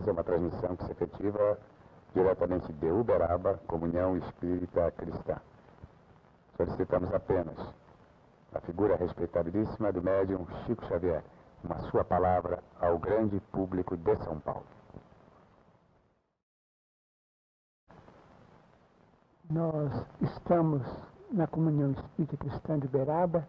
é 0.00 0.10
uma 0.10 0.24
transmissão 0.24 0.74
que 0.74 0.86
se 0.86 0.92
efetiva 0.92 1.58
diretamente 2.14 2.72
de 2.72 2.90
Uberaba, 2.90 3.60
Comunhão 3.66 4.16
Espírita 4.16 4.90
Cristã. 4.92 5.36
Solicitamos 6.56 7.12
apenas 7.12 7.58
a 8.54 8.60
figura 8.60 8.96
respeitabilíssima 8.96 9.92
do 9.92 10.02
médium 10.02 10.46
Chico 10.64 10.84
Xavier, 10.86 11.22
uma 11.62 11.78
sua 11.90 12.04
palavra 12.04 12.62
ao 12.80 12.98
grande 12.98 13.38
público 13.52 13.96
de 13.96 14.16
São 14.24 14.40
Paulo. 14.40 14.64
Nós 19.50 19.92
estamos 20.22 20.82
na 21.30 21.46
Comunhão 21.46 21.92
Espírita 21.92 22.36
Cristã 22.38 22.78
de 22.78 22.86
Uberaba 22.86 23.46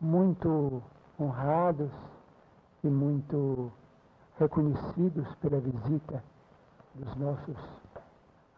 muito 0.00 0.80
honrados 1.18 1.90
e 2.84 2.88
muito 2.88 3.72
reconhecidos 4.38 5.26
pela 5.36 5.58
visita 5.58 6.22
dos 6.94 7.16
nossos 7.16 7.56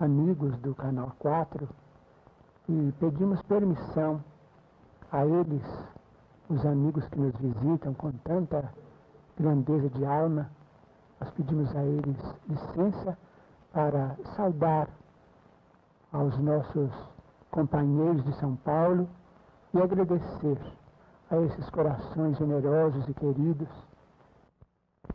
amigos 0.01 0.57
do 0.59 0.75
Canal 0.75 1.13
4 1.19 1.69
e 2.69 2.93
pedimos 3.01 3.41
permissão 3.43 4.23
a 5.11 5.25
eles, 5.25 5.63
os 6.49 6.65
amigos 6.67 7.07
que 7.09 7.19
nos 7.19 7.35
visitam 7.37 7.95
com 7.95 8.13
tanta 8.25 8.73
grandeza 9.39 9.89
de 9.91 10.05
alma, 10.05 10.51
nós 11.21 11.31
pedimos 11.31 11.75
a 11.75 11.83
eles 11.83 12.17
licença 12.49 13.19
para 13.73 14.17
saudar 14.37 14.89
aos 16.13 16.37
nossos 16.39 16.91
companheiros 17.51 18.25
de 18.25 18.33
São 18.39 18.57
Paulo 18.57 19.09
e 19.75 19.81
agradecer 19.81 20.59
a 21.31 21.37
esses 21.39 21.69
corações 21.71 22.37
generosos 22.39 23.09
e 23.09 23.15
queridos. 23.15 23.88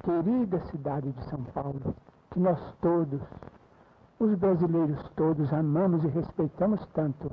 Querida 0.02 0.60
cidade 0.72 1.12
de 1.12 1.30
São 1.30 1.44
Paulo, 1.54 1.96
que 2.32 2.40
nós 2.40 2.60
todos, 2.82 3.22
os 4.20 4.36
brasileiros 4.36 5.00
todos, 5.16 5.52
amamos 5.54 6.04
e 6.04 6.08
respeitamos 6.08 6.86
tanto. 6.94 7.32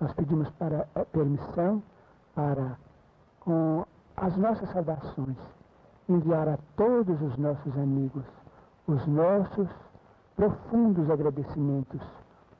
Nós 0.00 0.12
pedimos 0.12 0.48
para, 0.50 0.86
eh, 0.94 1.04
permissão 1.06 1.82
para, 2.34 2.76
com 3.40 3.84
as 4.16 4.36
nossas 4.36 4.70
saudações, 4.70 5.36
enviar 6.08 6.48
a 6.48 6.58
todos 6.76 7.20
os 7.20 7.36
nossos 7.36 7.76
amigos 7.76 8.24
os 8.86 9.06
nossos 9.06 9.68
profundos 10.34 11.10
agradecimentos 11.10 12.00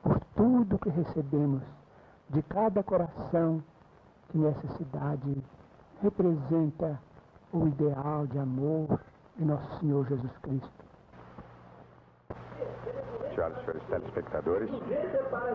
por 0.03 0.19
tudo 0.35 0.77
que 0.77 0.89
recebemos 0.89 1.63
de 2.29 2.41
cada 2.43 2.83
coração 2.83 3.63
que 4.29 4.37
nessa 4.37 4.67
cidade 4.77 5.43
representa 6.01 6.99
o 7.51 7.67
ideal 7.67 8.27
de 8.27 8.37
amor 8.37 8.99
de 9.39 9.45
nosso 9.45 9.79
Senhor 9.79 10.05
Jesus 10.05 10.37
Cristo. 10.41 10.69
Senhoras 13.33 13.57
e 13.57 13.61
senhores 13.61 13.83
telespectadores, 13.87 14.69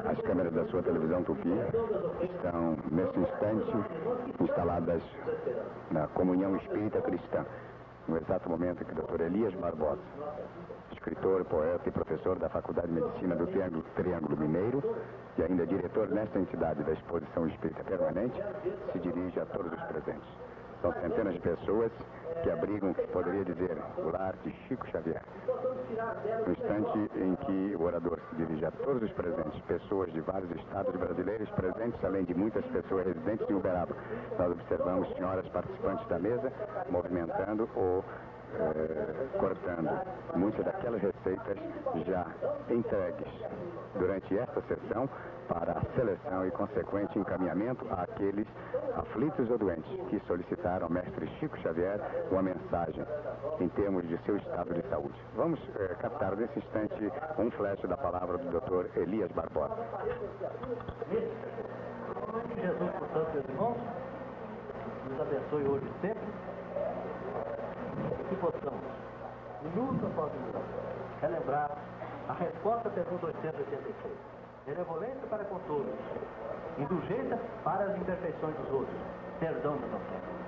as 0.07 0.19
câmeras 0.23 0.55
da 0.55 0.65
sua 0.69 0.83
televisão 0.83 1.23
Tupi 1.23 1.51
estão, 2.23 2.79
nesse 2.91 3.19
instante, 3.19 4.43
instaladas 4.43 5.03
na 5.91 6.07
Comunhão 6.09 6.57
Espírita 6.57 7.03
Cristã, 7.03 7.45
no 8.09 8.17
exato 8.17 8.49
momento 8.49 8.85
que 8.87 8.93
o 8.93 9.03
Dr. 9.03 9.21
Elias 9.21 9.53
Barbosa, 9.55 10.01
escritor, 10.93 11.45
poeta 11.45 11.87
e 11.87 11.93
professor 11.93 12.39
da 12.39 12.49
Faculdade 12.49 12.89
de 12.89 12.95
Medicina 12.95 13.37
do 13.37 13.47
Triângulo, 13.49 13.85
Triângulo 13.97 14.37
Mineiro 14.39 14.97
e 15.37 15.43
ainda 15.43 15.67
diretor 15.67 16.09
nesta 16.09 16.39
entidade 16.39 16.83
da 16.83 16.93
Exposição 16.93 17.47
Espírita 17.49 17.85
Permanente, 17.85 18.43
se 18.93 18.99
dirige 18.99 19.39
a 19.41 19.45
todos 19.45 19.71
os 19.71 19.83
presentes. 19.83 20.29
São 20.81 20.93
centenas 21.01 21.35
de 21.35 21.41
pessoas 21.41 21.93
que 22.43 22.51
abrigam 22.51 22.95
poderia 23.13 23.45
dizer 23.45 23.77
o 23.99 24.11
lar 24.11 24.35
de 24.45 24.51
Chico 24.67 24.87
Xavier. 24.89 25.23
No 26.47 26.53
instante 26.53 27.11
em 27.17 27.37
que 27.37 27.77
o 27.77 27.83
orador 27.85 28.19
se 28.31 28.37
dirige 28.37 28.65
a 28.67 28.71
todos 28.71 29.03
os 29.03 29.13
presentes, 29.13 29.61
pessoas 29.63 30.13
de 30.13 30.21
vários 30.21 30.51
estados 30.51 30.95
brasileiros 30.97 31.49
presentes, 31.51 32.03
além 32.05 32.25
de 32.25 32.35
muitas 32.35 32.65
pessoas 32.67 33.07
residentes 33.07 33.49
em 33.49 33.55
Uberaba, 33.55 33.95
nós 34.39 34.53
observamos 34.53 35.09
senhoras 35.15 35.47
participantes 35.49 36.07
da 36.09 36.19
mesa 36.19 36.53
movimentando 36.91 37.69
o 37.77 38.03
cortando 39.39 39.91
muitas 40.37 40.65
daquelas 40.65 41.03
receitas 41.03 41.59
já 42.07 42.27
entregues 42.71 43.29
durante 43.99 44.39
esta 44.39 44.61
sessão 44.63 45.09
para 45.49 45.73
a 45.73 45.83
seleção 45.95 46.47
e 46.47 46.51
consequente 46.51 47.19
encaminhamento 47.19 47.87
àqueles 47.93 48.47
aflitos 48.97 49.51
ou 49.51 49.59
doentes 49.59 49.91
que 50.09 50.21
solicitaram 50.27 50.87
ao 50.87 50.93
mestre 50.93 51.27
Chico 51.39 51.57
Xavier 51.59 52.01
uma 52.31 52.43
mensagem 52.43 53.05
em 53.61 53.69
termos 53.71 54.07
de 54.09 54.17
seu 54.25 54.37
estado 54.37 54.75
de 54.75 54.83
saúde. 54.89 55.15
Vamos 55.37 55.61
eh, 55.77 55.95
captar 56.01 56.37
nesse 56.37 56.59
instante 56.59 57.13
um 57.39 57.51
flash 57.53 57.81
da 57.83 57.97
palavra 57.97 58.39
do 58.39 58.51
Dr. 58.51 58.99
Elias 58.99 59.31
Barbosa. 59.33 59.77
Jesus, 62.57 62.91
portanto, 62.99 63.45
irmãos, 63.49 63.77
nos 65.09 65.21
abençoe 65.21 65.65
hoje 65.65 65.87
sempre 66.01 66.44
que 68.29 68.37
possamos, 68.37 68.85
minuto 69.63 70.07
após 70.07 70.33
minuto, 70.33 70.61
relembrar 71.21 71.71
a 72.29 72.33
resposta 72.33 72.89
à 72.89 72.93
pergunta 72.93 73.27
886. 73.27 74.13
Benevolência 74.67 75.27
para 75.29 75.45
com 75.45 75.59
todos, 75.67 75.93
indulgência 76.79 77.39
para 77.63 77.85
as 77.85 77.97
imperfeições 77.99 78.57
dos 78.57 78.73
outros, 78.73 78.97
perdão 79.39 79.77
das 79.77 79.93
ofensas. 79.93 80.45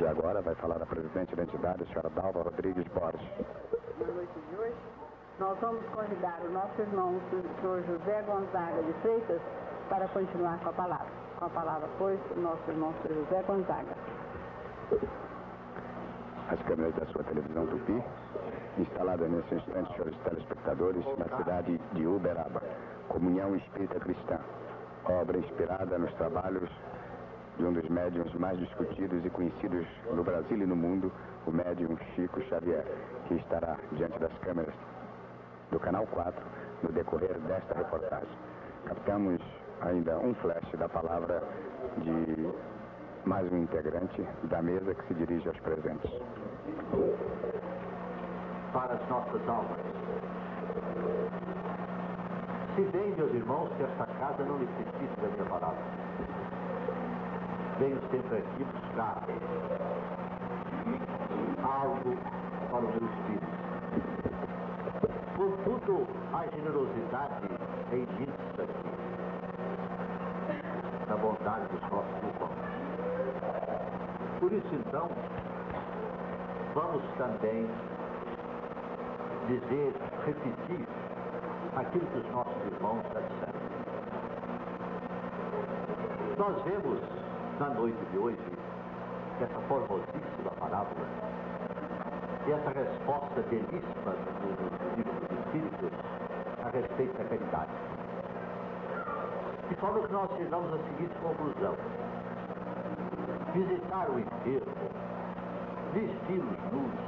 Já 0.00 0.10
agora 0.10 0.40
vai 0.40 0.54
falar 0.54 0.82
a 0.82 0.86
presidente 0.86 1.36
da 1.36 1.42
entidade, 1.42 1.82
a 1.82 1.86
senhora 1.86 2.08
Dalva 2.10 2.42
Rodrigues 2.42 2.86
Borges. 2.88 3.28
Na 3.98 4.06
noite 4.06 4.40
de 4.48 4.56
hoje, 4.56 4.74
nós 5.38 5.58
vamos 5.60 5.84
convidar 5.90 6.40
o 6.44 6.50
nosso 6.50 6.80
irmão, 6.80 7.16
o 7.16 7.60
senhor 7.60 7.82
José 7.82 8.22
Gonzaga 8.22 8.82
de 8.82 8.92
Freitas, 9.02 9.40
para 9.90 10.08
continuar 10.08 10.58
com 10.60 10.70
a 10.70 10.72
palavra. 10.72 11.06
Com 11.38 11.44
a 11.44 11.50
palavra, 11.50 11.88
pois, 11.98 12.18
o 12.34 12.40
nosso 12.40 12.70
irmão, 12.70 12.90
o 12.90 13.06
senhor 13.06 13.24
José 13.24 13.42
Gonzaga. 13.42 13.94
As 16.50 16.60
câmeras 16.62 16.94
da 16.94 17.06
sua 17.06 17.24
televisão 17.24 17.66
Tupi, 17.66 18.02
instaladas 18.78 19.30
nesse 19.30 19.54
instante, 19.54 19.92
senhores 19.92 20.16
telespectadores, 20.24 21.04
na 21.18 21.36
cidade 21.36 21.80
de 21.94 22.06
Uberaba. 22.06 22.62
Comunhão 23.08 23.56
Espírita 23.56 23.98
Cristã, 24.00 24.38
obra 25.04 25.38
inspirada 25.38 25.98
nos 25.98 26.12
trabalhos 26.14 26.68
de 27.58 27.64
um 27.64 27.72
dos 27.72 27.88
médiums 27.88 28.32
mais 28.34 28.58
discutidos 28.58 29.24
e 29.24 29.30
conhecidos 29.30 29.86
no 30.12 30.22
Brasil 30.22 30.58
e 30.58 30.66
no 30.66 30.76
mundo, 30.76 31.12
o 31.46 31.50
médium 31.50 31.96
Chico 32.14 32.40
Xavier, 32.42 32.84
que 33.28 33.34
estará 33.34 33.76
diante 33.92 34.18
das 34.18 34.32
câmeras 34.38 34.74
do 35.70 35.80
Canal 35.80 36.06
4 36.06 36.42
no 36.82 36.92
decorrer 36.92 37.38
desta 37.40 37.74
reportagem. 37.74 38.36
Captamos 38.86 39.40
ainda 39.80 40.18
um 40.18 40.34
flash 40.34 40.70
da 40.78 40.88
palavra 40.88 41.42
de 41.98 42.52
mais 43.24 43.50
um 43.52 43.58
integrante 43.58 44.26
da 44.44 44.60
mesa 44.60 44.94
que 44.94 45.06
se 45.06 45.14
dirige 45.14 45.48
aos 45.48 45.58
presentes. 45.60 46.10
Para 48.72 48.94
as 48.94 49.08
nossas 49.08 49.48
almas. 49.48 49.78
Se 52.74 52.82
bem, 52.82 53.14
meus 53.16 53.32
irmãos, 53.32 53.70
que 53.76 53.82
esta 53.84 54.06
casa 54.06 54.44
não 54.44 54.58
necessita 54.58 55.20
da 55.20 55.28
minha 55.28 55.44
palavra. 55.44 55.78
Venho 57.78 58.00
sempre 58.10 58.38
aqui 58.38 58.64
buscar 58.64 59.22
algo 61.62 62.16
para 62.70 62.78
o 62.78 62.82
meu 62.82 63.08
espírito. 63.08 63.52
Contudo, 65.36 66.06
a 66.32 66.46
generosidade 66.56 67.48
é 67.92 67.96
imensa 67.96 68.66
na 71.08 71.16
bondade 71.16 71.66
dos 71.68 71.82
nossos 71.82 72.16
irmãos. 72.22 72.61
Por 74.42 74.52
isso, 74.52 74.74
então, 74.74 75.08
vamos 76.74 77.00
também 77.16 77.64
dizer, 79.46 79.94
repetir 80.26 80.84
aquilo 81.76 82.06
que 82.06 82.18
os 82.18 82.32
nossos 82.32 82.72
irmãos 82.72 83.04
já 83.14 83.20
disseram. 83.20 83.62
Nós 86.36 86.60
vemos 86.64 86.98
na 87.60 87.68
noite 87.68 88.04
de 88.10 88.18
hoje 88.18 88.36
essa 89.40 89.60
formosíssima 89.68 90.50
parábola 90.58 91.06
e 92.44 92.50
essa 92.50 92.70
resposta 92.70 93.42
belíssima 93.42 94.10
do, 94.42 94.96
livro 94.96 95.12
dos 95.20 95.38
Espíritos 95.38 95.92
a 96.64 96.68
respeito 96.68 97.16
da 97.16 97.24
caridade. 97.26 97.70
De 99.68 99.74
forma 99.76 100.00
que 100.04 100.12
nós 100.12 100.28
chegamos 100.36 100.74
à 100.74 100.78
seguinte 100.78 101.14
conclusão. 101.22 102.11
Visitar 103.54 104.08
o 104.10 104.18
enfermo, 104.18 104.72
vestir 105.92 106.40
os 106.40 106.72
nus, 106.72 107.00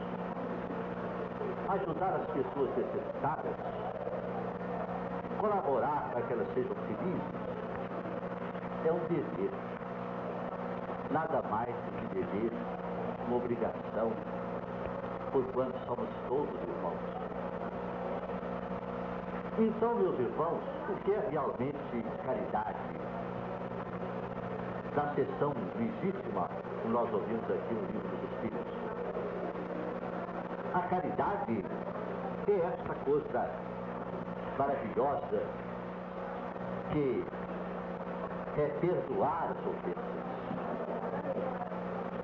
ajudar 1.71 2.21
as 2.21 2.27
pessoas 2.29 2.71
necessitadas, 2.77 3.57
colaborar 5.41 6.11
para 6.13 6.23
que 6.23 6.33
elas 6.33 6.47
sejam 6.55 6.75
felizes, 6.87 7.23
é 8.85 8.93
um 8.93 8.99
dever. 9.09 9.51
Nada 11.11 11.43
mais 11.51 11.75
do 11.75 12.09
que 12.09 12.15
dever, 12.15 12.53
uma 13.27 13.37
obrigação 13.37 14.13
porquanto 15.35 15.77
somos 15.87 16.09
todos 16.29 16.55
irmãos. 16.63 17.25
Então, 19.59 19.95
meus 19.97 20.19
irmãos, 20.21 20.63
o 20.89 20.95
que 21.05 21.13
é 21.13 21.29
realmente 21.29 22.05
caridade? 22.25 23.04
Na 24.95 25.13
sessão 25.15 25.53
lindíssima 25.77 26.49
que 26.83 26.89
nós 26.89 27.13
ouvimos 27.13 27.45
aqui 27.51 27.75
no 27.75 27.81
livro 27.87 28.09
dos 28.09 28.31
Espíritos. 28.31 28.75
A 30.73 30.81
caridade 30.83 31.65
é 32.47 32.53
esta 32.53 32.95
coisa 33.05 33.51
maravilhosa 34.57 35.43
que 36.93 37.25
é 38.57 38.69
perdoar 38.81 39.51
as 39.51 39.67
ofensas. 39.67 40.15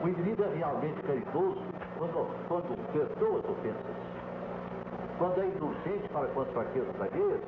O 0.00 0.08
indivíduo 0.08 0.46
é 0.46 0.56
realmente 0.56 1.02
caridoso 1.02 1.62
quando, 1.98 2.48
quando 2.48 2.92
perdoa 2.92 3.40
as 3.40 3.44
ofensas, 3.46 3.96
quando 5.18 5.40
é 5.40 5.46
indulgente 5.46 6.08
para 6.12 6.26
com 6.28 6.40
as 6.42 6.48
fraquezas 6.50 7.00
alheias 7.00 7.40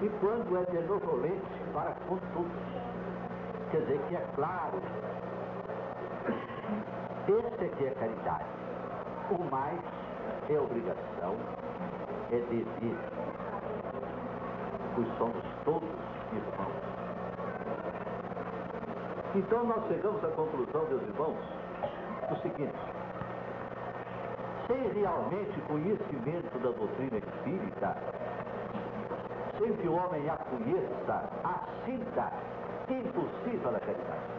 e 0.00 0.08
quando 0.20 0.56
é 0.56 0.64
benevolente 0.70 1.62
para 1.72 1.92
com 2.06 2.18
todos. 2.34 3.07
Quer 3.70 3.80
dizer 3.82 4.00
que 4.08 4.16
é 4.16 4.26
claro. 4.34 4.80
Esse 7.28 7.68
que 7.76 7.86
é 7.86 7.90
caridade. 7.90 8.44
O 9.30 9.44
mais 9.50 9.78
é 10.48 10.58
obrigação, 10.58 11.36
é 12.30 12.38
dever. 12.48 12.96
Pois 14.94 15.08
somos 15.18 15.44
todos 15.64 15.88
irmãos. 16.32 16.88
Então 19.34 19.64
nós 19.64 19.86
chegamos 19.88 20.24
à 20.24 20.28
conclusão, 20.28 20.86
meus 20.88 21.02
irmãos, 21.02 21.36
do 22.30 22.36
seguinte. 22.40 22.78
Sem 24.66 25.00
realmente 25.00 25.60
conhecimento 25.66 26.58
da 26.62 26.70
doutrina 26.70 27.18
espírita, 27.18 27.96
sem 29.58 29.76
que 29.76 29.88
o 29.88 29.94
homem 29.94 30.28
a 30.30 30.36
conheça, 30.36 31.30
a 31.44 31.60
sinta, 31.84 32.32
impossível 32.90 33.76
a 33.76 33.80
caridade. 33.80 34.38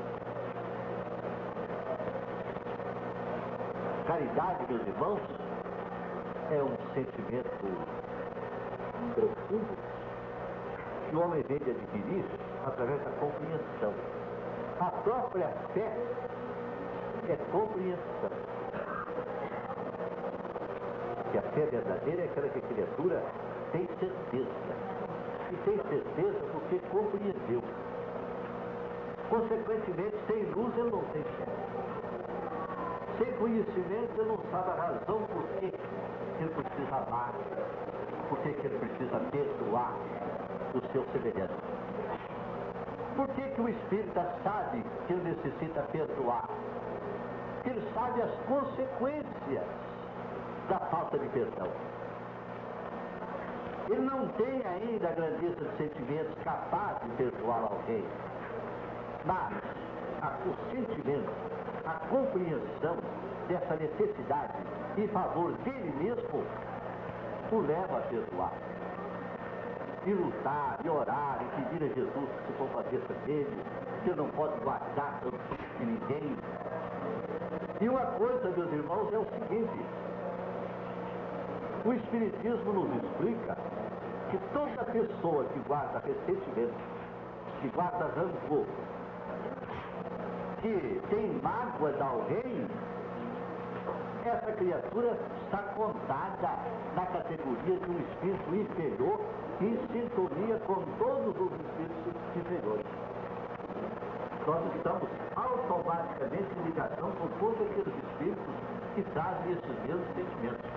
Caridade, 4.07 4.65
meus 4.69 4.87
irmãos, 4.87 5.21
é 6.51 6.63
um 6.63 6.75
sentimento 6.93 7.49
profundo 9.13 9.77
que 11.09 11.15
o 11.15 11.21
homem 11.21 11.43
vem 11.43 11.57
de 11.59 11.71
adquirir 11.71 12.25
através 12.65 12.99
da 13.03 13.11
compreensão. 13.11 13.93
A 14.79 14.91
própria 15.03 15.47
fé 15.73 15.91
é 17.27 17.35
compreensão. 17.51 18.31
Que 21.31 21.37
a 21.37 21.41
fé 21.41 21.65
verdadeira 21.65 22.21
é 22.21 22.25
aquela 22.25 22.49
que 22.49 22.59
a 22.59 22.61
criatura 22.61 23.23
tem 23.71 23.87
certeza. 23.99 24.49
E 25.51 25.55
tem 25.65 25.77
certeza 25.89 26.39
porque 26.51 26.79
compreendeu. 26.89 27.61
Consequentemente, 29.29 30.17
sem 30.27 30.43
luz 30.51 30.75
ele 30.77 30.89
não 30.89 31.03
tem 31.13 31.23
fé. 31.23 31.45
Sem 33.19 33.33
conhecimento 33.33 34.11
ele 34.17 34.29
não 34.29 34.39
sabe 34.51 34.69
a 34.71 34.73
razão 34.73 35.21
por 35.27 35.43
que 35.59 35.65
ele 35.65 36.49
precisa 36.49 36.95
amar, 36.95 37.33
por 38.27 38.39
que 38.39 38.49
ele 38.49 38.79
precisa 38.79 39.19
perdoar 39.31 39.93
o 40.73 40.91
seu 40.91 41.05
semelhante. 41.11 41.53
Por 43.15 43.27
que, 43.29 43.41
que 43.41 43.61
o 43.61 43.69
espírita 43.69 44.33
sabe 44.43 44.83
que 45.05 45.13
ele 45.13 45.23
necessita 45.23 45.81
perdoar? 45.91 46.47
Porque 47.55 47.69
ele 47.69 47.93
sabe 47.93 48.21
as 48.21 48.31
consequências 48.47 49.65
da 50.69 50.79
falta 50.91 51.19
de 51.19 51.27
perdão. 51.29 51.67
Ele 53.89 54.01
não 54.01 54.27
tem 54.29 54.63
ainda 54.65 55.09
a 55.09 55.11
grandeza 55.11 55.65
de 55.65 55.77
sentimentos 55.77 56.33
capaz 56.43 56.97
de 57.01 57.09
perdoar 57.17 57.63
alguém. 57.63 58.05
Mas 59.29 59.53
o 60.43 60.71
sentimento, 60.71 61.29
a 61.85 61.93
compreensão 62.07 62.97
dessa 63.47 63.75
necessidade 63.75 64.53
em 64.97 65.07
favor 65.09 65.51
dele 65.63 65.93
mesmo 66.01 66.43
o 67.51 67.59
leva 67.61 67.99
a 67.99 68.01
perdoar. 68.01 68.53
E 70.07 70.13
lutar, 70.13 70.79
e 70.83 70.89
orar, 70.89 71.39
e 71.41 71.61
pedir 71.61 71.91
a 71.91 71.93
Jesus 71.93 72.29
que 72.29 72.47
se 72.47 72.53
compadeça 72.57 73.13
dele, 73.27 73.63
que 74.03 74.09
não 74.15 74.29
pode 74.29 74.59
guardar 74.61 75.21
de 75.77 75.85
ninguém. 75.85 76.35
E 77.81 77.87
uma 77.87 78.05
coisa, 78.17 78.49
meus 78.49 78.73
irmãos, 78.73 79.13
é 79.13 79.17
o 79.19 79.25
seguinte: 79.25 79.85
o 81.85 81.93
Espiritismo 81.93 82.73
nos 82.73 83.03
explica 83.03 83.57
que 84.31 84.37
toda 84.53 84.85
pessoa 84.85 85.43
que 85.45 85.59
guarda 85.67 85.99
ressentimento, 85.99 86.73
que 87.61 87.67
guarda 87.69 88.05
rancor, 88.15 88.65
que 90.61 91.01
tem 91.09 91.39
mágoa 91.41 91.91
de 91.93 92.01
alguém, 92.01 92.67
essa 94.25 94.51
criatura 94.51 95.17
está 95.45 95.57
contada 95.75 96.59
na 96.95 97.05
categoria 97.05 97.77
de 97.77 97.91
um 97.91 97.99
espírito 97.99 98.55
inferior 98.55 99.19
em 99.61 99.77
sintonia 99.87 100.59
com 100.67 100.83
todos 100.97 101.35
os 101.35 101.51
espíritos 101.51 102.13
inferiores. 102.35 102.85
Nós 104.45 104.75
estamos 104.75 105.09
automaticamente 105.35 106.47
em 106.59 106.63
ligação 106.65 107.11
com 107.11 107.27
todos 107.39 107.61
aqueles 107.61 107.93
espíritos 107.95 108.55
que 108.95 109.03
trazem 109.13 109.51
esses 109.51 109.83
mesmos 109.85 110.07
sentimentos. 110.15 110.71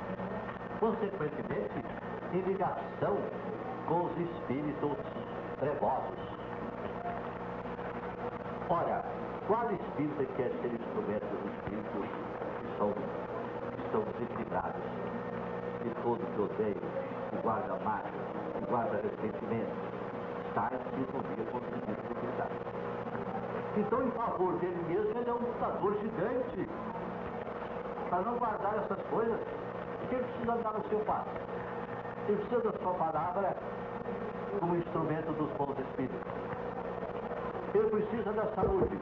Consequentemente, 0.79 1.85
em 2.33 2.41
ligação 2.41 3.17
com 3.89 4.05
os 4.05 4.19
espíritos 4.19 4.97
trevosos. 5.59 6.19
Ora, 8.69 9.05
qual 9.47 9.71
espírito 9.73 10.27
quer 10.37 10.51
ser 10.61 10.73
instrumento 10.73 11.27
dos 11.27 11.53
espíritos 11.53 12.09
que 12.61 12.79
são, 12.79 12.93
que 12.93 13.81
estão 13.83 14.03
desequilibrados, 14.03 14.83
de 15.83 15.91
todos 16.03 16.25
que 16.35 16.41
odeiam, 16.41 16.85
que 17.31 17.37
guarda 17.43 17.75
mágoa, 17.85 18.11
que 18.55 18.65
guarda 18.67 19.01
ressentimento, 19.03 19.75
está 20.49 20.71
em 20.73 20.97
sintonia 20.97 21.45
com 21.51 21.59
os 21.59 21.65
espíritos 21.65 22.03
desequilibrados. 22.03 22.57
Então, 23.77 24.07
em 24.07 24.11
favor 24.13 24.53
dele 24.59 24.85
mesmo, 24.89 25.19
ele 25.19 25.31
é 25.31 25.33
um 25.33 25.39
lutador 25.39 25.95
gigante. 26.01 26.69
Para 28.11 28.23
não 28.23 28.37
guardar 28.37 28.75
essas 28.77 29.03
coisas, 29.07 29.41
ele 30.11 30.23
precisa 30.23 30.53
andar 30.53 30.73
no 30.75 30.89
seu 30.89 30.99
passo. 31.01 31.31
Ele 32.29 32.37
precisa 32.37 32.71
da 32.71 32.79
sua 32.79 32.95
palavra 32.95 33.57
como 34.61 34.77
instrumento 34.77 35.33
dos 35.33 35.51
bons 35.53 35.79
espíritos. 35.79 36.21
Ele 37.75 37.89
precisa 37.89 38.33
da 38.33 38.47
saúde. 38.55 38.99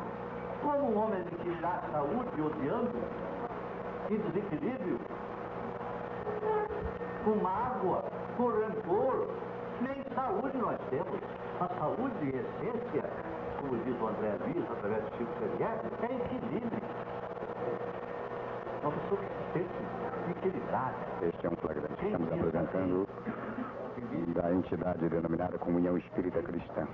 Como 0.63 0.91
um 0.91 0.99
homem 0.99 1.21
adquirirá 1.21 1.83
saúde 1.91 2.41
odiando 2.41 2.99
e 4.11 4.17
desequilíbrio? 4.17 5.01
Com 7.25 7.35
mágoa, 7.43 8.05
com 8.37 8.49
rancor, 8.49 9.29
nem 9.81 10.05
saúde 10.15 10.59
nós 10.59 10.79
temos. 10.91 11.21
A 11.61 11.69
saúde, 11.79 12.15
em 12.23 12.29
essência, 12.29 13.11
como 13.61 13.77
diz 13.85 14.01
o 14.01 14.07
André 14.07 14.37
Luiz, 14.41 14.71
através 14.71 15.05
do 15.05 15.17
Chico 15.17 15.33
Xavier, 15.41 15.81
é 16.03 16.07
equilíbrio. 16.07 16.83
Uma 18.83 18.93
pessoa 18.93 19.21
que 19.21 19.27
se 19.27 19.53
sente 19.53 20.31
equilibrada. 20.31 20.95
Este 21.23 21.47
é 21.47 21.51
um 21.51 21.57
flagrante. 21.57 22.05
Estamos 22.05 22.33
apresentando 22.33 23.09
da 24.35 24.53
entidade 24.53 25.09
denominada 25.09 25.59
Comunhão 25.59 25.97
Espírita 25.97 26.43
Cristã, 26.43 26.87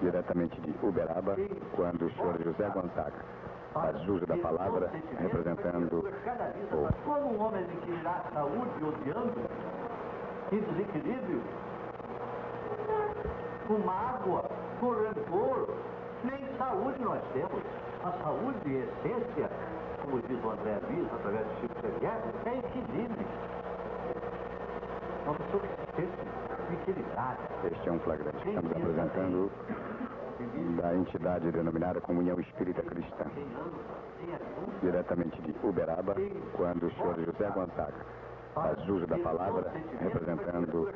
diretamente 0.00 0.60
de 0.60 0.74
Uberaba, 0.82 1.36
quando 1.74 2.06
o 2.06 2.10
senhor 2.12 2.42
José 2.42 2.68
Gonzaga 2.68 3.24
faz 3.72 3.96
uso 4.08 4.26
da 4.26 4.36
palavra 4.36 4.90
representando 5.18 5.98
o 5.98 7.04
Como 7.04 7.34
um 7.34 7.40
homem 7.42 7.64
adquirirá 7.64 8.22
saúde 8.32 8.84
odiando 8.84 9.40
e 10.52 10.56
desequilíbrio? 10.56 11.42
Com 13.66 13.78
mágoa, 13.78 14.44
com 14.80 14.90
rancor, 14.90 15.74
nem 16.24 16.56
saúde 16.58 17.02
nós 17.02 17.22
temos. 17.32 17.62
A 18.04 18.12
saúde, 18.22 18.58
em 18.66 18.80
essência, 18.80 19.48
como 20.02 20.20
diz 20.22 20.44
o 20.44 20.50
André 20.50 20.78
Luiz, 20.88 21.06
através 21.14 21.46
do 21.46 21.60
Chico 21.60 21.74
Xavier, 21.80 22.20
é 22.46 22.58
equilíbrio. 22.58 23.26
Uma 25.24 25.34
pessoa 25.34 25.62
que 25.62 26.02
se. 26.02 27.72
Este 27.72 27.88
é 27.88 27.92
um 27.92 27.98
flagrante. 28.00 28.48
Estamos 28.48 28.72
apresentando 28.72 29.50
da 30.80 30.94
entidade 30.94 31.52
denominada 31.52 32.00
Comunhão 32.00 32.40
Espírita 32.40 32.82
Cristã, 32.82 33.24
diretamente 34.80 35.40
de 35.42 35.54
Uberaba, 35.62 36.16
quando 36.54 36.86
o 36.86 36.90
senhor 36.92 37.16
José 37.20 37.50
Gonzaga 37.50 38.04
faz 38.54 38.88
uso 38.88 39.06
da 39.06 39.18
palavra, 39.18 39.72
representando 40.00 40.88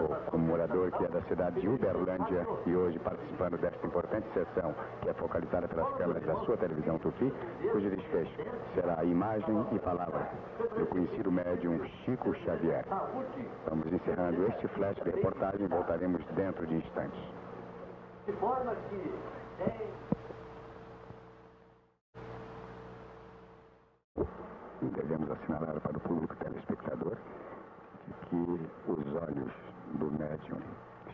o 0.00 0.30
comemorador 0.30 0.90
que 0.92 1.04
é 1.04 1.08
da 1.08 1.22
cidade 1.22 1.60
de 1.60 1.68
Uberlândia 1.68 2.46
e 2.66 2.74
hoje 2.74 2.98
participando 2.98 3.58
desta 3.58 3.86
importante 3.86 4.26
sessão 4.32 4.74
que 5.02 5.08
é 5.08 5.14
focalizada 5.14 5.68
pelas 5.68 5.88
câmeras 5.96 6.24
da 6.24 6.36
sua 6.44 6.56
televisão 6.56 6.98
Tupi, 6.98 7.32
cujo 7.72 7.90
desfecho 7.90 8.36
será 8.74 9.04
imagem 9.04 9.66
e 9.72 9.78
palavra 9.78 10.28
do 10.76 10.86
conhecido 10.86 11.30
médium 11.30 11.84
Chico 12.04 12.34
Xavier. 12.34 12.84
Vamos 13.68 13.92
encerrando 13.92 14.46
este 14.48 14.68
flash 14.68 14.96
de 15.02 15.10
reportagem 15.10 15.64
e 15.64 15.68
voltaremos 15.68 16.24
dentro 16.34 16.66
de 16.66 16.74
instantes. 16.74 17.20
De 18.26 18.32
forma 18.32 18.74
que 18.90 19.12
Devemos 24.80 25.28
assinalar 25.30 25.80
para 25.80 25.96
o 25.96 26.00
público 26.00 26.36
telespectador 26.36 27.16
que 28.28 28.36
os 28.86 29.22
olhos 29.22 29.52
do 29.94 30.10
médium 30.12 30.60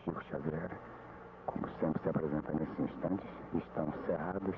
Chico 0.03 0.23
Xavier, 0.25 0.69
como 1.47 1.67
sempre 1.79 2.01
se 2.03 2.09
apresenta 2.09 2.53
nesses 2.53 2.79
instantes, 2.79 3.25
estão 3.55 3.91
cerrados 4.05 4.55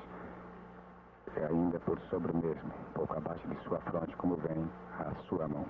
e 1.34 1.40
ainda 1.40 1.78
por 1.80 1.98
sobre 2.10 2.32
mesmo, 2.34 2.70
pouco 2.94 3.16
abaixo 3.16 3.48
de 3.48 3.56
sua 3.64 3.78
fronte, 3.80 4.14
como 4.16 4.36
vem 4.36 4.68
a 4.98 5.14
sua 5.28 5.48
mão. 5.48 5.64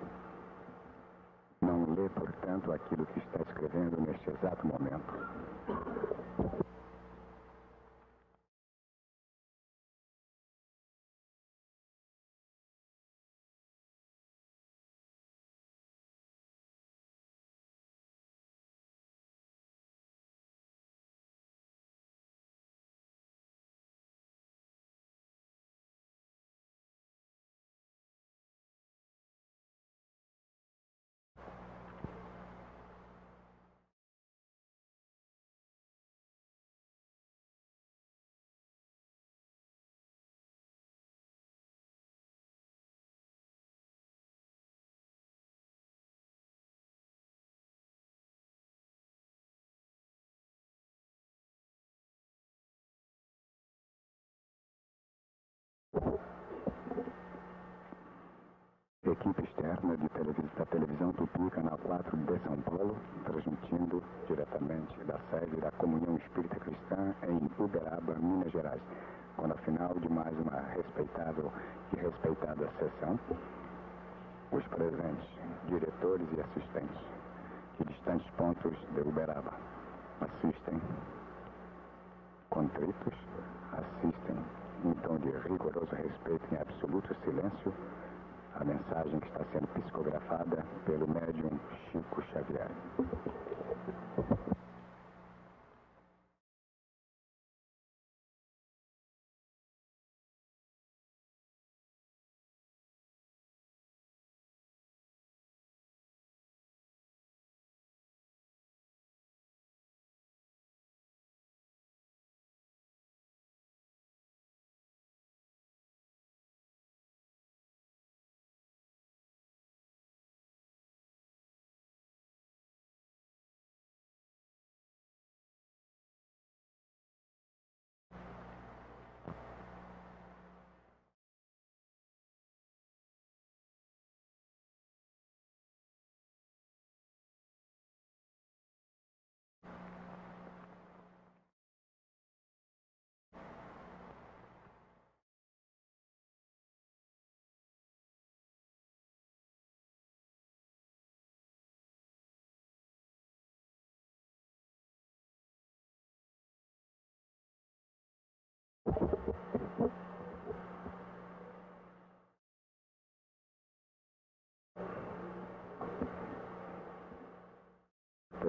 Não 1.61 1.95
lê, 1.95 2.09
portanto, 2.09 2.73
aquilo 2.73 3.07
que 3.07 3.19
está 3.21 3.41
escrevendo 3.43 4.01
neste 4.01 4.31
exato 4.31 4.67
momento. 4.67 5.15
Equipe 59.11 59.43
externa 59.43 59.97
de 59.97 60.07
televis 60.11 60.51
da 60.59 60.67
televisão 60.67 61.11
Tupi, 61.15 61.51
Canal 61.51 61.79
4 61.79 62.15
de 62.15 62.39
São 62.41 62.57
Paulo, 62.61 62.95
transmitindo 63.25 64.03
diretamente 64.27 65.03
da 65.05 65.19
sede 65.31 65.57
da 65.57 65.71
Comunhão 65.73 66.17
Espírita 66.19 66.57
Cristã 66.61 67.15
em 67.23 67.51
Uberaba, 67.59 68.15
Minas 68.21 68.53
Gerais. 68.53 68.83
Quando 69.39 69.53
ao 69.53 69.59
final 69.59 69.95
de 69.95 70.13
mais 70.13 70.39
uma 70.39 70.61
respeitável 70.75 71.51
e 71.95 72.01
respeitada 72.01 72.69
sessão, 72.79 73.19
os 74.53 74.65
presentes, 74.67 75.29
diretores 75.69 76.29
e 76.37 76.41
assistentes 76.43 77.01
de 77.79 77.87
distantes 77.87 78.29
pontos 78.33 78.77
de 78.95 79.01
Uberaba 79.01 79.55
assistem 80.21 80.79
contritos, 82.51 83.15
assistem 83.73 84.37
em 84.85 84.93
tom 85.01 85.17
de 85.17 85.31
rigoroso 85.49 85.97
respeito 85.97 86.55
em 86.55 86.59
absoluto 86.59 87.17
silêncio 87.25 87.73
a 88.61 88.65
mensagem 88.65 89.21
que 89.21 89.27
está 89.29 89.45
sendo 89.53 89.69
psicografada 89.69 90.65
pelo 90.85 91.07
médium 91.09 91.51
Chico 91.93 92.23
Xavier. 92.33 92.69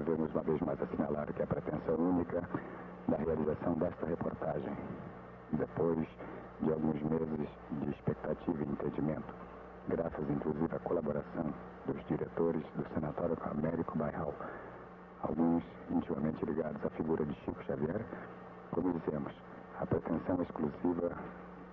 Devemos 0.09 0.33
uma 0.33 0.41
vez 0.41 0.59
mais 0.61 0.81
assinalar 0.81 1.31
que 1.31 1.43
a 1.43 1.45
pretensão 1.45 1.95
única 1.95 2.41
da 3.07 3.17
realização 3.17 3.73
desta 3.75 4.07
reportagem, 4.07 4.75
depois 5.51 6.07
de 6.61 6.73
alguns 6.73 6.99
meses 7.03 7.47
de 7.69 7.89
expectativa 7.91 8.57
e 8.57 8.71
entendimento, 8.71 9.31
graças 9.87 10.27
inclusive 10.27 10.75
à 10.75 10.79
colaboração 10.79 11.53
dos 11.85 12.03
diretores 12.07 12.63
do 12.75 12.83
Sanatório 12.91 13.37
Américo 13.51 13.99
Bairral, 13.99 14.33
alguns 15.21 15.63
intimamente 15.91 16.43
ligados 16.43 16.83
à 16.83 16.89
figura 16.89 17.23
de 17.23 17.35
Chico 17.45 17.63
Xavier, 17.65 18.03
como 18.71 18.91
dizemos, 18.93 19.31
a 19.79 19.85
pretensão 19.85 20.41
exclusiva 20.41 21.11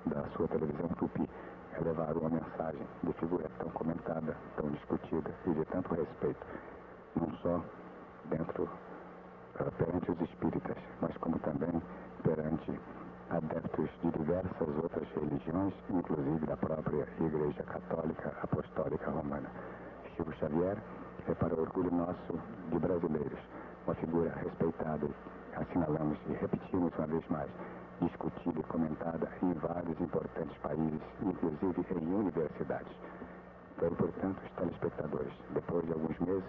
da 0.04 0.28
sua 0.36 0.46
televisão 0.48 0.88
Tupi 0.98 1.26
é 1.72 1.80
levar 1.80 2.14
uma 2.14 2.28
mensagem 2.28 2.86
de 3.02 3.14
figura 3.14 3.48
tão 3.58 3.70
comentada, 3.70 4.36
tão 4.58 4.68
discutida 4.72 5.30
e 5.46 5.50
de 5.54 5.64
tanto 5.64 5.94
respeito, 5.94 6.46
não 7.18 7.34
só 7.38 7.62
dentro, 8.30 8.64
uh, 8.64 9.72
perante 9.78 10.10
os 10.10 10.20
espíritas, 10.20 10.76
mas 11.00 11.16
como 11.18 11.38
também 11.40 11.82
perante 12.22 12.78
adeptos 13.30 13.90
de 14.02 14.10
diversas 14.18 14.68
outras 14.82 15.08
religiões, 15.14 15.74
inclusive 15.90 16.46
da 16.46 16.56
própria 16.56 17.06
Igreja 17.20 17.62
Católica 17.64 18.32
Apostólica 18.42 19.10
Romana. 19.10 19.50
Chico 20.16 20.32
Xavier 20.34 20.76
é 21.28 21.34
para 21.34 21.54
orgulho 21.60 21.90
nosso 21.90 22.40
de 22.70 22.78
brasileiros, 22.78 23.38
uma 23.84 23.94
figura 23.96 24.32
respeitada, 24.34 25.08
assinalamos 25.56 26.18
e 26.28 26.32
repetimos 26.34 26.92
uma 26.96 27.06
vez 27.06 27.28
mais, 27.28 27.50
discutida 28.00 28.60
e 28.60 28.62
comentada 28.64 29.28
em 29.42 29.52
vários 29.54 30.00
importantes 30.00 30.56
países, 30.58 31.00
inclusive 31.22 31.86
em 32.00 32.14
universidades. 32.14 32.92
Então, 33.76 33.90
portanto, 33.94 34.40
os 34.44 34.52
telespectadores, 34.52 35.32
depois 35.52 35.84
de 35.84 35.92
alguns 35.92 36.18
meses 36.20 36.44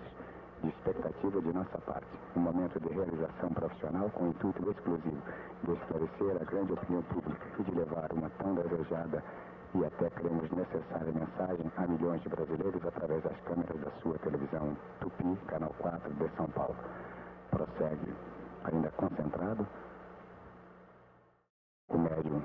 de 0.61 0.69
expectativa 0.69 1.41
de 1.41 1.53
nossa 1.53 1.77
parte, 1.79 2.07
um 2.35 2.39
momento 2.39 2.79
de 2.79 2.87
realização 2.93 3.49
profissional 3.49 4.09
com 4.11 4.25
o 4.25 4.27
intuito 4.29 4.69
exclusivo 4.69 5.21
de 5.63 5.71
esclarecer 5.71 6.41
a 6.41 6.45
grande 6.45 6.73
opinião 6.73 7.03
pública 7.03 7.45
e 7.59 7.63
de 7.63 7.71
levar 7.71 8.11
uma 8.13 8.29
tão 8.31 8.55
desejada 8.55 9.23
e 9.75 9.85
até 9.85 10.09
cremos 10.09 10.49
necessária 10.51 11.11
mensagem 11.11 11.71
a 11.77 11.87
milhões 11.87 12.21
de 12.21 12.29
brasileiros 12.29 12.85
através 12.85 13.23
das 13.23 13.39
câmeras 13.41 13.79
da 13.79 13.91
sua 14.01 14.17
televisão 14.19 14.75
Tupi, 14.99 15.35
Canal 15.47 15.73
4 15.79 16.13
de 16.13 16.35
São 16.35 16.47
Paulo. 16.47 16.75
Prossegue, 17.51 18.13
ainda 18.63 18.89
concentrado, 18.91 19.67
o 21.89 21.97
médium 21.97 22.41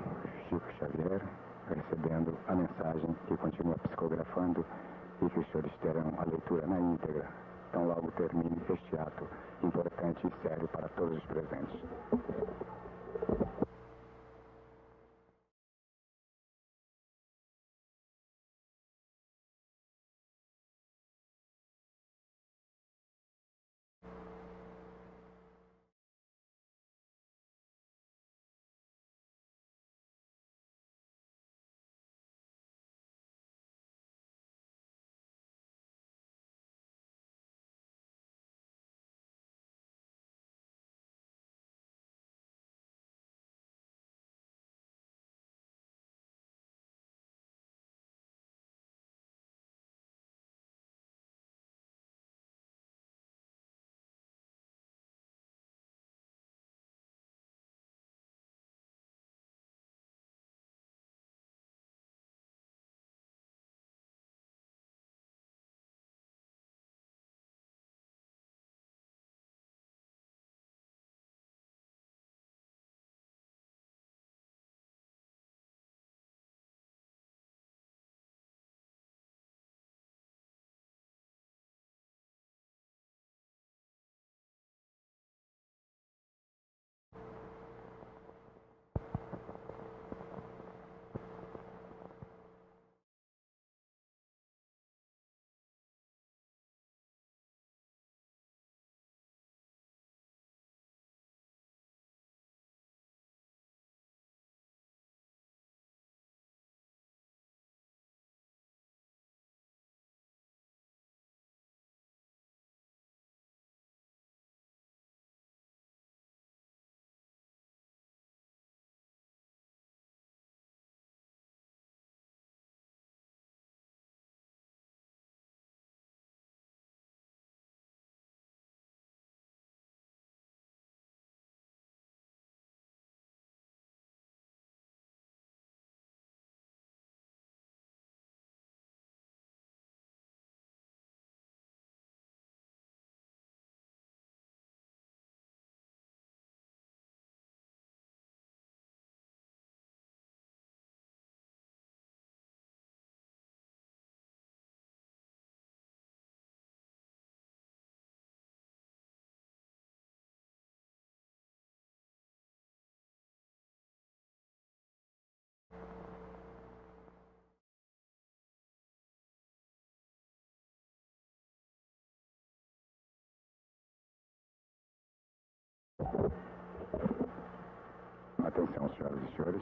Atenção, 178.53 178.87
senhoras 178.95 179.19
e 179.23 179.35
senhores. 179.35 179.61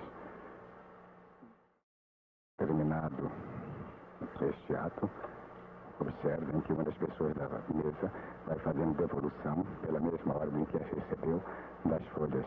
Terminado 2.57 3.31
este 4.41 4.75
ato, 4.75 5.09
observem 6.01 6.59
que 6.59 6.73
uma 6.73 6.83
das 6.83 6.97
pessoas 6.97 7.33
da 7.35 7.47
mesa 7.73 8.11
vai 8.45 8.59
fazendo 8.59 8.93
devolução, 8.97 9.65
pela 9.81 9.97
mesma 10.01 10.37
ordem 10.37 10.65
que 10.65 10.75
a 10.75 10.81
recebeu, 10.81 11.41
das 11.85 12.05
folhas, 12.07 12.45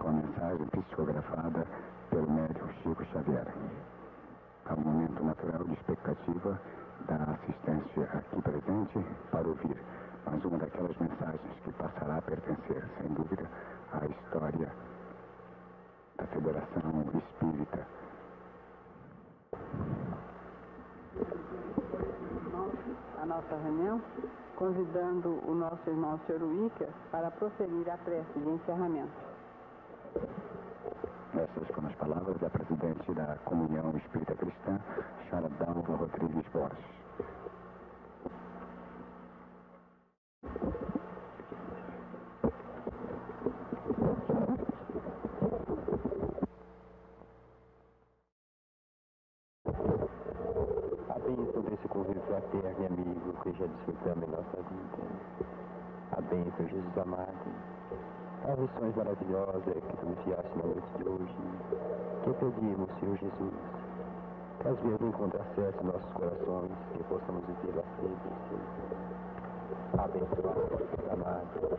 com 0.00 0.08
a 0.08 0.12
mensagem 0.12 0.66
psicografada 0.66 1.64
pelo 2.10 2.28
médico 2.28 2.68
Chico 2.82 3.04
Xavier. 3.12 3.46
Há 4.66 4.74
um 4.74 4.80
momento 4.80 5.22
natural 5.22 5.62
de 5.62 5.74
expectativa 5.74 6.60
da 7.06 7.16
assistência 7.34 8.02
aqui 8.12 8.42
presente 8.42 8.98
para 9.30 9.46
ouvir 9.46 9.80
mais 10.26 10.44
uma 10.44 10.58
daquelas 10.58 10.96
mensagens 10.98 11.60
que 11.62 11.72
passará 11.74 12.16
a 12.16 12.22
pertencer, 12.22 12.84
sem 12.98 13.14
dúvida, 13.14 13.48
à 13.92 14.04
história 14.06 14.93
da 16.16 16.24
Federação 16.26 17.04
Espírita. 17.14 17.86
A 23.20 23.26
nossa 23.26 23.56
reunião, 23.56 24.00
convidando 24.56 25.40
o 25.48 25.54
nosso 25.54 25.88
irmão 25.88 26.20
Sr. 26.26 26.42
Wicca 26.42 26.88
para 27.10 27.30
proferir 27.30 27.88
a 27.90 27.96
prece 27.98 28.38
de 28.38 28.48
encerramento. 28.48 29.12
Essas 31.34 31.68
foram 31.74 31.88
as 31.88 31.94
palavras 31.96 32.38
da 32.38 32.48
presidente 32.48 33.12
da 33.12 33.36
Comunhão 33.44 33.92
Espírita 33.96 34.34
Cristã, 34.36 34.78
Chara 35.28 35.48
Dalva 35.58 35.96
Rodrigues 35.96 36.46
Borges. 36.52 36.94
A 51.08 51.18
bênção 51.18 51.62
desse 51.62 51.88
convívio 51.88 52.22
fraterno 52.22 52.82
e 52.82 52.86
amigo 52.86 53.32
que 53.42 53.52
já 53.58 53.66
desfrutamos 53.66 54.28
em 54.28 54.30
nossa 54.30 54.56
vida. 54.56 55.02
A 56.12 56.20
bênção, 56.20 56.68
Jesus 56.68 56.98
amado. 56.98 57.74
As 58.44 58.58
lições 58.58 58.94
maravilhosas 58.94 59.62
que 59.64 59.96
tu 59.96 60.06
enviaste 60.06 60.58
na 60.58 60.64
noite 60.64 60.86
de 60.98 61.08
hoje. 61.08 61.34
Que 62.24 62.32
pedimos, 62.34 62.90
Senhor 63.00 63.13
Jesus, 63.24 63.54
às 64.66 64.78
vezes 64.80 65.00
encontre 65.00 65.40
acesso 65.40 65.78
em 65.80 65.86
nossos 65.86 66.12
corações, 66.12 66.70
que 66.92 67.04
possamos 67.04 67.42
viver 67.46 67.80
a 67.80 67.84
sempre, 67.96 68.30
Senhor. 68.48 69.24
Abençoa, 70.04 70.78
Jesus 70.78 71.12
amado, 71.12 71.78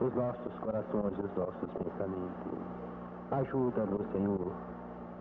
os 0.00 0.14
nossos 0.14 0.54
corações 0.60 1.18
e 1.18 1.26
os 1.26 1.36
nossos 1.36 1.70
pensamentos. 1.74 2.58
Ajuda-nos, 3.32 4.06
Senhor, 4.12 4.52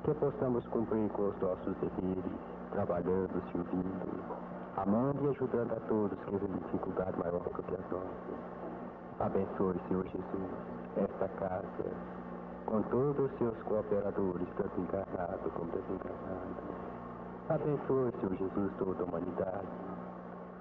que 0.04 0.14
possamos 0.14 0.68
cumprir 0.68 1.10
com 1.10 1.30
os 1.30 1.40
nossos 1.42 1.76
deveres, 1.78 2.40
trabalhando, 2.72 3.42
servindo, 3.52 4.38
amando 4.78 5.26
e 5.26 5.30
ajudando 5.30 5.74
a 5.74 5.80
todos 5.88 6.20
que 6.26 6.38
têm 6.38 6.58
dificuldade 6.60 7.18
maior 7.18 7.42
do 7.42 7.50
que 7.50 7.74
as 7.74 7.92
nossas. 7.92 8.38
Abençoe, 9.20 9.80
Senhor 9.88 10.06
Jesus, 10.06 10.52
esta 10.96 11.28
casa, 11.40 12.19
com 12.70 12.84
todos 12.84 13.18
os 13.18 13.38
seus 13.40 13.58
cooperadores, 13.64 14.48
tanto 14.56 14.80
encarnados 14.80 15.52
como 15.54 15.72
desencarnados. 15.72 16.70
Abençoe, 17.50 18.14
Senhor 18.22 18.36
Jesus, 18.38 18.72
toda 18.78 19.02
a 19.02 19.06
humanidade, 19.08 19.68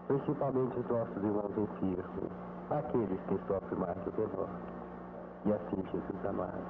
principalmente 0.07 0.79
os 0.79 0.89
nossos 0.89 1.17
irmãos 1.17 1.53
enfermos, 1.53 2.33
aqueles 2.71 3.21
que 3.29 3.39
sofrem 3.47 3.79
mais 3.79 3.99
do 4.05 4.13
que 4.13 4.23
nós. 4.35 4.49
E 5.45 5.53
assim, 5.53 5.85
Jesus 5.93 6.25
amado, 6.25 6.65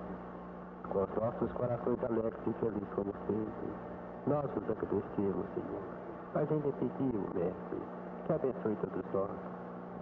com 0.90 1.02
os 1.04 1.14
nossos 1.14 1.52
corações 1.52 2.02
alegres 2.02 2.42
e 2.44 2.52
felizes 2.54 2.88
como 2.96 3.12
sempre, 3.30 3.68
nós 4.26 4.44
nos 4.56 4.70
agradecemos, 4.70 5.46
Senhor. 5.54 5.84
mas 6.34 6.50
ainda 6.50 6.72
pediu, 6.82 7.20
mestre, 7.32 7.78
que 8.26 8.32
abençoe 8.32 8.76
todos 8.82 9.04
nós, 9.14 9.30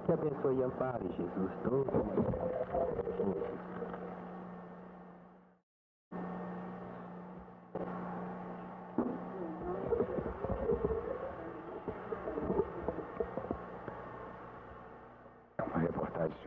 que 0.06 0.12
abençoe 0.12 0.56
e 0.56 0.62
ampare 0.62 1.08
Jesus 1.14 1.52
todos 1.62 1.94
os 1.94 2.24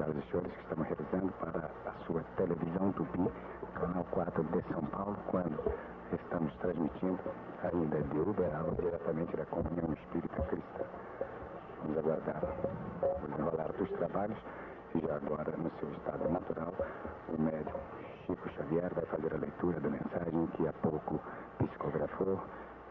senhoras 0.09 0.15
e 0.17 0.31
senhores 0.31 0.49
que 0.53 0.61
estamos 0.61 0.87
realizando 0.87 1.31
para 1.39 1.69
a 1.85 2.05
sua 2.05 2.23
televisão 2.37 2.91
Tupi, 2.93 3.31
canal 3.73 4.05
4 4.11 4.43
de 4.43 4.61
São 4.71 4.81
Paulo, 4.87 5.17
quando 5.27 5.59
estamos 6.13 6.53
transmitindo 6.57 7.19
ainda 7.63 8.01
de 8.01 8.19
Uberaba 8.19 8.71
diretamente 8.79 9.35
da 9.35 9.45
Comunhão 9.47 9.91
Espírita 9.93 10.41
Cristã. 10.43 10.83
Vamos 11.81 11.97
aguardar 11.97 12.43
o 13.01 13.27
desenrolar 13.27 13.71
dos 13.73 13.89
trabalhos 13.91 14.37
e 14.95 14.99
já 14.99 15.15
agora, 15.15 15.51
no 15.57 15.71
seu 15.79 15.89
estado 15.91 16.29
natural, 16.29 16.73
o 17.27 17.41
médium 17.41 17.79
Chico 18.25 18.49
Xavier 18.49 18.93
vai 18.93 19.05
fazer 19.05 19.33
a 19.33 19.37
leitura 19.37 19.79
da 19.79 19.89
mensagem 19.89 20.47
que 20.55 20.67
há 20.67 20.73
pouco 20.73 21.19
psicografou 21.57 22.39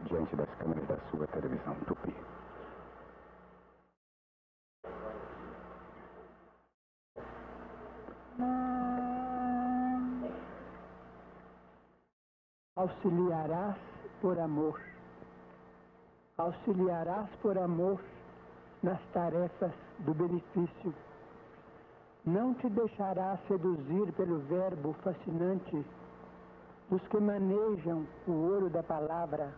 diante 0.03 0.35
das 0.35 0.49
câmeras 0.59 0.89
da 0.89 0.97
sua 1.11 1.27
televisão 1.29 1.75
Tupi. 1.87 2.15
Auxiliarás 12.89 13.77
por 14.23 14.39
amor. 14.39 14.81
Auxiliarás 16.39 17.29
por 17.43 17.59
amor 17.59 18.01
nas 18.83 19.01
tarefas 19.13 19.73
do 19.99 20.15
benefício. 20.15 20.95
Não 22.25 22.55
te 22.55 22.69
deixarás 22.71 23.39
seduzir 23.47 24.13
pelo 24.13 24.39
verbo 24.41 24.95
fascinante 25.05 25.85
dos 26.91 27.03
que 27.09 27.19
manejam 27.19 28.07
o 28.27 28.33
ouro 28.33 28.71
da 28.71 28.83
palavra 28.83 29.53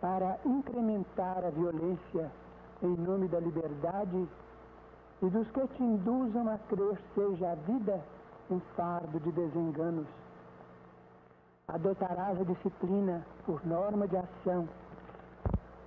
para 0.00 0.38
incrementar 0.46 1.44
a 1.44 1.50
violência 1.50 2.30
em 2.82 2.96
nome 2.96 3.28
da 3.28 3.40
liberdade 3.40 4.28
e 5.22 5.26
dos 5.26 5.50
que 5.50 5.66
te 5.68 5.82
induzam 5.82 6.48
a 6.48 6.58
crer 6.58 6.98
seja 7.14 7.52
a 7.52 7.54
vida 7.54 8.00
um 8.50 8.60
fardo 8.76 9.20
de 9.20 9.32
desenganos 9.32 10.23
adotarás 11.68 12.40
a 12.40 12.44
disciplina 12.44 13.24
por 13.46 13.64
norma 13.66 14.06
de 14.06 14.16
ação 14.16 14.68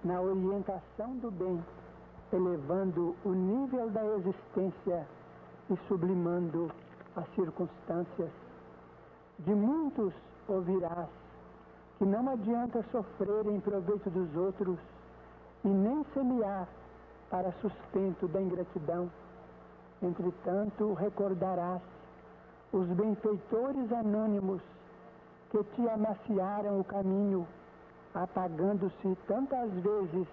na 0.04 0.20
orientação 0.22 1.18
do 1.18 1.32
bem, 1.32 1.64
elevando 2.32 3.16
o 3.24 3.30
nível 3.30 3.90
da 3.90 4.06
existência 4.06 5.08
e 5.70 5.78
sublimando 5.88 6.72
as 7.16 7.28
circunstâncias. 7.36 8.32
De 9.40 9.54
muitos 9.54 10.14
ouvirás 10.48 11.10
que 11.98 12.06
não 12.06 12.30
adianta 12.30 12.84
sofrer 12.92 13.46
em 13.48 13.60
proveito 13.60 14.10
dos 14.10 14.36
outros 14.36 14.80
e 15.64 15.68
nem 15.68 16.04
semear 16.14 16.68
para 17.30 17.52
sustento 17.54 18.28
da 18.28 18.42
ingratidão. 18.42 19.10
Entretanto, 20.02 20.94
recordarás 20.94 21.82
os 22.72 22.88
benfeitores 22.88 23.92
anônimos 23.92 24.62
que 25.58 25.76
te 25.76 25.90
amaciaram 25.90 26.80
o 26.80 26.84
caminho, 26.84 27.48
apagando-se 28.14 29.18
tantas 29.28 29.72
vezes 29.72 30.28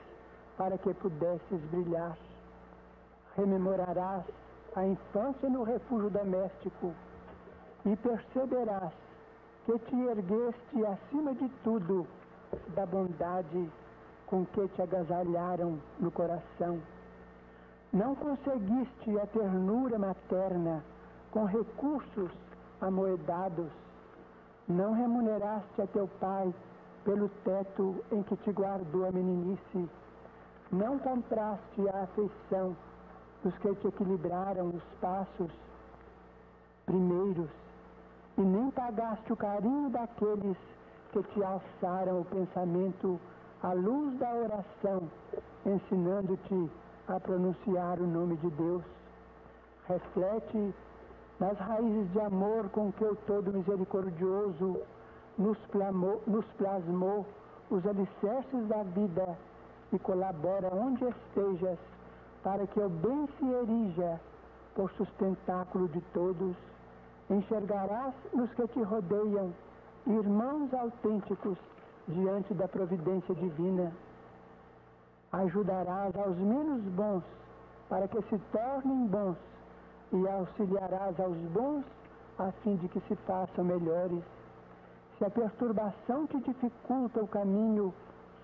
para 0.56 0.76
que 0.76 0.92
pudesses 0.94 1.60
brilhar. 1.70 2.16
Rememorarás 3.36 4.24
a 4.76 4.84
infância 4.84 5.48
no 5.48 5.62
refúgio 5.62 6.10
doméstico 6.10 6.92
e 7.86 7.96
perceberás 7.96 8.92
que 9.64 9.78
te 9.78 9.96
ergueste 9.96 10.86
acima 10.86 11.34
de 11.34 11.48
tudo 11.62 12.06
da 12.74 12.84
bondade 12.84 13.70
com 14.26 14.44
que 14.46 14.68
te 14.68 14.82
agasalharam 14.82 15.78
no 15.98 16.10
coração. 16.10 16.80
Não 17.92 18.14
conseguiste 18.14 19.18
a 19.18 19.26
ternura 19.26 19.98
materna 19.98 20.84
com 21.30 21.44
recursos 21.44 22.30
amoedados 22.80 23.83
não 24.68 24.92
remuneraste 24.92 25.82
a 25.82 25.86
teu 25.86 26.08
pai 26.20 26.52
pelo 27.04 27.28
teto 27.44 28.02
em 28.10 28.22
que 28.22 28.36
te 28.36 28.50
guardou 28.50 29.06
a 29.06 29.12
meninice. 29.12 29.88
Não 30.72 30.98
compraste 30.98 31.88
a 31.92 32.02
afeição 32.02 32.76
dos 33.42 33.56
que 33.58 33.74
te 33.74 33.88
equilibraram 33.88 34.68
os 34.68 34.82
passos 35.00 35.50
primeiros. 36.86 37.50
E 38.36 38.40
nem 38.40 38.70
pagaste 38.70 39.32
o 39.32 39.36
carinho 39.36 39.90
daqueles 39.90 40.56
que 41.12 41.22
te 41.22 41.44
alçaram 41.44 42.20
o 42.20 42.24
pensamento 42.24 43.20
à 43.62 43.72
luz 43.72 44.18
da 44.18 44.32
oração, 44.32 45.08
ensinando-te 45.64 46.70
a 47.06 47.20
pronunciar 47.20 48.00
o 48.00 48.06
nome 48.06 48.36
de 48.38 48.50
Deus. 48.50 48.82
Reflete 49.86 50.74
nas 51.40 51.58
raízes 51.58 52.10
de 52.12 52.20
amor 52.20 52.68
com 52.70 52.92
que 52.92 53.04
o 53.04 53.16
Todo 53.26 53.52
Misericordioso 53.52 54.80
nos, 55.36 55.58
plamou, 55.66 56.22
nos 56.26 56.44
plasmou 56.56 57.26
os 57.70 57.84
alicerces 57.86 58.68
da 58.68 58.82
vida 58.82 59.36
e 59.92 59.98
colabora 59.98 60.70
onde 60.74 61.04
estejas 61.04 61.78
para 62.42 62.66
que 62.66 62.80
o 62.80 62.88
bem 62.88 63.28
se 63.38 63.46
erija 63.46 64.20
por 64.74 64.90
sustentáculo 64.92 65.88
de 65.88 66.00
todos. 66.12 66.56
Enxergarás 67.30 68.14
nos 68.32 68.52
que 68.52 68.68
te 68.68 68.82
rodeiam 68.82 69.52
irmãos 70.06 70.72
autênticos 70.74 71.58
diante 72.06 72.52
da 72.54 72.68
providência 72.68 73.34
divina. 73.34 73.90
Ajudarás 75.32 76.14
aos 76.16 76.36
menos 76.36 76.82
bons 76.92 77.24
para 77.88 78.06
que 78.06 78.20
se 78.22 78.38
tornem 78.52 79.06
bons 79.06 79.36
e 80.12 80.28
auxiliarás 80.28 81.18
aos 81.20 81.36
bons 81.52 81.84
a 82.38 82.50
fim 82.62 82.76
de 82.76 82.88
que 82.88 83.00
se 83.00 83.14
façam 83.26 83.64
melhores. 83.64 84.22
Se 85.18 85.24
a 85.24 85.30
perturbação 85.30 86.26
te 86.26 86.38
dificulta 86.40 87.22
o 87.22 87.28
caminho, 87.28 87.94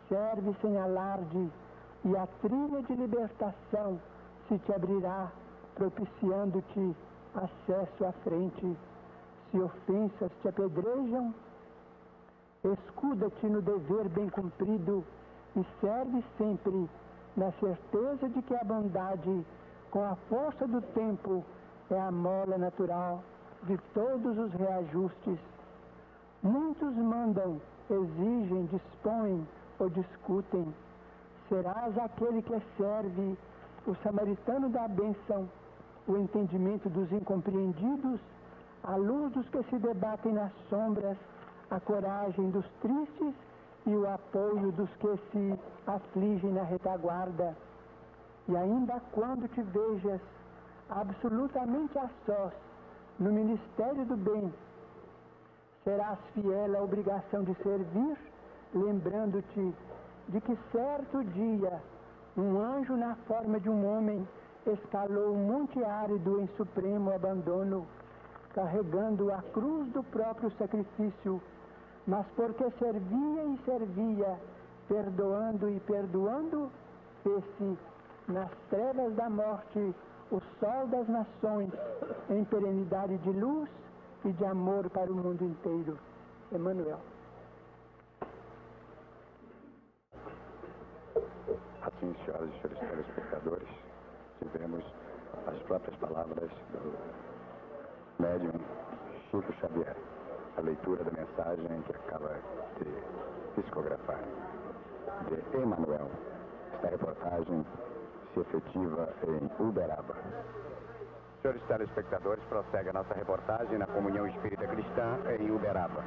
serve 0.09 0.55
sem 0.61 0.77
alarde, 0.79 1.51
e 2.05 2.17
a 2.17 2.27
trilha 2.41 2.83
de 2.83 2.95
libertação 2.95 4.01
se 4.49 4.59
te 4.59 4.73
abrirá, 4.73 5.31
propiciando-te 5.75 6.97
acesso 7.35 8.05
à 8.05 8.13
frente. 8.25 8.77
Se 9.51 9.61
ofensas 9.61 10.31
te 10.41 10.49
apedrejam, 10.49 11.35
escuda-te 12.65 13.47
no 13.47 13.61
dever 13.61 14.09
bem 14.09 14.29
cumprido 14.29 15.05
e 15.57 15.67
serve 15.81 16.25
sempre 16.39 16.89
na 17.37 17.51
certeza 17.53 18.29
de 18.29 18.43
que 18.43 18.55
a 18.55 18.65
bondade, 18.65 19.45
com 19.91 20.05
a 20.05 20.15
força 20.29 20.67
do 20.67 20.81
tempo, 20.95 21.45
é 21.91 22.01
a 22.01 22.11
mola 22.11 22.57
natural 22.57 23.23
de 23.65 23.77
todos 23.93 24.39
os 24.39 24.53
reajustes. 24.53 25.39
Muitos 26.43 26.95
mandam, 26.95 27.61
exigem, 27.91 28.67
dispõem 28.67 29.47
ou 29.79 29.91
discutem. 29.91 30.73
Serás 31.49 31.99
aquele 31.99 32.41
que 32.43 32.61
serve, 32.77 33.37
o 33.87 33.95
samaritano 33.97 34.69
da 34.69 34.87
bênção, 34.87 35.49
o 36.07 36.17
entendimento 36.17 36.89
dos 36.89 37.11
incompreendidos, 37.11 38.21
a 38.85 38.95
luz 38.97 39.33
dos 39.33 39.49
que 39.49 39.63
se 39.65 39.79
debatem 39.79 40.33
nas 40.33 40.53
sombras, 40.69 41.19
a 41.71 41.81
coragem 41.81 42.51
dos 42.51 42.65
tristes 42.81 43.35
e 43.87 43.91
o 43.91 44.09
apoio 44.09 44.71
dos 44.73 44.91
que 44.97 45.17
se 45.33 45.59
afligem 45.87 46.53
na 46.53 46.63
retaguarda. 46.63 47.57
E 48.49 48.57
ainda 48.57 49.01
quando 49.13 49.49
te 49.49 49.63
vejas 49.63 50.21
absolutamente 50.89 51.99
a 51.99 52.09
sós 52.27 52.53
no 53.19 53.33
ministério 53.33 54.05
do 54.07 54.17
bem, 54.17 54.53
serás 55.85 56.19
fiel 56.35 56.77
à 56.77 56.83
obrigação 56.83 57.45
de 57.45 57.55
servir, 57.63 58.17
lembrando-te 58.75 59.75
de 60.29 60.41
que 60.41 60.59
certo 60.73 61.23
dia 61.25 61.81
um 62.37 62.59
anjo 62.61 62.97
na 62.97 63.15
forma 63.27 63.59
de 63.61 63.69
um 63.69 63.87
homem 63.87 64.27
escalou 64.67 65.35
um 65.35 65.47
monte 65.47 65.83
árido 65.85 66.41
em 66.41 66.47
supremo 66.57 67.13
abandono, 67.13 67.87
carregando 68.55 69.33
a 69.33 69.43
cruz 69.53 69.89
do 69.93 70.03
próprio 70.05 70.51
sacrifício, 70.53 71.41
mas 72.07 72.27
porque 72.37 72.71
servia 72.79 73.45
e 73.45 73.59
servia, 73.65 74.39
perdoando 74.89 75.69
e 75.69 75.81
perdoando, 75.81 76.71
fez-se 77.23 77.79
nas 78.31 78.51
trevas 78.71 79.15
da 79.15 79.29
morte 79.29 79.95
o 80.31 80.41
sol 80.61 80.87
das 80.87 81.09
nações 81.09 81.71
em 82.31 82.45
perenidade 82.45 83.19
de 83.19 83.31
luz 83.31 83.69
e 84.25 84.33
de 84.33 84.45
amor 84.45 84.89
para 84.91 85.11
o 85.11 85.17
mundo 85.17 85.45
inteiro. 85.45 85.99
Emmanuel. 86.53 87.01
Assim, 91.83 92.15
senhoras 92.25 92.51
e 92.51 92.61
senhores 92.61 92.79
telespectadores, 92.79 93.69
tivemos 94.39 94.85
as 95.47 95.59
próprias 95.63 95.97
palavras 95.97 96.51
do 96.73 98.23
médium 98.23 98.61
Chico 99.31 99.53
Xavier, 99.61 99.97
a 100.57 100.61
leitura 100.61 101.03
da 101.05 101.11
mensagem 101.11 101.83
que 101.83 101.93
acaba 101.93 102.37
de 102.79 103.61
psicografar 103.61 104.23
de 105.29 105.57
Emanuel. 105.57 106.11
Esta 106.75 106.89
reportagem 106.89 107.65
se 108.35 108.41
efetiva 108.41 109.09
em 109.27 109.51
Uberaba. 109.63 110.15
Senhores 111.43 111.63
telespectadores, 111.69 112.45
prossegue 112.45 112.91
a 112.91 112.93
nossa 112.93 113.15
reportagem 113.15 113.79
na 113.79 113.87
Comunhão 113.87 114.27
Espírita 114.27 114.67
Cristã 114.67 115.19
em 115.39 115.51
Uberaba. 115.51 116.05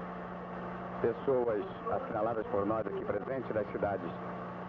Pessoas 1.01 1.65
assinaladas 1.91 2.45
por 2.47 2.65
nós 2.65 2.85
aqui 2.85 3.03
presentes 3.03 3.51
das 3.53 3.67
cidades 3.71 4.11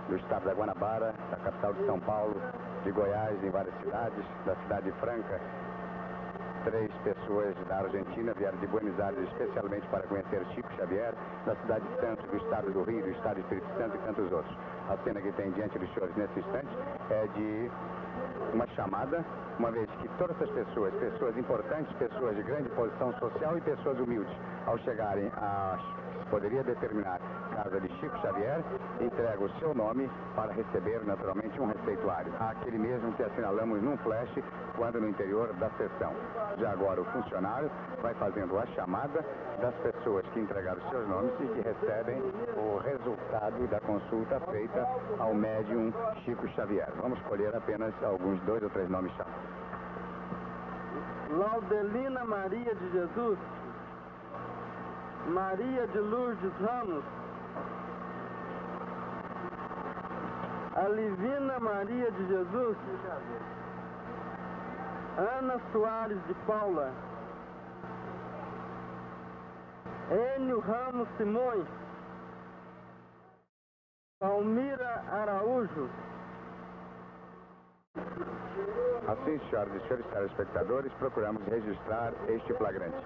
do 0.09 0.17
estado 0.17 0.45
da 0.45 0.53
Guanabara, 0.53 1.15
da 1.31 1.37
capital 1.37 1.73
de 1.75 1.87
São 1.87 2.01
Paulo, 2.01 2.41
de 2.83 2.93
Goiás, 2.93 3.43
em 3.43 3.51
várias 3.51 3.75
cidades, 3.81 4.25
da 4.45 4.57
cidade 4.57 4.91
de 4.91 4.99
Franca. 5.01 5.41
Três 6.65 6.91
pessoas 7.05 7.55
da 7.69 7.77
Argentina 7.77 8.33
vieram 8.35 8.59
de 8.59 8.67
Buenos 8.67 8.99
Aires 8.99 9.29
especialmente 9.33 9.87
para 9.89 10.03
conhecer 10.05 10.45
Chico 10.55 10.73
Xavier, 10.77 11.15
da 11.45 11.55
cidade 11.57 11.87
de 11.87 12.01
Santos, 12.01 12.25
do 12.31 12.37
estado 12.37 12.71
do 12.73 12.83
Rio, 12.85 13.03
do 13.03 13.11
estado 13.11 13.35
do 13.35 13.41
Espírito 13.41 13.69
Santo 13.77 13.97
e 13.97 13.99
tantos 13.99 14.33
outros. 14.33 14.57
A 14.89 14.97
cena 14.99 15.21
que 15.21 15.33
tem 15.33 15.51
diante 15.53 15.79
dos 15.79 15.93
senhores 15.95 16.15
nesse 16.17 16.39
instante 16.39 16.69
é 17.11 17.27
de 17.35 17.71
uma 18.53 18.67
chamada, 18.69 19.25
uma 19.59 19.71
vez 19.71 19.89
que 20.01 20.09
todas 20.19 20.37
essas 20.37 20.51
pessoas, 20.51 20.93
pessoas 20.95 21.37
importantes, 21.39 21.93
pessoas 21.97 22.37
de 22.37 22.43
grande 22.43 22.69
posição 22.71 23.13
social 23.19 23.57
e 23.57 23.61
pessoas 23.63 23.99
humildes, 23.99 24.33
ao 24.67 24.79
chegarem 24.79 25.31
às 25.37 25.81
poderia 26.31 26.63
determinar 26.63 27.21
casa 27.55 27.81
de 27.81 27.89
Chico 28.01 28.19
Xavier, 28.19 28.63
entrega 29.01 29.43
o 29.43 29.49
seu 29.59 29.75
nome 29.75 30.11
para 30.35 30.53
receber 30.53 31.05
naturalmente 31.05 31.61
um 31.61 31.67
receituário, 31.67 32.33
aquele 32.41 32.79
mesmo 32.79 33.13
que 33.13 33.23
assinalamos 33.23 33.83
num 33.83 33.97
flash 33.99 34.31
quando 34.77 35.01
no 35.01 35.09
interior 35.09 35.53
da 35.55 35.71
sessão. 35.71 36.13
Já 36.59 36.73
agora 36.73 37.01
o 37.01 37.05
funcionário 37.07 37.71
vai 38.03 38.15
fazendo 38.15 38.59
a 38.59 38.67
chamada 38.69 39.25
das 39.61 39.75
pessoas 39.77 40.25
que 40.33 40.41
entregaram 40.41 40.81
seus 40.91 41.09
nomes 41.09 41.33
e 41.41 41.47
que 41.47 41.61
recebem 41.61 42.21
o 42.57 42.79
resultado 42.79 43.67
da 43.69 43.81
consulta 43.81 44.41
feita 44.51 44.87
ao 45.19 45.35
médium 45.35 45.93
Chico 46.25 46.47
Xavier. 46.49 46.89
Vamos 47.01 47.19
escolher 47.21 47.55
apenas 47.55 47.95
alguns 48.03 48.41
dois 48.43 48.63
ou 48.63 48.71
três 48.71 48.89
nomes 48.89 49.13
chamados. 49.13 49.65
Laudelina 51.31 52.25
Maria 52.25 52.75
de 52.75 52.93
Jesus, 52.93 53.39
Maria 55.29 55.87
de 55.87 55.99
Lourdes 55.99 56.53
Ramos, 56.61 57.05
Alivina 60.77 61.59
Maria 61.61 62.11
de 62.11 62.27
Jesus, 62.27 62.77
Ana 65.17 65.61
Soares 65.73 66.19
de 66.27 66.35
Paula, 66.47 66.93
Enio 70.37 70.61
Ramos 70.61 71.09
Simões, 71.17 71.67
Palmira 74.21 75.05
Araújo, 75.11 75.89
Assim, 79.07 79.39
senhoras 79.51 79.75
e 79.75 79.81
senhores 79.87 80.07
telespectadores, 80.07 80.93
procuramos 80.95 81.43
registrar 81.45 82.15
este 82.27 82.55
flagrante. 82.55 82.97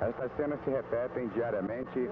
Estas 0.00 0.30
cenas 0.36 0.60
se 0.64 0.70
repetem 0.70 1.26
diariamente 1.28 2.08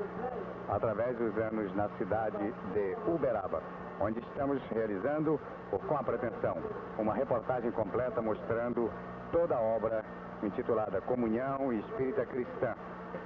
através 0.68 1.16
dos 1.18 1.36
anos 1.38 1.72
na 1.76 1.88
cidade 1.98 2.52
de 2.74 2.96
Uberaba, 3.06 3.62
onde 4.00 4.18
estamos 4.18 4.60
realizando, 4.70 5.38
com 5.70 5.96
a 5.96 6.02
pretensão, 6.02 6.56
uma 6.98 7.14
reportagem 7.14 7.70
completa 7.70 8.20
mostrando 8.20 8.90
toda 9.30 9.54
a 9.54 9.60
obra 9.60 10.04
intitulada 10.42 11.00
Comunhão 11.02 11.72
Espírita 11.72 12.26
Cristã, 12.26 12.74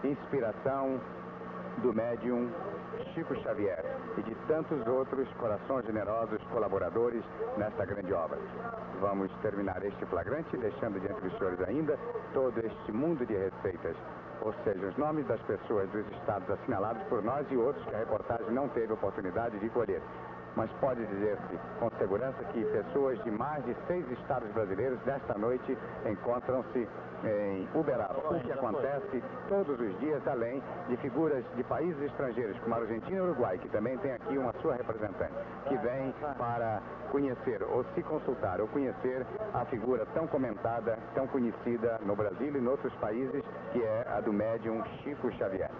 Inspiração 0.05 1.01
do 1.79 1.95
médium 1.95 2.51
Chico 3.15 3.35
Xavier 3.43 3.85
e 4.19 4.23
de 4.23 4.35
tantos 4.47 4.87
outros 4.87 5.27
corações 5.39 5.87
generosos 5.87 6.43
colaboradores 6.53 7.25
nesta 7.57 7.85
grande 7.87 8.13
obra. 8.13 8.39
Vamos 9.01 9.31
terminar 9.41 9.83
este 9.85 10.05
flagrante 10.07 10.57
deixando 10.57 11.01
diante 11.01 11.21
dos 11.23 11.33
senhores 11.39 11.61
ainda 11.67 11.99
todo 12.35 12.59
este 12.59 12.93
mundo 12.93 13.25
de 13.25 13.35
receitas, 13.35 13.97
ou 14.43 14.55
seja, 14.65 14.87
os 14.87 14.97
nomes 14.97 15.27
das 15.27 15.41
pessoas 15.43 15.89
dos 15.91 16.07
estados 16.13 16.49
assinalados 16.51 17.03
por 17.09 17.23
nós 17.23 17.47
e 17.51 17.57
outros 17.57 17.85
que 17.87 17.95
a 17.95 17.99
reportagem 17.99 18.51
não 18.51 18.69
teve 18.69 18.93
oportunidade 18.93 19.59
de 19.59 19.69
colher 19.71 20.01
mas 20.57 20.71
pode 20.81 21.05
dizer-se 21.07 21.59
com 21.79 21.91
segurança 21.99 22.43
que 22.53 22.65
pessoas 22.65 23.23
de 23.25 23.31
mais 23.31 23.65
de 23.65 23.75
seis 23.87 24.05
estados 24.13 24.51
brasileiros 24.53 24.99
nesta 25.05 25.37
noite 25.39 25.77
encontram-se 26.07 26.89
em 27.25 27.69
Uberaba, 27.75 28.19
o 28.19 28.41
que 28.41 28.53
acontece 28.53 29.23
todos 29.49 29.79
os 29.79 29.99
dias, 30.01 30.27
além 30.27 30.63
de 30.89 30.97
figuras 30.99 31.45
de 31.55 31.63
países 31.65 32.01
estrangeiros 32.03 32.59
como 32.61 32.75
a 32.75 32.79
Argentina 32.79 33.19
e 33.19 33.21
Uruguai, 33.21 33.59
que 33.59 33.69
também 33.69 33.99
tem 33.99 34.13
aqui 34.13 34.39
uma 34.39 34.53
sua 34.63 34.75
representante, 34.75 35.35
que 35.69 35.77
vem 35.77 36.15
para 36.39 36.81
conhecer 37.11 37.63
ou 37.63 37.85
se 37.95 38.03
consultar 38.03 38.61
ou 38.61 38.69
conhecer 38.69 39.27
a 39.53 39.65
figura 39.67 40.07
tão 40.15 40.27
comentada, 40.27 40.99
tão 41.15 41.27
conhecida 41.27 42.01
no 42.05 42.17
Brasil 42.17 42.55
e 42.55 42.59
em 42.59 42.67
outros 42.67 42.93
países, 42.95 43.45
que 43.73 43.83
é 43.83 44.07
a 44.09 44.21
do 44.21 44.33
médium 44.33 44.83
Chico 45.03 45.31
Xavier. 45.33 45.71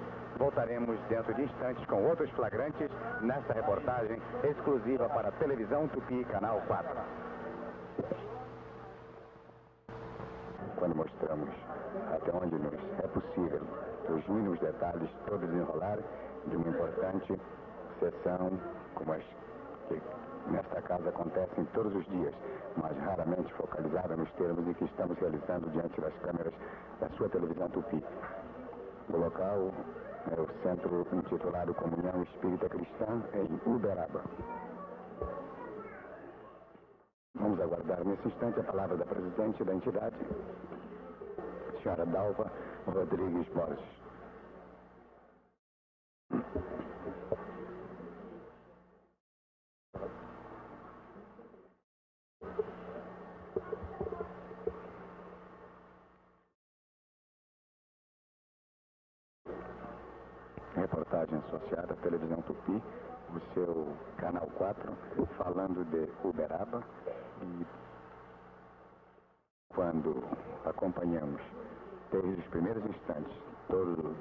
Voltaremos 0.41 0.99
dentro 1.11 1.35
de 1.35 1.43
instantes 1.43 1.85
com 1.85 2.03
outros 2.03 2.31
flagrantes 2.31 2.91
nesta 3.21 3.53
reportagem 3.53 4.19
exclusiva 4.43 5.07
para 5.11 5.29
a 5.29 5.33
televisão 5.33 5.87
Tupi, 5.89 6.25
canal 6.25 6.63
4. 6.67 6.97
Quando 10.77 10.97
mostramos 10.97 11.51
até 12.15 12.33
onde 12.35 12.55
nos 12.55 12.73
é 13.05 13.07
possível 13.09 13.61
os 14.09 14.27
mínimos 14.29 14.59
detalhes, 14.61 15.11
todo 15.27 15.47
desenrolar 15.47 15.99
de 16.47 16.57
uma 16.57 16.69
importante 16.71 17.39
sessão 17.99 18.59
como 18.95 19.13
as 19.13 19.23
que 19.89 20.01
nesta 20.51 20.81
casa 20.81 21.11
acontecem 21.11 21.67
todos 21.75 21.95
os 21.95 22.07
dias, 22.07 22.35
mas 22.79 22.97
raramente 22.97 23.53
focalizada 23.53 24.17
nos 24.17 24.33
termos 24.33 24.67
em 24.67 24.73
que 24.73 24.87
estamos 24.87 25.19
realizando 25.19 25.69
diante 25.69 26.01
das 26.01 26.15
câmeras 26.23 26.55
da 26.99 27.11
sua 27.11 27.29
televisão 27.29 27.69
Tupi. 27.69 28.03
O 29.11 29.17
local 29.19 29.73
é 30.29 30.41
o 30.41 30.47
centro 30.63 31.07
intitulado 31.13 31.75
Comunhão 31.75 32.23
Espírita 32.23 32.69
Cristã 32.69 33.23
em 33.35 33.71
Uberaba. 33.71 34.23
Vamos 37.35 37.61
aguardar 37.61 38.05
nesse 38.05 38.29
instante 38.29 38.61
a 38.61 38.65
palavra 38.65 38.97
da 38.97 39.05
presidente 39.07 39.65
da 39.65 39.75
entidade, 39.75 40.17
senhora 41.83 42.05
Dalva 42.07 42.53
Rodrigues 42.87 43.49
Borges. 43.55 44.01
Reportagem 61.31 61.39
associada 61.39 61.93
à 61.93 61.97
televisão 61.97 62.43
Tupi, 62.43 62.83
o 63.35 63.55
seu 63.55 63.89
canal 64.17 64.49
4, 64.57 64.93
falando 65.39 65.85
de 65.91 66.09
Uberaba. 66.27 66.83
E 67.43 67.67
quando 69.75 70.23
acompanhamos 70.65 71.41
desde 72.11 72.41
os 72.41 72.47
primeiros 72.49 72.85
instantes 72.85 73.33
todo 73.69 74.15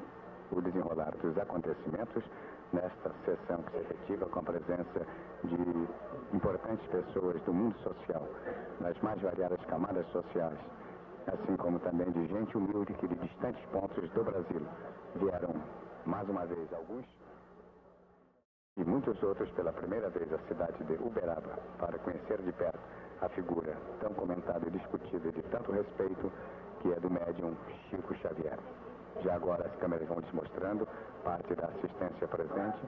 o 0.52 0.62
desenrolar 0.62 1.12
dos 1.22 1.38
acontecimentos 1.38 2.24
nesta 2.72 3.12
sessão 3.26 3.62
que 3.64 3.72
se 3.72 3.78
efetiva 3.78 4.26
com 4.28 4.40
a 4.40 4.44
presença 4.44 5.06
de 5.44 6.36
importantes 6.36 6.86
pessoas 6.88 7.42
do 7.44 7.54
mundo 7.54 7.76
social, 7.80 8.28
nas 8.80 8.98
mais 9.02 9.20
variadas 9.22 9.60
camadas 9.66 10.06
sociais, 10.12 10.60
assim 11.28 11.56
como 11.58 11.80
também 11.80 12.10
de 12.12 12.28
gente 12.28 12.56
humilde 12.58 12.94
que 12.94 13.08
de 13.08 13.16
distantes 13.16 13.64
pontos 13.72 14.10
do 14.12 14.24
Brasil 14.24 14.62
vieram 15.16 15.54
mais 16.10 16.28
uma 16.28 16.44
vez 16.44 16.74
alguns 16.74 17.06
e 18.76 18.84
muitos 18.84 19.22
outros 19.22 19.48
pela 19.52 19.72
primeira 19.72 20.10
vez 20.10 20.32
a 20.34 20.40
cidade 20.48 20.84
de 20.84 20.94
Uberaba 20.94 21.60
para 21.78 22.00
conhecer 22.00 22.42
de 22.42 22.52
perto 22.52 22.80
a 23.22 23.30
figura 23.30 23.78
tão 24.00 24.12
comentada 24.16 24.68
e 24.68 24.72
discutida 24.72 25.32
de 25.32 25.42
tanto 25.44 25.72
respeito 25.72 26.32
que 26.82 26.92
é 26.92 27.00
do 27.00 27.12
médium 27.12 27.56
Chico 27.90 28.16
Xavier. 28.16 28.58
Já 29.22 29.36
agora 29.36 29.68
as 29.68 29.76
câmeras 29.76 30.08
vão 30.08 30.18
nos 30.18 30.32
mostrando 30.32 30.88
parte 31.24 31.54
da 31.54 31.68
assistência 31.68 32.28
presente 32.28 32.80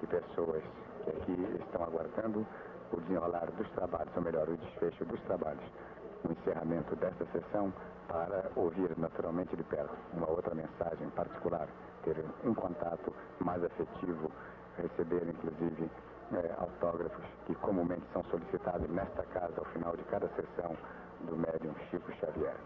de 0.00 0.06
pessoas 0.06 0.62
que 1.02 1.10
aqui 1.10 1.56
estão 1.60 1.82
aguardando 1.82 2.46
o 2.92 3.00
desenrolar 3.00 3.50
dos 3.56 3.68
trabalhos, 3.70 4.14
ou 4.16 4.22
melhor, 4.22 4.48
o 4.48 4.56
desfecho 4.56 5.04
dos 5.04 5.20
trabalhos, 5.22 5.64
o 6.24 6.30
encerramento 6.32 6.94
desta 6.94 7.26
sessão 7.32 7.72
para 8.06 8.50
ouvir 8.54 8.96
naturalmente 8.96 9.56
de 9.56 9.64
perto 9.64 9.96
uma 10.14 10.30
outra 10.30 10.54
mensagem 10.54 11.08
particular 11.10 11.68
ter 12.04 12.24
um 12.44 12.54
contato 12.54 13.12
mais 13.40 13.62
afetivo, 13.62 14.30
receber 14.76 15.22
inclusive 15.28 15.90
é, 16.32 16.54
autógrafos 16.58 17.24
que 17.46 17.54
comumente 17.56 18.04
são 18.12 18.22
solicitados 18.24 18.88
nesta 18.90 19.22
casa 19.24 19.54
ao 19.58 19.64
final 19.66 19.96
de 19.96 20.04
cada 20.04 20.28
sessão 20.28 20.76
do 21.22 21.36
médium 21.36 21.74
Chico 21.90 22.12
Xavier. 22.12 22.56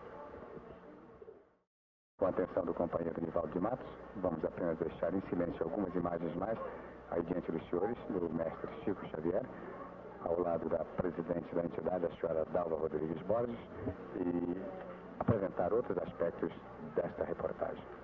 Com 2.19 2.27
a 2.27 2.29
atenção 2.29 2.65
do 2.65 2.75
companheiro 2.75 3.21
Nivaldo 3.21 3.53
de 3.53 3.61
Matos, 3.61 3.87
vamos 4.17 4.45
apenas 4.45 4.79
deixar 4.79 5.13
em 5.15 5.21
silêncio 5.23 5.65
algumas 5.65 5.95
imagens 5.95 6.35
mais 6.37 6.59
aí 7.11 7.23
diante 7.23 7.51
dos 7.53 7.69
senhores, 7.69 7.97
do 8.09 8.33
mestre 8.33 8.71
Chico 8.85 9.07
Xavier, 9.09 9.45
ao 10.25 10.41
lado 10.41 10.69
da 10.69 10.85
presidente 10.97 11.55
da 11.55 11.65
entidade, 11.65 12.07
a 12.07 12.11
senhora 12.17 12.45
Dalva 12.53 12.77
Rodrigues 12.77 13.21
Borges, 13.23 13.59
e 14.17 14.63
apresentar 15.19 15.73
outros 15.73 15.99
aspectos 15.99 16.53
desta 16.95 17.25
reportagem. 17.25 18.02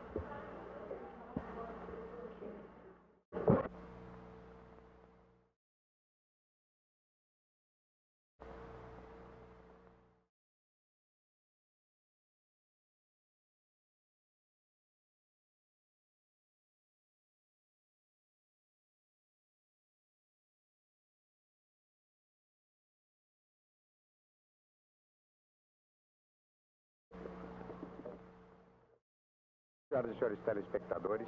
Senhoras 29.98 30.14
e 30.14 30.18
senhores 30.18 30.38
telespectadores, 30.44 31.26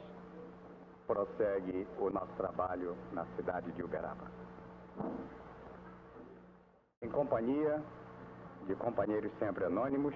prossegue 1.04 1.88
o 1.98 2.08
nosso 2.08 2.32
trabalho 2.36 2.96
na 3.12 3.26
cidade 3.34 3.72
de 3.72 3.82
Uberaba. 3.82 4.30
Em 7.02 7.08
companhia 7.08 7.82
de 8.68 8.74
companheiros 8.76 9.32
sempre 9.40 9.64
anônimos, 9.64 10.14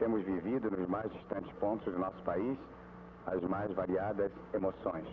temos 0.00 0.24
vivido 0.24 0.68
nos 0.68 0.88
mais 0.88 1.12
distantes 1.12 1.52
pontos 1.58 1.92
do 1.92 1.96
nosso 1.96 2.20
país 2.24 2.58
as 3.24 3.40
mais 3.42 3.72
variadas 3.72 4.32
emoções. 4.52 5.06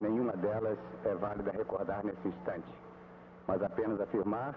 Nenhuma 0.00 0.32
delas 0.32 0.78
é 1.04 1.14
válida 1.14 1.52
recordar 1.52 2.04
nesse 2.04 2.26
instante, 2.26 2.74
mas 3.46 3.62
apenas 3.62 4.00
afirmar 4.00 4.56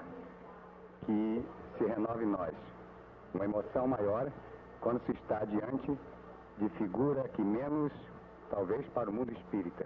que 1.06 1.46
se 1.78 1.86
renove 1.86 2.24
em 2.24 2.28
nós 2.28 2.56
uma 3.36 3.46
emoção 3.46 3.88
maior 3.88 4.32
quando 4.82 5.00
se 5.06 5.12
está 5.12 5.46
diante 5.46 5.98
de 6.58 6.70
figura 6.70 7.30
que 7.30 7.42
menos, 7.42 7.94
talvez 8.50 8.86
para 8.90 9.10
o 9.10 9.14
mundo 9.14 9.32
espírita, 9.32 9.86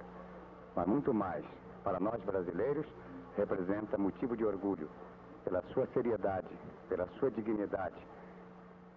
mas 0.75 0.88
muito 0.88 1.13
mais 1.13 1.45
para 1.84 1.99
nós 1.99 2.21
brasileiros, 2.23 2.86
representa 3.38 3.97
motivo 3.97 4.36
de 4.36 4.45
orgulho 4.45 4.89
pela 5.43 5.62
sua 5.73 5.86
seriedade, 5.88 6.47
pela 6.89 7.05
sua 7.19 7.29
dignidade, 7.29 7.95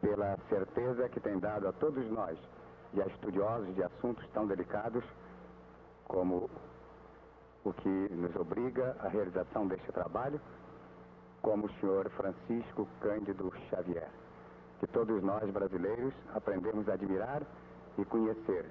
pela 0.01 0.39
certeza 0.49 1.09
que 1.09 1.21
tem 1.21 1.39
dado 1.39 1.69
a 1.69 1.73
todos 1.73 2.09
nós 2.11 2.39
e 2.95 3.03
a 3.03 3.07
estudiosos 3.07 3.75
de 3.75 3.83
assuntos 3.83 4.27
tão 4.31 4.47
delicados 4.47 5.05
como 6.07 6.49
o 7.65 7.73
que 7.73 7.89
nos 7.89 8.35
obriga 8.37 8.97
à 9.01 9.09
realização 9.09 9.67
deste 9.67 9.91
trabalho, 9.93 10.41
como 11.43 11.67
o 11.67 11.73
senhor 11.81 12.09
Francisco 12.11 12.89
Cândido 13.01 13.53
Xavier 13.69 14.09
que 14.79 14.87
todos 14.87 15.23
nós 15.23 15.51
brasileiros 15.51 16.15
aprendemos 16.35 16.89
a 16.89 16.95
admirar 16.95 17.43
e 17.97 18.05
conhecer, 18.05 18.67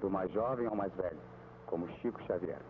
do 0.00 0.08
mais 0.08 0.30
jovem 0.32 0.66
ao 0.66 0.76
mais 0.76 0.92
velho, 0.94 1.18
como 1.66 1.88
Chico 1.98 2.22
Xavier. 2.22 2.60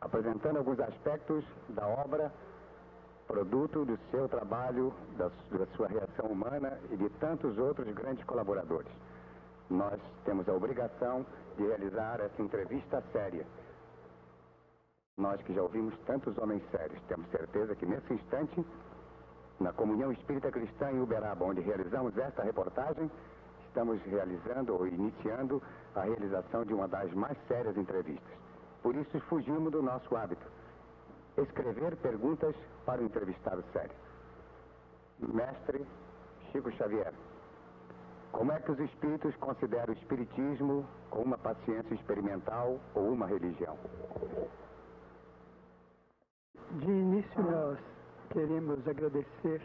Apresentando 0.00 0.58
alguns 0.58 0.78
aspectos 0.80 1.44
da 1.70 1.86
obra, 1.86 2.32
produto 3.26 3.84
do 3.84 3.98
seu 4.10 4.28
trabalho, 4.28 4.92
da, 5.16 5.28
da 5.56 5.66
sua 5.76 5.86
reação 5.88 6.26
humana 6.26 6.78
e 6.90 6.96
de 6.96 7.08
tantos 7.20 7.56
outros 7.58 7.92
grandes 7.94 8.24
colaboradores. 8.24 8.90
Nós 9.68 10.00
temos 10.24 10.48
a 10.48 10.52
obrigação 10.52 11.24
de 11.56 11.64
realizar 11.64 12.20
essa 12.20 12.42
entrevista 12.42 13.02
séria. 13.12 13.46
Nós 15.16 15.40
que 15.42 15.54
já 15.54 15.62
ouvimos 15.62 15.94
tantos 16.06 16.36
homens 16.38 16.62
sérios, 16.70 17.00
temos 17.06 17.28
certeza 17.30 17.76
que 17.76 17.86
nesse 17.86 18.12
instante 18.12 18.66
na 19.60 19.72
Comunhão 19.72 20.10
Espírita 20.10 20.50
Cristã 20.50 20.90
em 20.90 21.00
Uberaba, 21.00 21.44
onde 21.44 21.60
realizamos 21.60 22.16
esta 22.16 22.42
reportagem, 22.42 23.10
estamos 23.66 24.02
realizando 24.02 24.74
ou 24.74 24.86
iniciando 24.86 25.62
a 25.94 26.00
realização 26.00 26.64
de 26.64 26.72
uma 26.72 26.88
das 26.88 27.12
mais 27.12 27.36
sérias 27.46 27.76
entrevistas. 27.76 28.32
Por 28.82 28.96
isso 28.96 29.20
fugimos 29.28 29.70
do 29.70 29.82
nosso 29.82 30.16
hábito. 30.16 30.46
Escrever 31.36 31.94
perguntas 31.96 32.56
para 32.86 33.02
o 33.02 33.04
entrevistado 33.04 33.62
sério. 33.72 33.94
Mestre 35.18 35.86
Chico 36.50 36.72
Xavier, 36.72 37.12
como 38.32 38.52
é 38.52 38.58
que 38.60 38.72
os 38.72 38.80
espíritos 38.80 39.36
consideram 39.36 39.92
o 39.92 39.96
espiritismo 39.96 40.86
como 41.10 41.24
uma 41.24 41.38
paciência 41.38 41.94
experimental 41.94 42.80
ou 42.94 43.12
uma 43.12 43.26
religião? 43.26 43.76
De 46.72 46.90
início, 46.90 47.42
nós 47.42 47.78
queremos 48.30 48.86
agradecer 48.86 49.60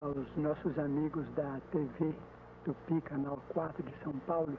aos 0.00 0.36
nossos 0.36 0.78
amigos 0.78 1.26
da 1.34 1.60
TV 1.72 2.14
Tupi, 2.64 3.00
Canal 3.00 3.42
4 3.48 3.82
de 3.82 3.92
São 4.04 4.12
Paulo, 4.20 4.56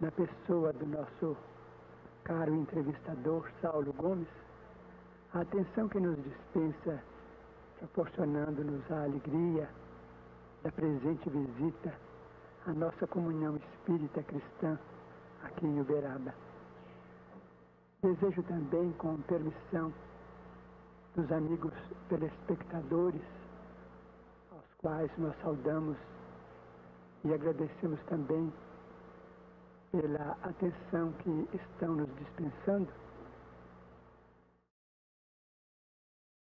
na 0.00 0.10
pessoa 0.12 0.72
do 0.72 0.86
nosso 0.86 1.36
caro 2.22 2.54
entrevistador 2.54 3.50
Saulo 3.60 3.92
Gomes, 3.94 4.28
a 5.34 5.40
atenção 5.40 5.88
que 5.88 5.98
nos 5.98 6.16
dispensa, 6.22 7.02
proporcionando-nos 7.80 8.88
a 8.92 9.02
alegria 9.02 9.68
da 10.62 10.70
presente 10.70 11.28
visita 11.28 11.92
à 12.66 12.72
nossa 12.72 13.04
comunhão 13.08 13.56
espírita 13.56 14.22
cristã 14.22 14.78
aqui 15.42 15.66
em 15.66 15.80
Uberaba. 15.80 16.32
Desejo 18.00 18.44
também, 18.44 18.92
com 18.92 19.16
permissão 19.22 19.92
dos 21.16 21.32
amigos 21.32 21.72
telespectadores, 22.10 23.22
aos 24.52 24.74
quais 24.82 25.10
nós 25.16 25.34
saudamos 25.40 25.96
e 27.24 27.32
agradecemos 27.32 27.98
também 28.04 28.52
pela 29.90 30.36
atenção 30.42 31.12
que 31.22 31.48
estão 31.54 31.94
nos 31.94 32.14
dispensando. 32.16 32.88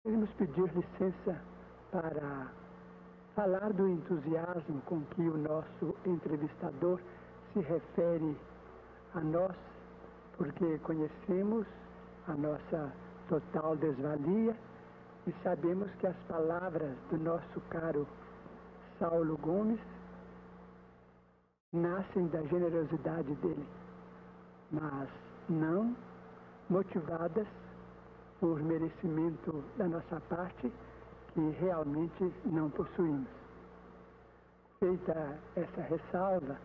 Queremos 0.03 0.31
pedir 0.33 0.73
licença 0.75 1.43
para 1.91 2.51
falar 3.35 3.75
do 3.75 3.87
entusiasmo 3.89 4.81
com 4.87 5.05
que 5.05 5.21
o 5.21 5.37
nosso 5.37 5.95
entrevistador 6.07 6.99
se 7.53 7.61
refere 7.61 8.35
a 9.15 9.21
nós, 9.21 9.55
porque 10.39 10.79
conhecemos 10.79 11.67
a 12.27 12.35
nossa 12.35 13.06
total 13.29 13.77
desvalia 13.77 14.57
e 15.27 15.35
sabemos 15.43 15.91
que 15.99 16.07
as 16.07 16.17
palavras 16.29 16.97
do 17.11 17.19
nosso 17.19 17.61
caro 17.69 18.07
Saulo 18.99 19.37
Gomes 19.39 19.81
nascem 21.73 22.27
da 22.29 22.43
generosidade 22.43 23.35
dele, 23.37 23.67
mas 24.71 25.09
não 25.49 25.95
motivadas 26.71 27.47
por 28.41 28.63
merecimento 28.63 29.65
da 29.77 29.87
nossa 29.87 30.21
parte 30.29 30.73
que 31.35 31.51
realmente 31.61 32.33
não 32.45 32.71
possuímos. 32.71 33.29
Feita 34.79 35.39
essa 35.57 35.81
ressalva, 35.83 36.57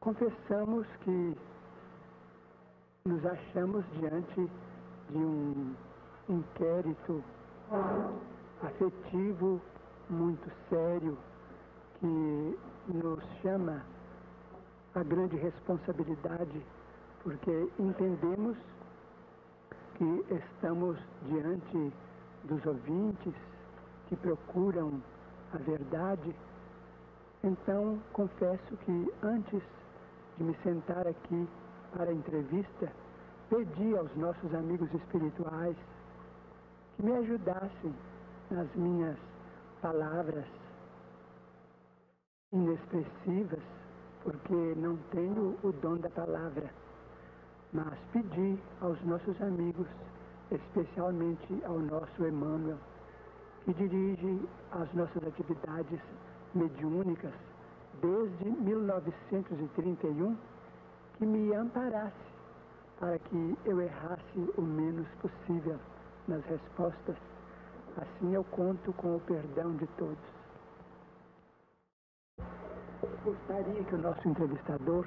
confessamos 0.00 0.86
que 1.04 1.36
nos 3.04 3.26
achamos 3.26 3.84
diante 3.98 4.50
de 5.12 5.18
um 5.18 5.74
inquérito 6.28 7.22
afetivo 8.62 9.60
muito 10.08 10.50
sério 10.68 11.18
que 12.00 12.58
nos 12.88 13.22
chama 13.42 13.82
a 14.94 15.02
grande 15.02 15.36
responsabilidade, 15.36 16.64
porque 17.22 17.68
entendemos 17.78 18.56
que 19.96 20.24
estamos 20.34 20.98
diante 21.28 21.92
dos 22.44 22.64
ouvintes 22.66 23.34
que 24.08 24.16
procuram 24.16 25.02
a 25.52 25.58
verdade. 25.58 26.34
Então, 27.44 28.00
confesso 28.12 28.76
que 28.84 29.12
antes 29.22 29.62
de 30.38 30.44
me 30.44 30.54
sentar 30.62 31.06
aqui 31.06 31.48
para 31.94 32.10
a 32.10 32.12
entrevista, 32.12 32.92
pedi 33.52 33.94
aos 33.98 34.08
nossos 34.16 34.54
amigos 34.54 34.88
espirituais 34.94 35.76
que 36.96 37.02
me 37.02 37.12
ajudassem 37.12 37.94
nas 38.50 38.66
minhas 38.74 39.18
palavras 39.82 40.46
inexpressivas, 42.50 43.60
porque 44.22 44.54
não 44.54 44.96
tenho 45.10 45.54
o 45.62 45.72
dom 45.82 45.96
da 45.96 46.08
palavra. 46.08 46.70
mas 47.74 47.98
pedi 48.14 48.58
aos 48.80 48.98
nossos 49.04 49.38
amigos, 49.42 49.86
especialmente 50.50 51.62
ao 51.66 51.78
nosso 51.78 52.26
Emmanuel, 52.26 52.78
que 53.66 53.74
dirige 53.74 54.48
as 54.70 54.90
nossas 54.94 55.26
atividades 55.26 56.00
mediúnicas 56.54 57.34
desde 58.00 58.44
1931, 58.44 60.36
que 61.18 61.26
me 61.26 61.54
amparasse 61.54 62.31
para 63.02 63.18
que 63.18 63.58
eu 63.64 63.80
errasse 63.80 64.52
o 64.56 64.62
menos 64.62 65.08
possível 65.20 65.76
nas 66.28 66.40
respostas. 66.44 67.16
Assim 67.96 68.32
eu 68.32 68.44
conto 68.44 68.92
com 68.92 69.16
o 69.16 69.20
perdão 69.22 69.74
de 69.74 69.88
todos. 69.98 70.16
Gostaria 73.24 73.82
que 73.82 73.94
o 73.96 73.98
nosso 73.98 74.28
entrevistador, 74.28 75.04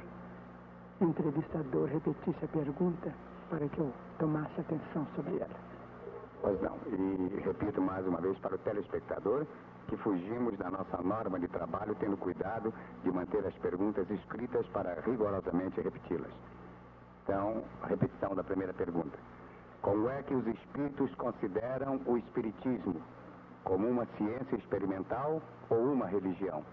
entrevistador 0.99 1.87
repetisse 1.87 2.43
a 2.43 2.47
pergunta 2.49 3.13
para 3.49 3.65
que 3.69 3.79
eu 3.79 3.93
tomasse 4.19 4.59
atenção 4.59 5.07
sobre 5.15 5.37
ela. 5.37 5.55
Pois 6.41 6.61
não. 6.61 6.77
E 6.87 7.39
repito 7.45 7.81
mais 7.81 8.05
uma 8.05 8.19
vez 8.19 8.37
para 8.39 8.55
o 8.55 8.57
telespectador 8.57 9.47
que 9.87 9.95
fugimos 9.95 10.57
da 10.57 10.69
nossa 10.69 11.01
norma 11.01 11.39
de 11.39 11.47
trabalho 11.47 11.95
tendo 11.95 12.17
cuidado 12.17 12.73
de 13.03 13.11
manter 13.11 13.45
as 13.47 13.55
perguntas 13.59 14.09
escritas 14.09 14.67
para 14.67 14.99
rigorosamente 14.99 15.79
repeti-las. 15.79 16.33
Então, 17.25 17.63
repetição 17.87 18.35
da 18.35 18.43
primeira 18.43 18.71
pergunta. 18.71 19.17
Como 19.81 20.07
é 20.07 20.21
que 20.21 20.35
os 20.35 20.45
espíritos 20.45 21.13
consideram 21.15 21.99
o 22.05 22.17
espiritismo? 22.17 23.01
Como 23.63 23.87
uma 23.87 24.05
ciência 24.15 24.55
experimental 24.55 25.41
ou 25.67 25.91
uma 25.91 26.05
religião? 26.05 26.63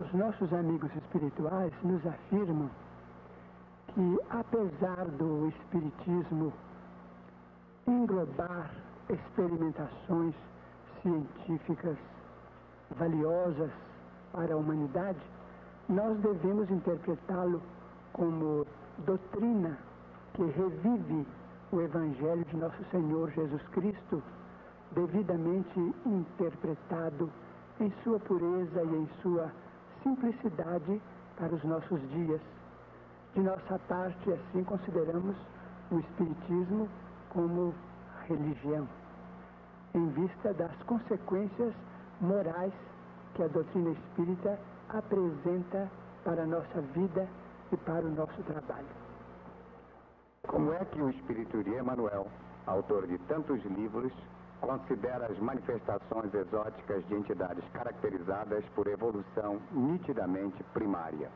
Os 0.00 0.10
nossos 0.14 0.50
amigos 0.54 0.90
espirituais 0.96 1.70
nos 1.82 2.06
afirmam 2.06 2.70
que, 3.88 4.18
apesar 4.30 5.04
do 5.04 5.48
espiritismo 5.48 6.50
englobar 7.86 8.70
experimentações 9.10 10.34
científicas 11.02 11.98
valiosas 12.96 13.70
para 14.32 14.54
a 14.54 14.56
humanidade, 14.56 15.20
nós 15.90 16.18
devemos 16.20 16.70
interpretá-lo 16.70 17.60
como 18.14 18.66
doutrina 19.04 19.76
que 20.34 20.42
revive 20.42 21.26
o 21.72 21.80
Evangelho 21.80 22.44
de 22.44 22.56
Nosso 22.56 22.84
Senhor 22.90 23.30
Jesus 23.30 23.62
Cristo, 23.68 24.22
devidamente 24.92 25.94
interpretado 26.04 27.30
em 27.80 27.92
sua 28.02 28.18
pureza 28.20 28.82
e 28.82 28.94
em 28.96 29.08
sua 29.20 29.50
simplicidade 30.02 31.00
para 31.36 31.54
os 31.54 31.62
nossos 31.64 32.00
dias. 32.10 32.40
De 33.34 33.40
nossa 33.40 33.78
parte, 33.88 34.32
assim 34.32 34.64
consideramos 34.64 35.36
o 35.90 35.98
Espiritismo 35.98 36.88
como 37.30 37.74
religião, 38.28 38.88
em 39.94 40.08
vista 40.08 40.54
das 40.54 40.74
consequências 40.84 41.74
morais 42.20 42.72
que 43.34 43.42
a 43.42 43.48
doutrina 43.48 43.90
espírita 43.90 44.58
apresenta 44.88 45.90
para 46.24 46.42
a 46.42 46.46
nossa 46.46 46.80
vida 46.94 47.28
e 47.72 47.76
para 47.78 48.04
o 48.06 48.10
nosso 48.10 48.42
trabalho. 48.44 48.86
Como 50.46 50.72
é 50.72 50.84
que 50.84 51.00
o 51.00 51.10
espírito 51.10 51.62
de 51.64 51.70
Emmanuel, 51.70 52.28
autor 52.66 53.06
de 53.06 53.18
tantos 53.26 53.62
livros, 53.64 54.12
considera 54.60 55.26
as 55.26 55.38
manifestações 55.38 56.32
exóticas 56.32 57.06
de 57.08 57.14
entidades 57.14 57.64
caracterizadas 57.72 58.64
por 58.74 58.86
evolução 58.86 59.60
nitidamente 59.72 60.62
primária? 60.72 61.30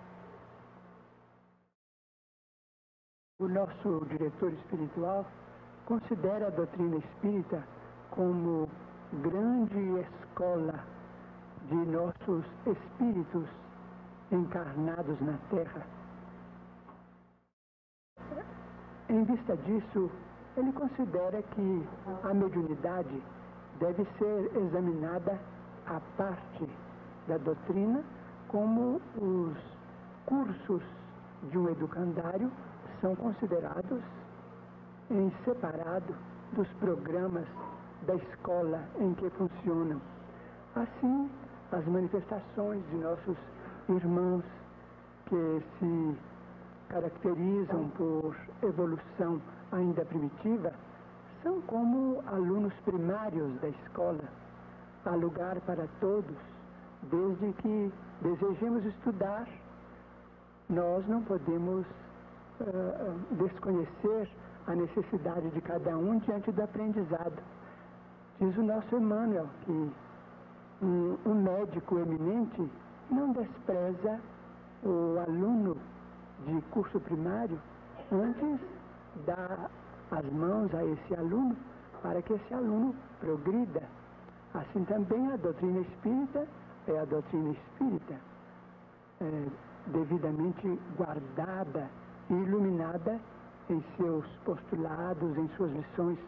O 3.40 3.48
nosso 3.48 4.04
diretor 4.06 4.52
espiritual 4.52 5.26
considera 5.86 6.46
a 6.46 6.50
doutrina 6.50 6.96
espírita 6.96 7.64
como 8.10 8.68
grande 9.12 10.00
escola 10.00 10.84
de 11.68 11.74
nossos 11.74 12.44
espíritos 12.66 13.48
encarnados 14.30 15.20
na 15.20 15.36
Terra. 15.50 15.99
Em 19.08 19.24
vista 19.24 19.56
disso, 19.56 20.10
ele 20.56 20.72
considera 20.72 21.42
que 21.42 21.86
a 22.22 22.34
mediunidade 22.34 23.22
deve 23.78 24.06
ser 24.18 24.56
examinada 24.56 25.38
à 25.86 26.00
parte 26.16 26.68
da 27.26 27.38
doutrina, 27.38 28.02
como 28.48 29.00
os 29.16 29.56
cursos 30.26 30.82
de 31.50 31.58
um 31.58 31.68
educandário 31.70 32.50
são 33.00 33.14
considerados 33.16 34.02
em 35.10 35.32
separado 35.44 36.14
dos 36.52 36.68
programas 36.74 37.46
da 38.06 38.14
escola 38.14 38.82
em 38.98 39.14
que 39.14 39.30
funcionam. 39.30 40.00
Assim, 40.76 41.30
as 41.72 41.84
manifestações 41.86 42.82
de 42.90 42.96
nossos 42.96 43.36
irmãos 43.88 44.44
que 45.26 45.62
se 45.78 46.16
caracterizam 46.90 47.88
por 47.96 48.36
evolução 48.62 49.40
ainda 49.72 50.04
primitiva 50.04 50.72
são 51.42 51.60
como 51.62 52.22
alunos 52.26 52.72
primários 52.84 53.58
da 53.60 53.68
escola. 53.68 54.24
Há 55.06 55.10
lugar 55.10 55.58
para 55.62 55.86
todos, 56.00 56.36
desde 57.04 57.52
que 57.62 57.92
desejemos 58.20 58.84
estudar. 58.84 59.48
Nós 60.68 61.06
não 61.08 61.22
podemos 61.22 61.86
uh, 62.60 63.36
desconhecer 63.36 64.28
a 64.66 64.74
necessidade 64.74 65.48
de 65.50 65.60
cada 65.62 65.96
um 65.96 66.18
diante 66.18 66.52
do 66.52 66.62
aprendizado. 66.62 67.42
Diz 68.38 68.56
o 68.56 68.62
nosso 68.62 68.96
Emmanuel 68.96 69.48
que 69.64 69.92
um, 70.82 71.16
um 71.26 71.34
médico 71.34 71.98
eminente 71.98 72.70
não 73.10 73.32
despreza 73.32 74.20
o 74.82 75.18
aluno 75.26 75.76
de 76.46 76.60
curso 76.70 76.98
primário 77.00 77.58
antes 78.12 78.60
dá 79.26 79.70
as 80.10 80.24
mãos 80.32 80.74
a 80.74 80.84
esse 80.84 81.14
aluno 81.14 81.56
para 82.02 82.20
que 82.22 82.32
esse 82.32 82.54
aluno 82.54 82.94
progrida. 83.20 83.82
Assim 84.54 84.84
também 84.84 85.32
a 85.32 85.36
doutrina 85.36 85.80
espírita 85.80 86.46
é 86.88 86.98
a 86.98 87.04
doutrina 87.04 87.50
espírita, 87.50 88.14
é, 89.20 89.46
devidamente 89.86 90.78
guardada 90.96 91.88
e 92.28 92.34
iluminada 92.34 93.20
em 93.68 93.84
seus 93.96 94.26
postulados, 94.44 95.36
em 95.36 95.48
suas 95.56 95.70
lições. 95.72 96.18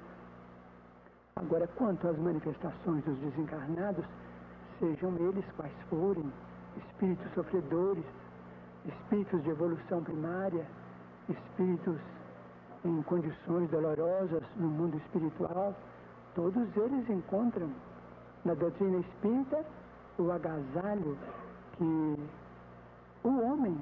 Agora, 1.35 1.67
quanto 1.77 2.07
às 2.07 2.19
manifestações 2.19 3.03
dos 3.05 3.17
desencarnados, 3.19 4.05
sejam 4.79 5.17
eles 5.17 5.45
quais 5.57 5.73
forem, 5.89 6.31
espíritos 6.77 7.33
sofredores, 7.35 8.05
espíritos 8.87 9.43
de 9.43 9.51
evolução 9.51 10.03
primária, 10.03 10.67
espíritos 11.29 11.99
em 12.85 13.03
condições 13.03 13.71
dolorosas 13.71 14.43
no 14.57 14.69
mundo 14.69 14.97
espiritual, 14.97 15.75
todos 16.35 16.77
eles 16.77 17.09
encontram 17.09 17.71
na 18.45 18.55
doutrina 18.55 18.99
espírita 18.99 19.65
o 20.19 20.31
agasalho 20.31 21.17
que 21.77 22.17
o 23.25 23.41
homem, 23.41 23.79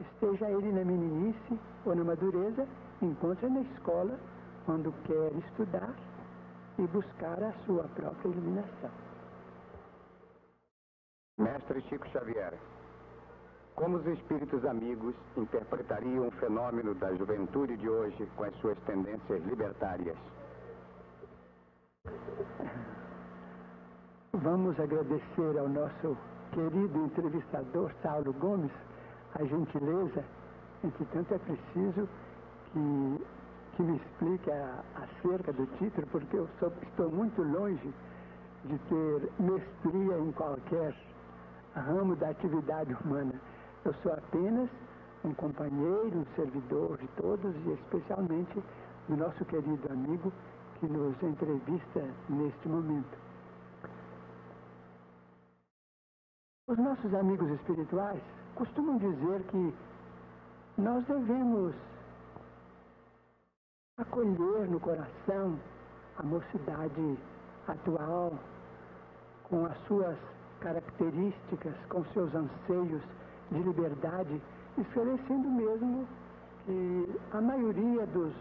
esteja 0.00 0.48
ele 0.50 0.72
na 0.72 0.84
meninice 0.84 1.58
ou 1.84 1.94
na 1.94 2.04
madureza, 2.04 2.66
encontra 3.02 3.48
na 3.48 3.60
escola 3.60 4.18
quando 4.64 4.92
quer 5.04 5.32
estudar 5.38 5.92
e 6.78 6.82
buscar 6.86 7.42
a 7.42 7.52
sua 7.66 7.84
própria 7.88 8.28
iluminação. 8.28 8.90
Mestre 11.38 11.80
Chico 11.82 12.06
Xavier, 12.08 12.54
como 13.78 13.98
os 13.98 14.06
espíritos 14.06 14.64
amigos 14.64 15.14
interpretariam 15.36 16.26
o 16.26 16.30
fenômeno 16.32 16.94
da 16.96 17.14
juventude 17.14 17.76
de 17.76 17.88
hoje 17.88 18.28
com 18.36 18.42
as 18.42 18.54
suas 18.56 18.76
tendências 18.80 19.40
libertárias? 19.44 20.16
Vamos 24.32 24.78
agradecer 24.80 25.58
ao 25.58 25.68
nosso 25.68 26.18
querido 26.50 27.04
entrevistador 27.04 27.92
Saulo 28.02 28.32
Gomes 28.32 28.72
a 29.36 29.44
gentileza. 29.44 30.24
Entretanto, 30.82 31.34
é 31.34 31.38
preciso 31.38 32.08
que, 32.72 33.26
que 33.76 33.82
me 33.84 33.96
explique 33.96 34.50
a, 34.50 34.82
acerca 34.96 35.52
do 35.52 35.66
título, 35.78 36.04
porque 36.08 36.36
eu 36.36 36.48
sou, 36.58 36.72
estou 36.82 37.12
muito 37.12 37.40
longe 37.42 37.94
de 38.64 38.76
ter 38.76 39.32
mestria 39.38 40.18
em 40.18 40.32
qualquer 40.32 40.96
ramo 41.76 42.16
da 42.16 42.30
atividade 42.30 42.92
humana. 43.04 43.34
Eu 43.88 43.94
sou 44.02 44.12
apenas 44.12 44.68
um 45.24 45.32
companheiro, 45.32 46.18
um 46.18 46.26
servidor 46.36 46.98
de 46.98 47.08
todos 47.16 47.56
e 47.64 47.72
especialmente 47.72 48.62
do 49.08 49.16
nosso 49.16 49.42
querido 49.46 49.90
amigo 49.90 50.30
que 50.78 50.86
nos 50.86 51.16
entrevista 51.22 52.04
neste 52.28 52.68
momento. 52.68 53.16
Os 56.66 56.76
nossos 56.76 57.14
amigos 57.14 57.48
espirituais 57.52 58.20
costumam 58.56 58.98
dizer 58.98 59.42
que 59.44 59.74
nós 60.76 61.02
devemos 61.06 61.74
acolher 63.96 64.68
no 64.68 64.80
coração 64.80 65.58
a 66.18 66.22
mocidade 66.24 67.18
atual, 67.66 68.34
com 69.44 69.64
as 69.64 69.78
suas 69.86 70.18
características, 70.60 71.74
com 71.88 72.04
seus 72.12 72.34
anseios 72.34 73.02
de 73.50 73.58
liberdade, 73.58 74.40
esclarecendo 74.76 75.48
mesmo 75.48 76.06
que 76.64 77.20
a 77.32 77.40
maioria 77.40 78.06
dos, 78.06 78.32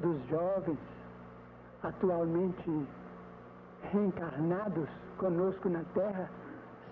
dos 0.00 0.26
jovens 0.28 0.78
atualmente 1.82 2.86
reencarnados 3.92 4.88
conosco 5.18 5.68
na 5.68 5.82
Terra 5.92 6.30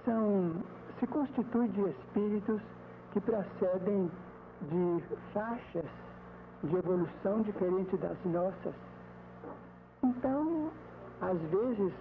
são, 0.05 0.53
se 0.99 1.07
constituem 1.07 1.69
de 1.69 1.81
espíritos 1.89 2.61
que 3.13 3.21
procedem 3.21 4.11
de 4.63 5.05
faixas 5.33 5.87
de 6.63 6.77
evolução 6.77 7.43
diferente 7.43 7.97
das 7.97 8.17
nossas. 8.25 8.75
Então, 10.03 10.71
às 11.21 11.39
vezes, 11.51 11.93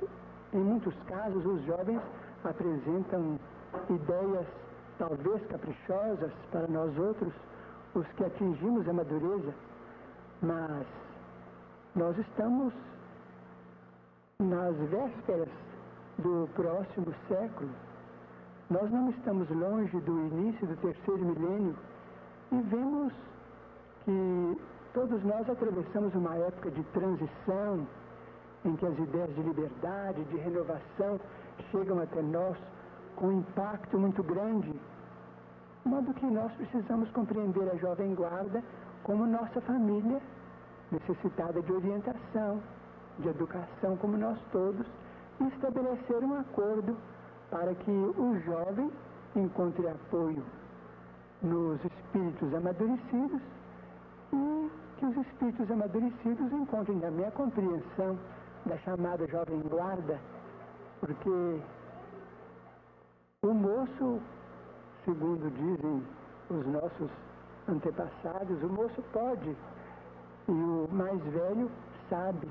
em 0.54 0.60
muitos 0.60 0.94
casos, 1.08 1.46
os 1.46 1.64
jovens 1.66 2.02
apresentam 2.44 3.40
ideias 3.90 4.46
talvez 5.02 5.44
caprichosas 5.48 6.32
para 6.52 6.68
nós 6.68 6.96
outros, 6.96 7.34
os 7.96 8.08
que 8.10 8.24
atingimos 8.24 8.88
a 8.88 8.94
madureza, 8.94 9.52
mas 10.44 10.86
nós 11.96 12.16
estamos 12.20 12.72
nas 14.40 14.76
vésperas 14.76 15.50
do 16.20 16.48
próximo 16.54 17.12
século. 17.28 17.72
Nós 18.70 18.92
não 18.92 19.10
estamos 19.10 19.50
longe 19.50 20.00
do 20.02 20.12
início 20.28 20.68
do 20.68 20.78
terceiro 20.78 21.26
milênio 21.26 21.76
e 22.52 22.62
vemos 22.62 23.12
que 24.06 24.62
todos 24.94 25.24
nós 25.24 25.50
atravessamos 25.50 26.14
uma 26.14 26.36
época 26.36 26.70
de 26.70 26.84
transição 26.94 27.88
em 28.64 28.76
que 28.76 28.86
as 28.86 29.00
ideias 29.00 29.34
de 29.34 29.42
liberdade, 29.42 30.24
de 30.26 30.38
renovação 30.38 31.20
chegam 31.72 32.00
até 32.00 32.22
nós 32.22 32.56
com 33.16 33.28
um 33.28 33.40
impacto 33.40 33.98
muito 33.98 34.24
grande, 34.24 34.72
de 34.72 35.90
modo 35.90 36.14
que 36.14 36.26
nós 36.26 36.52
precisamos 36.54 37.10
compreender 37.12 37.70
a 37.72 37.76
jovem 37.76 38.14
guarda 38.14 38.64
como 39.04 39.26
nossa 39.26 39.62
família 39.62 40.22
necessitada 40.92 41.62
de 41.62 41.72
orientação, 41.72 42.62
de 43.20 43.28
educação 43.30 43.98
como 43.98 44.18
nós 44.18 44.38
todos, 44.52 44.86
e 45.40 45.48
estabelecer 45.48 46.24
um 46.24 46.40
acordo 46.40 46.96
para 47.50 47.74
que 47.74 47.92
o 47.92 48.40
jovem 48.46 48.92
encontre 49.36 49.88
apoio 49.88 50.44
nos 51.42 51.84
espíritos 51.84 52.54
amadurecidos 52.54 53.42
e 54.34 54.72
que 54.98 55.06
os 55.06 55.18
espíritos 55.18 55.72
amadurecidos 55.72 56.52
encontrem 56.54 57.00
também 57.00 57.26
a 57.26 57.32
compreensão 57.32 58.18
da 58.66 58.78
chamada 58.80 59.28
jovem 59.28 59.60
guarda, 59.62 60.20
porque 61.00 61.60
o 63.44 63.56
moço, 63.56 64.22
segundo 65.04 65.50
dizem 65.50 66.04
os 66.48 66.68
nossos 66.68 67.10
antepassados, 67.68 68.62
o 68.62 68.70
moço 68.70 69.02
pode 69.12 69.58
e 70.48 70.52
o 70.52 70.88
mais 70.92 71.20
velho 71.24 71.68
sabe. 72.08 72.48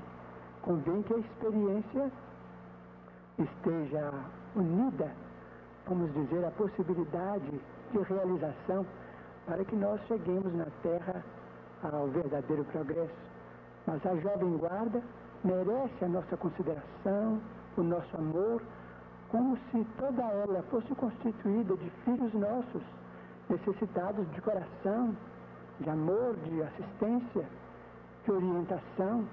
Convém 0.61 1.01
que 1.03 1.13
a 1.13 1.17
experiência 1.19 2.11
esteja 3.39 4.11
unida, 4.53 5.09
vamos 5.87 6.13
dizer, 6.13 6.43
a 6.43 6.51
possibilidade 6.51 7.61
de 7.93 7.97
realização 7.97 8.85
para 9.45 9.63
que 9.63 9.77
nós 9.77 10.01
cheguemos 10.07 10.53
na 10.53 10.67
Terra 10.83 11.23
ao 11.83 12.09
verdadeiro 12.09 12.65
progresso. 12.65 13.15
Mas 13.87 14.05
a 14.05 14.13
jovem 14.17 14.57
guarda 14.57 15.01
merece 15.41 16.03
a 16.03 16.09
nossa 16.09 16.35
consideração, 16.35 17.39
o 17.77 17.81
nosso 17.81 18.17
amor, 18.17 18.61
como 19.31 19.57
se 19.71 19.85
toda 19.97 20.21
ela 20.23 20.61
fosse 20.63 20.93
constituída 20.93 21.75
de 21.77 21.89
filhos 22.03 22.33
nossos, 22.33 22.83
necessitados 23.49 24.29
de 24.31 24.41
coração, 24.41 25.15
de 25.79 25.89
amor, 25.89 26.35
de 26.35 26.61
assistência, 26.61 27.45
de 28.25 28.31
orientação, 28.31 29.25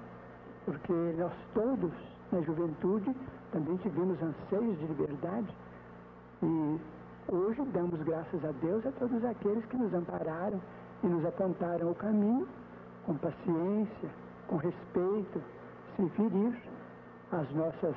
porque 0.65 0.93
nós 1.17 1.33
todos, 1.53 1.91
na 2.31 2.41
juventude, 2.41 3.13
também 3.51 3.75
tivemos 3.77 4.17
anseios 4.23 4.79
de 4.79 4.85
liberdade. 4.85 5.53
E 6.43 6.79
hoje 7.27 7.61
damos 7.73 8.01
graças 8.03 8.43
a 8.45 8.51
Deus 8.61 8.85
a 8.85 8.91
todos 8.93 9.23
aqueles 9.25 9.65
que 9.65 9.75
nos 9.75 9.93
ampararam 9.93 10.61
e 11.03 11.07
nos 11.07 11.25
apontaram 11.25 11.91
o 11.91 11.95
caminho 11.95 12.47
com 13.05 13.15
paciência, 13.15 14.09
com 14.47 14.55
respeito, 14.55 15.41
sem 15.97 16.09
ferir 16.09 16.57
as 17.31 17.51
nossas 17.51 17.95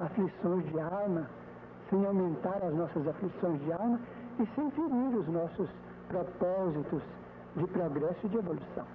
aflições 0.00 0.64
de 0.70 0.80
alma, 0.80 1.28
sem 1.90 2.06
aumentar 2.06 2.62
as 2.62 2.72
nossas 2.74 3.06
aflições 3.06 3.60
de 3.62 3.72
alma 3.72 4.00
e 4.38 4.46
sem 4.54 4.70
ferir 4.70 5.18
os 5.18 5.28
nossos 5.28 5.68
propósitos 6.08 7.02
de 7.56 7.66
progresso 7.66 8.18
e 8.24 8.28
de 8.28 8.36
evolução. 8.38 8.86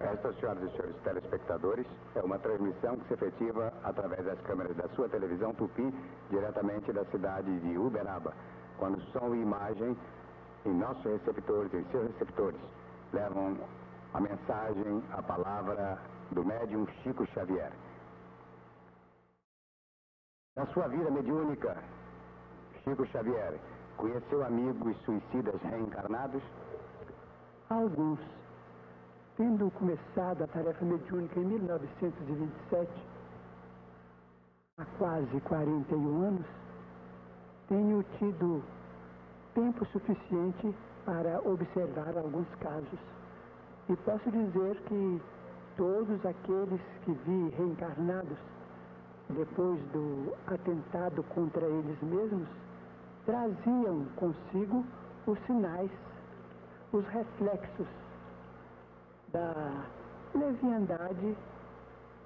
Esta, 0.00 0.32
senhoras 0.32 0.64
e 0.64 0.70
senhores 0.76 0.96
telespectadores, 1.04 1.86
é 2.16 2.20
uma 2.22 2.38
transmissão 2.38 2.96
que 2.96 3.06
se 3.06 3.14
efetiva 3.14 3.72
através 3.84 4.24
das 4.24 4.40
câmeras 4.40 4.76
da 4.76 4.88
sua 4.96 5.08
televisão 5.08 5.54
Tupi, 5.54 5.94
diretamente 6.28 6.92
da 6.92 7.04
cidade 7.04 7.60
de 7.60 7.78
Uberaba, 7.78 8.32
quando 8.78 9.00
som 9.12 9.32
e 9.34 9.42
imagem 9.42 9.96
em 10.66 10.74
nossos 10.74 11.04
receptores, 11.04 11.72
em 11.72 11.84
seus 11.92 12.10
receptores, 12.12 12.60
levam 13.12 13.56
a 14.14 14.20
mensagem, 14.20 15.02
a 15.12 15.22
palavra 15.22 15.98
do 16.32 16.44
médium 16.44 16.86
Chico 17.02 17.24
Xavier. 17.26 17.70
Na 20.54 20.66
sua 20.66 20.86
vida 20.86 21.10
mediúnica, 21.10 21.74
Chico 22.84 23.06
Xavier 23.06 23.58
conheceu 23.96 24.44
amigos 24.44 24.94
suicidas 25.02 25.58
reencarnados? 25.62 26.42
Alguns. 27.70 28.20
Tendo 29.38 29.70
começado 29.70 30.44
a 30.44 30.46
tarefa 30.46 30.84
mediúnica 30.84 31.40
em 31.40 31.44
1927, 31.46 32.90
há 34.76 34.84
quase 34.98 35.40
41 35.40 36.22
anos, 36.22 36.46
tenho 37.68 38.04
tido 38.18 38.62
tempo 39.54 39.86
suficiente 39.86 40.74
para 41.06 41.40
observar 41.48 42.14
alguns 42.14 42.54
casos. 42.56 42.98
E 43.88 43.96
posso 43.96 44.30
dizer 44.30 44.76
que 44.82 45.22
todos 45.78 46.26
aqueles 46.26 46.80
que 47.06 47.12
vi 47.12 47.48
reencarnados 47.56 48.51
depois 49.36 49.80
do 49.92 50.32
atentado 50.46 51.22
contra 51.34 51.64
eles 51.64 52.00
mesmos 52.02 52.48
traziam 53.24 54.06
consigo 54.16 54.84
os 55.26 55.38
sinais, 55.46 55.90
os 56.92 57.06
reflexos 57.06 57.86
da 59.32 59.84
leviandade 60.34 61.36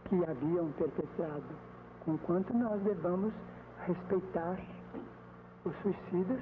que 0.04 0.24
haviam 0.24 0.70
perpetrado, 0.72 1.44
enquanto 2.06 2.54
nós 2.54 2.80
devamos 2.82 3.32
respeitar 3.86 4.58
os 5.64 5.74
suicidas 5.82 6.40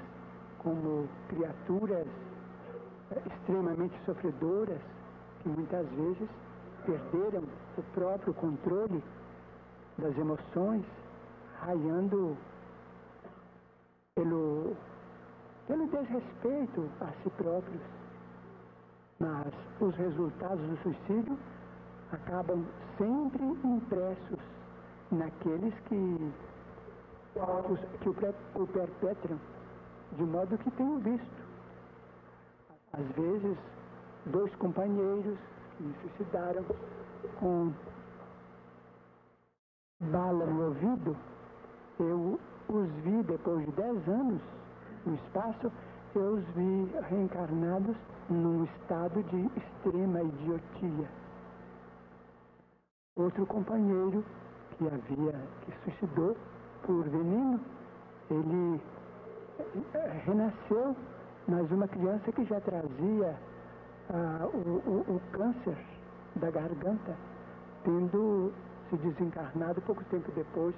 como 0.59 1.09
criaturas 1.29 2.07
extremamente 3.27 3.95
sofredoras 4.05 4.81
que 5.43 5.49
muitas 5.49 5.87
vezes 5.91 6.29
perderam 6.87 7.45
o 7.77 7.83
próprio 7.95 8.35
controle 8.35 9.03
das 9.99 10.17
emoções, 10.19 10.85
raiando 11.61 12.37
pelo, 14.15 14.77
pelo 15.67 15.87
desrespeito 15.89 16.89
a 17.01 17.07
si 17.23 17.31
próprios. 17.31 17.83
Mas 19.21 19.53
os 19.81 19.95
resultados 19.95 20.61
do 20.61 20.77
suicídio 20.83 21.39
acabam 22.13 22.65
sempre 22.99 23.45
impressos 23.45 24.39
naqueles 25.11 25.75
que, 25.89 26.33
que 28.01 28.09
o, 28.09 28.63
o 28.63 28.67
perpetram, 28.67 29.39
de 30.13 30.23
modo 30.23 30.59
que 30.59 30.71
tenho 30.73 30.99
visto. 30.99 31.45
Às 32.93 33.07
vezes, 33.17 33.57
dois 34.27 34.55
companheiros 34.57 35.39
que 35.77 35.95
suicidaram 36.01 36.65
com 37.39 37.73
bala 40.11 40.47
no 40.47 40.67
ouvido, 40.67 41.17
eu 41.99 42.39
os 42.69 42.89
vi 43.03 43.23
depois 43.25 43.65
de 43.65 43.73
dez 43.73 44.09
anos 44.09 44.41
no 45.07 45.15
espaço, 45.15 45.71
eu 46.15 46.35
os 46.35 46.45
vi 46.55 46.91
reencarnados 47.09 47.97
num 48.29 48.65
estado 48.65 49.23
de 49.25 49.51
extrema 49.59 50.23
idiotia. 50.23 51.09
Outro 53.17 53.47
companheiro 53.47 54.25
que 54.77 54.87
havia, 54.87 55.35
que 55.63 55.73
suicidou 55.85 56.37
por 56.83 57.05
veneno, 57.09 57.61
ele 58.31 58.81
eh, 59.95 60.23
renasceu, 60.25 60.97
mas 61.47 61.71
uma 61.71 61.87
criança 61.87 62.33
que 62.33 62.45
já 62.45 62.61
trazia 62.61 63.37
ah, 64.11 64.49
o, 64.53 64.59
o, 64.59 65.17
o 65.17 65.21
câncer 65.33 65.77
da 66.37 66.51
garganta, 66.51 67.17
tendo 67.85 68.53
se 68.97 69.09
desencarnado 69.09 69.81
pouco 69.83 70.05
tempo 70.05 70.31
depois. 70.33 70.75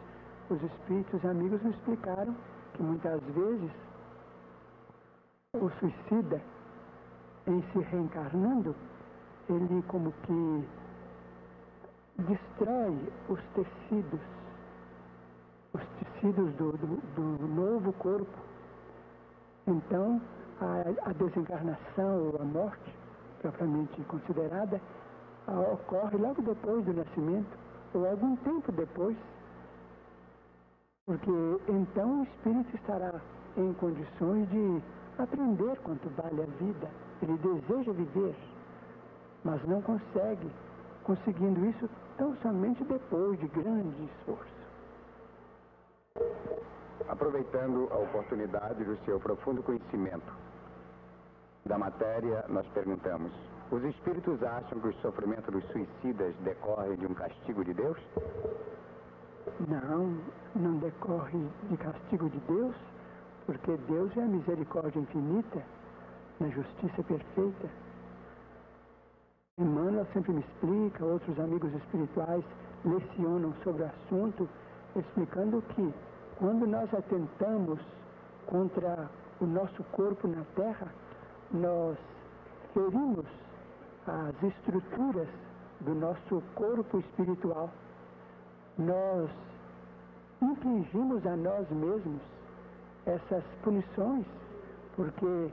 Os 0.49 0.62
espíritos 0.62 1.25
amigos 1.25 1.62
me 1.62 1.71
explicaram 1.71 2.35
que 2.75 2.83
muitas 2.83 3.21
vezes 3.23 3.71
o 5.55 5.71
suicida, 5.81 6.41
em 7.47 7.62
se 7.73 7.79
reencarnando, 7.79 8.75
ele 9.49 9.83
como 9.89 10.12
que 10.23 10.69
destrói 12.19 12.99
os 13.29 13.41
tecidos, 13.55 14.21
os 15.73 15.83
tecidos 15.99 16.53
do, 16.55 16.73
do, 16.73 17.39
do 17.39 17.47
novo 17.47 17.93
corpo. 17.95 18.39
Então, 19.67 20.21
a, 20.61 21.11
a, 21.11 21.12
desencarnação 21.12 22.29
ou 22.29 22.41
a 22.41 22.45
morte, 22.45 22.95
propriamente 23.41 24.01
considerada, 24.05 24.81
ocorre 25.73 26.17
logo 26.17 26.43
depois 26.43 26.85
do 26.85 26.93
nascimento, 26.93 27.66
ou 27.97 28.07
algum 28.07 28.36
tempo 28.36 28.70
depois, 28.72 29.16
porque 31.07 31.30
então 31.68 32.20
o 32.20 32.24
espírito 32.24 32.76
estará 32.76 33.20
em 33.57 33.72
condições 33.74 34.49
de 34.51 34.82
aprender 35.18 35.78
quanto 35.78 36.09
vale 36.11 36.42
a 36.42 36.47
vida. 36.62 36.90
Ele 37.22 37.38
deseja 37.38 37.92
viver, 37.92 38.36
mas 39.42 39.62
não 39.66 39.80
consegue, 39.80 40.51
conseguindo 41.05 41.64
isso 41.66 41.88
tão 42.18 42.36
somente 42.36 42.84
depois 42.84 43.38
de 43.38 43.49
grande 43.49 44.05
esforço. 44.05 44.57
Aproveitando 47.09 47.88
a 47.92 47.97
oportunidade 47.99 48.84
do 48.84 48.97
seu 49.05 49.18
profundo 49.20 49.62
conhecimento 49.62 50.32
da 51.64 51.78
matéria, 51.78 52.44
nós 52.49 52.66
perguntamos: 52.68 53.32
os 53.71 53.83
espíritos 53.85 54.43
acham 54.43 54.79
que 54.81 54.89
o 54.89 54.93
sofrimento 54.95 55.51
dos 55.51 55.64
suicidas 55.73 56.35
decorre 56.45 56.97
de 56.97 57.07
um 57.07 57.14
castigo 57.14 57.64
de 57.64 57.75
Deus? 57.75 57.99
Não, 59.69 60.19
não 60.55 60.79
decorre 60.79 61.39
de 61.69 61.77
castigo 61.77 62.29
de 62.31 62.39
Deus, 62.41 62.75
porque 63.45 63.77
Deus 63.89 64.17
é 64.17 64.23
a 64.23 64.27
misericórdia 64.27 65.01
infinita, 65.01 65.62
na 66.39 66.49
justiça 66.49 67.03
perfeita. 67.03 67.69
Emmanuel 69.59 70.07
sempre 70.12 70.33
me 70.33 70.41
explica, 70.41 71.05
outros 71.05 71.39
amigos 71.41 71.73
espirituais 71.75 72.45
lecionam 72.85 73.55
sobre 73.64 73.83
o 73.83 73.87
assunto, 73.87 74.49
explicando 74.95 75.62
que 75.75 75.95
quando 76.39 76.67
nós 76.67 76.93
atentamos 76.93 77.81
contra 78.47 79.11
o 79.41 79.47
nosso 79.47 79.83
corpo 79.93 80.29
na 80.29 80.45
terra, 80.55 80.89
nós 81.53 81.97
ferimos 82.75 83.25
as 84.07 84.43
estruturas 84.43 85.29
do 85.81 85.95
nosso 85.95 86.43
corpo 86.55 86.99
espiritual. 86.99 87.71
Nós 88.79 89.31
infligimos 90.41 91.27
a 91.27 91.37
nós 91.37 91.69
mesmos 91.71 92.21
essas 93.07 93.43
punições, 93.63 94.27
porque 94.95 95.51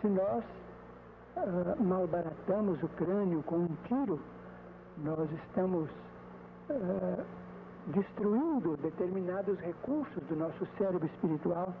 se 0.00 0.08
nós 0.08 0.44
uh, 1.36 1.82
malbaratamos 1.82 2.82
o 2.82 2.88
crânio 2.88 3.42
com 3.44 3.56
um 3.56 3.76
tiro, 3.86 4.20
nós 4.98 5.30
estamos 5.30 5.88
uh, 6.70 7.24
destruindo 7.88 8.76
determinados 8.78 9.58
recursos 9.60 10.22
do 10.24 10.36
nosso 10.36 10.66
cérebro 10.78 11.06
espiritual. 11.06 11.72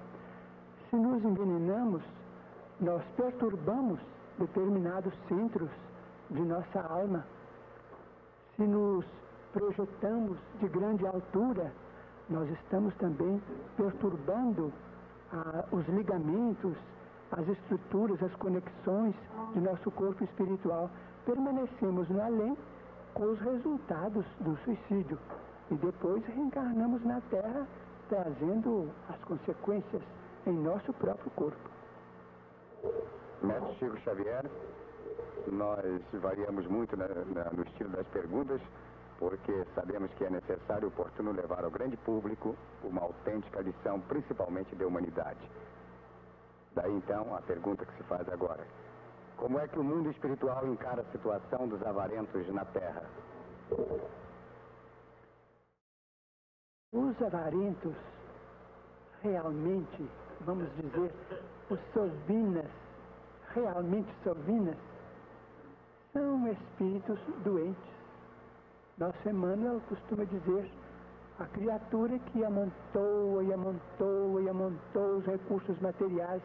Se 0.90 0.96
nos 0.96 1.24
envenenamos, 1.24 2.02
nós 2.80 3.02
perturbamos 3.16 3.98
determinados 4.38 5.12
centros 5.28 5.70
de 6.30 6.40
nossa 6.40 6.80
alma. 6.80 7.24
Se 8.56 8.62
nos 8.62 9.04
projetamos 9.52 10.38
de 10.60 10.68
grande 10.68 11.06
altura, 11.06 11.72
nós 12.28 12.48
estamos 12.50 12.94
também 12.96 13.40
perturbando 13.76 14.72
ah, 15.32 15.64
os 15.72 15.86
ligamentos, 15.88 16.76
as 17.32 17.46
estruturas, 17.48 18.22
as 18.22 18.34
conexões 18.36 19.14
de 19.52 19.60
nosso 19.60 19.90
corpo 19.92 20.24
espiritual. 20.24 20.90
Permanecemos 21.24 22.08
no 22.08 22.22
além 22.22 22.56
com 23.14 23.24
os 23.24 23.40
resultados 23.40 24.24
do 24.40 24.56
suicídio 24.58 25.18
e 25.70 25.74
depois 25.74 26.24
reencarnamos 26.26 27.04
na 27.04 27.20
Terra 27.30 27.66
trazendo 28.08 28.90
as 29.08 29.18
consequências 29.24 30.02
em 30.46 30.52
nosso 30.52 30.92
próprio 30.94 31.30
corpo. 31.32 31.70
Mestre 33.42 33.74
Chico 33.78 33.98
Xavier, 34.00 34.48
nós 35.50 36.02
variamos 36.12 36.66
muito 36.66 36.96
na, 36.96 37.08
na, 37.08 37.50
no 37.52 37.62
estilo 37.62 37.90
das 37.90 38.06
perguntas, 38.08 38.60
porque 39.18 39.64
sabemos 39.74 40.10
que 40.14 40.24
é 40.24 40.30
necessário 40.30 40.88
oportuno 40.88 41.32
levar 41.32 41.64
ao 41.64 41.70
grande 41.70 41.96
público 41.98 42.54
uma 42.82 43.02
autêntica 43.02 43.60
lição, 43.60 44.00
principalmente 44.00 44.74
de 44.74 44.84
humanidade. 44.84 45.40
Daí 46.74 46.92
então 46.92 47.34
a 47.34 47.40
pergunta 47.40 47.86
que 47.86 47.96
se 47.96 48.02
faz 48.04 48.28
agora: 48.28 48.66
Como 49.36 49.58
é 49.58 49.66
que 49.66 49.78
o 49.78 49.84
mundo 49.84 50.10
espiritual 50.10 50.66
encara 50.66 51.02
a 51.02 51.12
situação 51.12 51.66
dos 51.68 51.82
avarentos 51.86 52.46
na 52.52 52.64
Terra? 52.66 53.02
Os 56.92 57.22
avarentos, 57.22 57.94
realmente, 59.22 60.10
vamos 60.42 60.68
dizer, 60.76 61.12
os 61.70 61.80
sovinas, 61.92 62.70
realmente 63.54 64.08
sovinas, 64.22 64.76
são 66.16 66.48
espíritos 66.48 67.18
doentes. 67.44 67.96
Nosso 68.96 69.28
Emmanuel 69.28 69.82
costuma 69.86 70.24
dizer 70.24 70.70
a 71.38 71.44
criatura 71.44 72.18
que 72.18 72.42
amontoa 72.42 73.44
e 73.44 73.52
amontoa 73.52 74.40
e 74.40 74.48
amontoa 74.48 75.18
os 75.18 75.26
recursos 75.26 75.78
materiais 75.80 76.42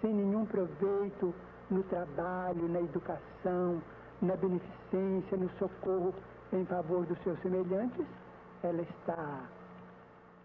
sem 0.00 0.14
nenhum 0.14 0.46
proveito 0.46 1.34
no 1.68 1.82
trabalho, 1.84 2.68
na 2.68 2.80
educação, 2.80 3.82
na 4.22 4.36
beneficência, 4.36 5.36
no 5.36 5.50
socorro 5.58 6.14
em 6.52 6.64
favor 6.66 7.04
dos 7.04 7.18
seus 7.24 7.38
semelhantes, 7.42 8.06
ela 8.62 8.80
está, 8.82 9.40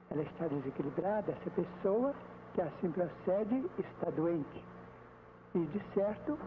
ela 0.09 0.23
está 0.23 0.47
desequilibrada. 0.47 1.31
Essa 1.31 1.51
pessoa 1.51 2.15
que 2.55 2.61
assim 2.61 2.91
procede 2.91 3.69
está 3.77 4.09
doente. 4.09 4.65
E 5.53 5.59
de 5.59 5.81
certo 5.93 6.37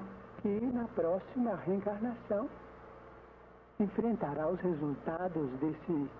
que 0.47 0.67
na 0.67 0.87
próxima 0.95 1.57
reencarnação 1.57 2.49
enfrentará 3.81 4.47
os 4.47 4.61
resultados 4.61 5.51
desse, 5.59 6.11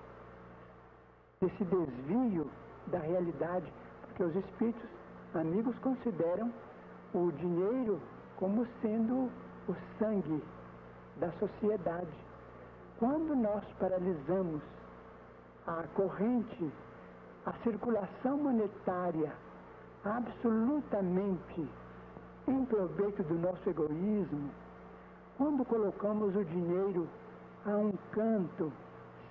desse 1.41 1.65
desvio 1.65 2.51
da 2.89 2.99
realidade, 2.99 3.73
porque 4.01 4.25
os 4.25 4.35
espíritos 4.35 4.91
amigos 5.33 5.79
consideram 5.79 6.53
o 7.15 7.31
dinheiro 7.31 8.01
como 8.37 8.67
sendo 8.83 9.31
o 9.69 9.77
sangue 9.97 10.43
da 11.19 11.31
sociedade. 11.39 12.19
Quando 12.99 13.37
nós 13.37 13.63
paralisamos 13.79 14.61
a 15.69 15.85
corrente, 15.95 16.73
a 17.45 17.53
circulação 17.63 18.39
monetária 18.39 19.33
absolutamente 20.05 21.69
em 22.49 22.65
proveito 22.67 23.23
do 23.25 23.35
nosso 23.35 23.69
egoísmo, 23.69 24.51
quando 25.37 25.65
colocamos 25.65 26.35
o 26.35 26.45
dinheiro 26.45 27.09
a 27.65 27.77
um 27.77 27.93
canto, 28.13 28.73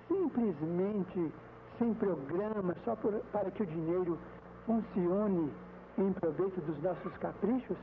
simplesmente 0.06 1.32
sem 1.78 1.94
programa, 1.94 2.74
só 2.84 2.94
por, 2.96 3.12
para 3.32 3.50
que 3.50 3.62
o 3.62 3.66
dinheiro 3.66 4.18
funcione 4.64 5.52
em 5.98 6.12
proveito 6.12 6.60
dos 6.60 6.82
nossos 6.82 7.12
caprichos, 7.18 7.76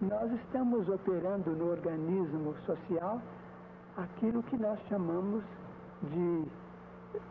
nós 0.00 0.30
estamos 0.32 0.88
operando 0.88 1.50
no 1.50 1.70
organismo 1.70 2.54
social 2.66 3.20
aquilo 3.96 4.42
que 4.44 4.56
nós 4.58 4.78
chamamos 4.88 5.42
de 6.02 6.44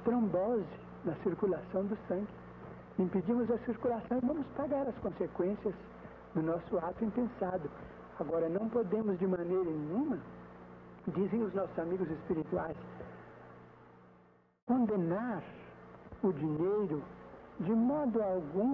trombose 0.04 0.66
na 1.04 1.14
circulação 1.18 1.86
do 1.86 1.98
sangue. 2.08 2.28
Impedimos 2.98 3.50
a 3.52 3.58
circulação 3.60 4.18
e 4.18 4.26
vamos 4.26 4.48
pagar 4.56 4.88
as 4.88 4.96
consequências 4.96 5.76
do 6.36 6.44
nosso 6.44 6.78
ato 6.78 7.04
impensado. 7.04 7.70
Agora, 8.20 8.48
não 8.50 8.70
podemos 8.70 9.18
de 9.18 9.26
maneira 9.26 9.64
nenhuma, 9.64 10.20
dizem 11.08 11.42
os 11.42 11.54
nossos 11.54 11.78
amigos 11.80 12.10
espirituais, 12.12 12.78
condenar 14.68 15.42
o 16.22 16.32
dinheiro 16.34 17.02
de 17.60 17.72
modo 17.72 18.22
algum 18.22 18.74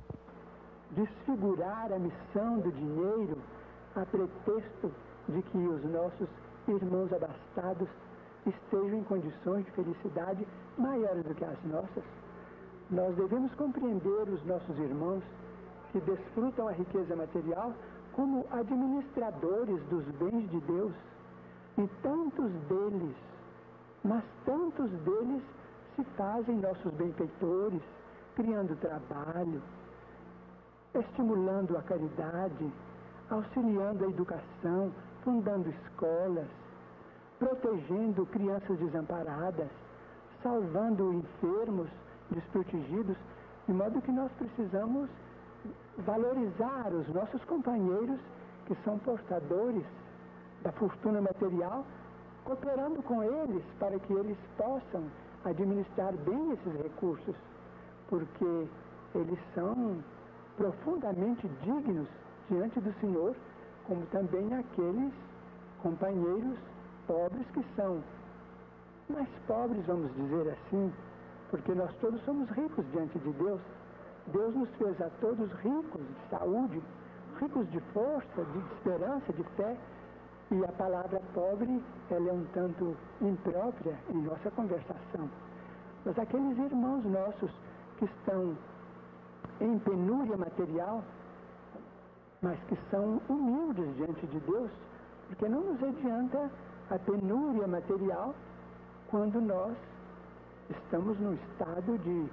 desfigurar 0.92 1.92
a 1.94 2.00
missão 2.00 2.60
do 2.60 2.72
dinheiro 2.72 3.38
a 3.96 4.06
pretexto 4.06 4.92
de 5.30 5.42
que 5.42 5.58
os 5.58 5.84
nossos 5.86 6.28
irmãos 6.68 7.12
abastados 7.14 7.88
estejam 8.46 9.00
em 9.00 9.04
condições 9.04 9.66
de 9.66 9.72
felicidade 9.72 10.48
maiores 10.78 11.24
do 11.24 11.36
que 11.36 11.46
as 11.46 11.64
nossas. 11.66 12.04
Nós 12.90 13.16
devemos 13.16 13.54
compreender 13.56 14.28
os 14.28 14.44
nossos 14.46 14.78
irmãos 14.80 15.24
que 15.92 16.00
desfrutam 16.00 16.68
a 16.68 16.72
riqueza 16.72 17.16
material 17.16 17.74
como 18.14 18.46
administradores 18.52 19.82
dos 19.90 20.06
bens 20.16 20.50
de 20.50 20.60
Deus. 20.62 20.94
E 21.78 21.88
tantos 22.02 22.52
deles 22.68 23.16
mas 24.04 24.24
tantos 24.46 24.90
deles 25.04 25.44
se 25.96 26.04
fazem 26.18 26.58
nossos 26.58 26.92
benfeitores, 26.94 27.82
criando 28.36 28.76
trabalho, 28.80 29.62
estimulando 30.96 31.78
a 31.78 31.84
caridade, 31.84 32.72
auxiliando 33.30 34.06
a 34.06 34.08
educação, 34.08 34.92
fundando 35.24 35.70
escolas, 35.70 36.48
protegendo 37.38 38.26
crianças 38.28 38.78
desamparadas, 38.80 39.70
salvando 40.42 41.14
enfermos, 41.14 41.90
desprotegidos, 42.32 43.18
de 43.68 43.74
modo 43.74 44.02
que 44.02 44.12
nós 44.12 44.32
precisamos 44.34 45.10
valorizar 46.00 46.92
os 46.94 47.08
nossos 47.14 47.44
companheiros 47.46 48.20
que 48.66 48.76
são 48.84 48.98
portadores 49.00 49.84
da 50.64 50.72
fortuna 50.74 51.22
material, 51.22 51.86
cooperando 52.44 53.02
com 53.04 53.24
eles 53.24 53.64
para 53.80 54.00
que 54.00 54.14
eles 54.14 54.38
possam 54.58 55.04
administrar 55.46 56.14
bem 56.14 56.52
esses 56.54 56.82
recursos, 56.82 57.36
porque 58.10 58.68
eles 59.16 59.40
são 59.56 59.98
profundamente 60.58 61.48
dignos 61.64 62.08
diante 62.50 62.80
do 62.80 62.94
Senhor, 63.00 63.36
como 63.88 64.06
também 64.08 64.54
aqueles 64.54 65.14
companheiros 65.82 66.58
pobres 67.08 67.46
que 67.54 67.66
são 67.76 68.02
mais 69.10 69.28
pobres, 69.48 69.86
vamos 69.86 70.14
dizer 70.16 70.52
assim, 70.52 70.94
porque 71.50 71.74
nós 71.74 71.92
todos 72.00 72.24
somos 72.24 72.50
ricos 72.50 72.86
diante 72.92 73.18
de 73.20 73.32
Deus. 73.32 73.60
Deus 74.28 74.56
nos 74.56 74.70
fez 74.76 75.02
a 75.02 75.10
todos 75.20 75.52
ricos 75.54 76.02
de 76.02 76.30
saúde, 76.30 76.82
ricos 77.40 77.70
de 77.72 77.80
força, 77.94 78.44
de 78.44 78.60
esperança, 78.76 79.34
de 79.34 79.44
fé. 79.56 79.76
E 80.52 80.66
a 80.66 80.72
palavra 80.74 81.22
pobre, 81.34 81.82
ela 82.10 82.30
é 82.30 82.34
um 82.34 82.46
tanto 82.54 82.96
imprópria 83.22 83.98
em 84.10 84.22
nossa 84.22 84.52
conversação. 84.52 85.30
Mas 86.06 86.20
aqueles 86.20 86.58
irmãos 86.58 87.06
nossos 87.06 87.52
que 87.98 88.06
estão 88.06 88.58
em 89.62 89.80
penúria 89.80 90.36
material, 90.36 91.04
mas 92.42 92.60
que 92.64 92.78
são 92.90 93.22
humildes 93.30 93.96
diante 93.96 94.28
de 94.28 94.40
Deus, 94.42 94.72
porque 95.28 95.48
não 95.48 95.62
nos 95.62 95.82
adianta 95.82 96.52
a 96.90 97.00
penúria 97.00 97.68
material 97.68 98.36
quando 99.10 99.40
nós 99.40 99.78
estamos 100.70 101.20
num 101.20 101.34
estado 101.34 101.98
de, 102.00 102.30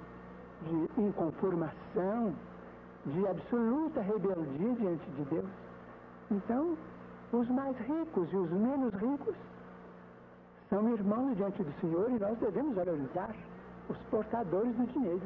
de 0.63 1.01
inconformação, 1.01 2.33
de 3.05 3.27
absoluta 3.27 4.01
rebeldia 4.01 4.73
diante 4.75 5.09
de 5.11 5.23
Deus. 5.25 5.49
Então, 6.31 6.77
os 7.31 7.47
mais 7.49 7.77
ricos 7.77 8.31
e 8.31 8.35
os 8.35 8.51
menos 8.51 8.93
ricos 8.93 9.35
são 10.69 10.87
irmãos 10.89 11.35
diante 11.35 11.63
do 11.63 11.71
Senhor 11.79 12.11
e 12.11 12.19
nós 12.19 12.37
devemos 12.37 12.75
valorizar 12.75 13.35
os 13.89 13.97
portadores 14.09 14.75
do 14.75 14.85
dinheiro. 14.87 15.21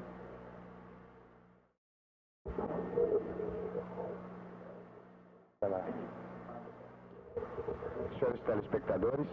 Senhores 8.19 8.41
telespectadores, 8.45 9.27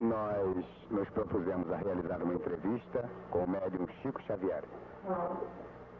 nós 0.00 0.64
nos 0.90 1.08
propusemos 1.10 1.70
a 1.72 1.76
realizar 1.76 2.22
uma 2.22 2.34
entrevista 2.34 3.08
com 3.30 3.44
o 3.44 3.50
médium 3.50 3.86
Chico 4.00 4.22
Xavier. 4.22 4.62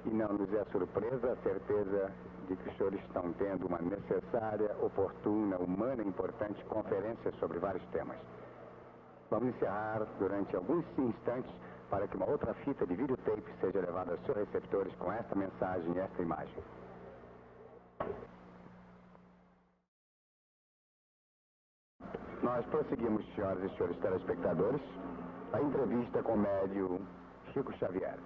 E 0.04 0.10
não 0.10 0.32
nos 0.34 0.52
é 0.54 0.64
surpresa 0.66 1.32
a 1.32 1.36
certeza 1.42 2.12
de 2.46 2.56
que 2.56 2.68
os 2.68 2.76
senhores 2.76 3.00
estão 3.02 3.32
tendo 3.32 3.66
uma 3.66 3.78
necessária, 3.78 4.74
oportuna, 4.80 5.58
humana 5.58 6.02
e 6.02 6.08
importante 6.08 6.64
conferência 6.66 7.32
sobre 7.40 7.58
vários 7.58 7.84
temas. 7.88 8.16
Vamos 9.30 9.54
encerrar 9.54 10.06
durante 10.18 10.54
alguns 10.54 10.84
instantes 10.96 11.52
para 11.90 12.06
que 12.06 12.16
uma 12.16 12.30
outra 12.30 12.54
fita 12.54 12.86
de 12.86 12.94
videotape 12.94 13.44
seja 13.60 13.80
levada 13.80 14.12
aos 14.12 14.20
seus 14.24 14.38
receptores 14.38 14.94
com 14.94 15.12
esta 15.12 15.34
mensagem 15.34 15.92
e 15.92 15.98
esta 15.98 16.22
imagem. 16.22 16.62
Nós 22.48 22.64
prosseguimos, 22.64 23.22
senhoras 23.34 23.62
e 23.62 23.76
senhores 23.76 23.98
telespectadores, 23.98 24.80
a 25.52 25.60
entrevista 25.60 26.22
com 26.22 26.32
o 26.32 26.38
médio 26.38 26.98
Chico 27.52 27.70
Xavier. 27.74 28.18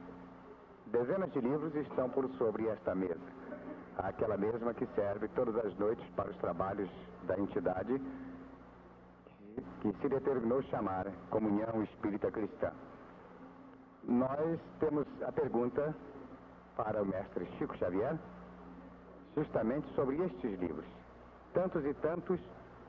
Dezenas 0.87 1.33
de 1.33 1.41
livros 1.41 1.75
estão 1.75 2.09
por 2.09 2.29
sobre 2.39 2.69
esta 2.69 2.95
mesa. 2.95 3.19
Aquela 3.99 4.37
mesma 4.37 4.73
que 4.75 4.87
serve 4.95 5.27
todas 5.35 5.57
as 5.67 5.77
noites 5.77 6.09
para 6.15 6.31
os 6.31 6.37
trabalhos 6.37 6.89
da 7.25 7.37
entidade 7.37 8.01
que 9.81 9.93
se 10.01 10.09
determinou 10.09 10.63
chamar 10.63 11.09
Comunhão 11.29 11.83
Espírita 11.83 12.31
Cristã. 12.31 12.71
Nós 14.05 14.61
temos 14.79 15.05
a 15.27 15.33
pergunta 15.33 15.97
para 16.77 17.03
o 17.03 17.07
mestre 17.07 17.45
Chico 17.59 17.77
Xavier, 17.77 18.17
justamente 19.37 19.93
sobre 19.97 20.23
estes 20.25 20.61
livros. 20.61 20.87
Tantos 21.53 21.85
e 21.85 21.93
tantos, 21.95 22.39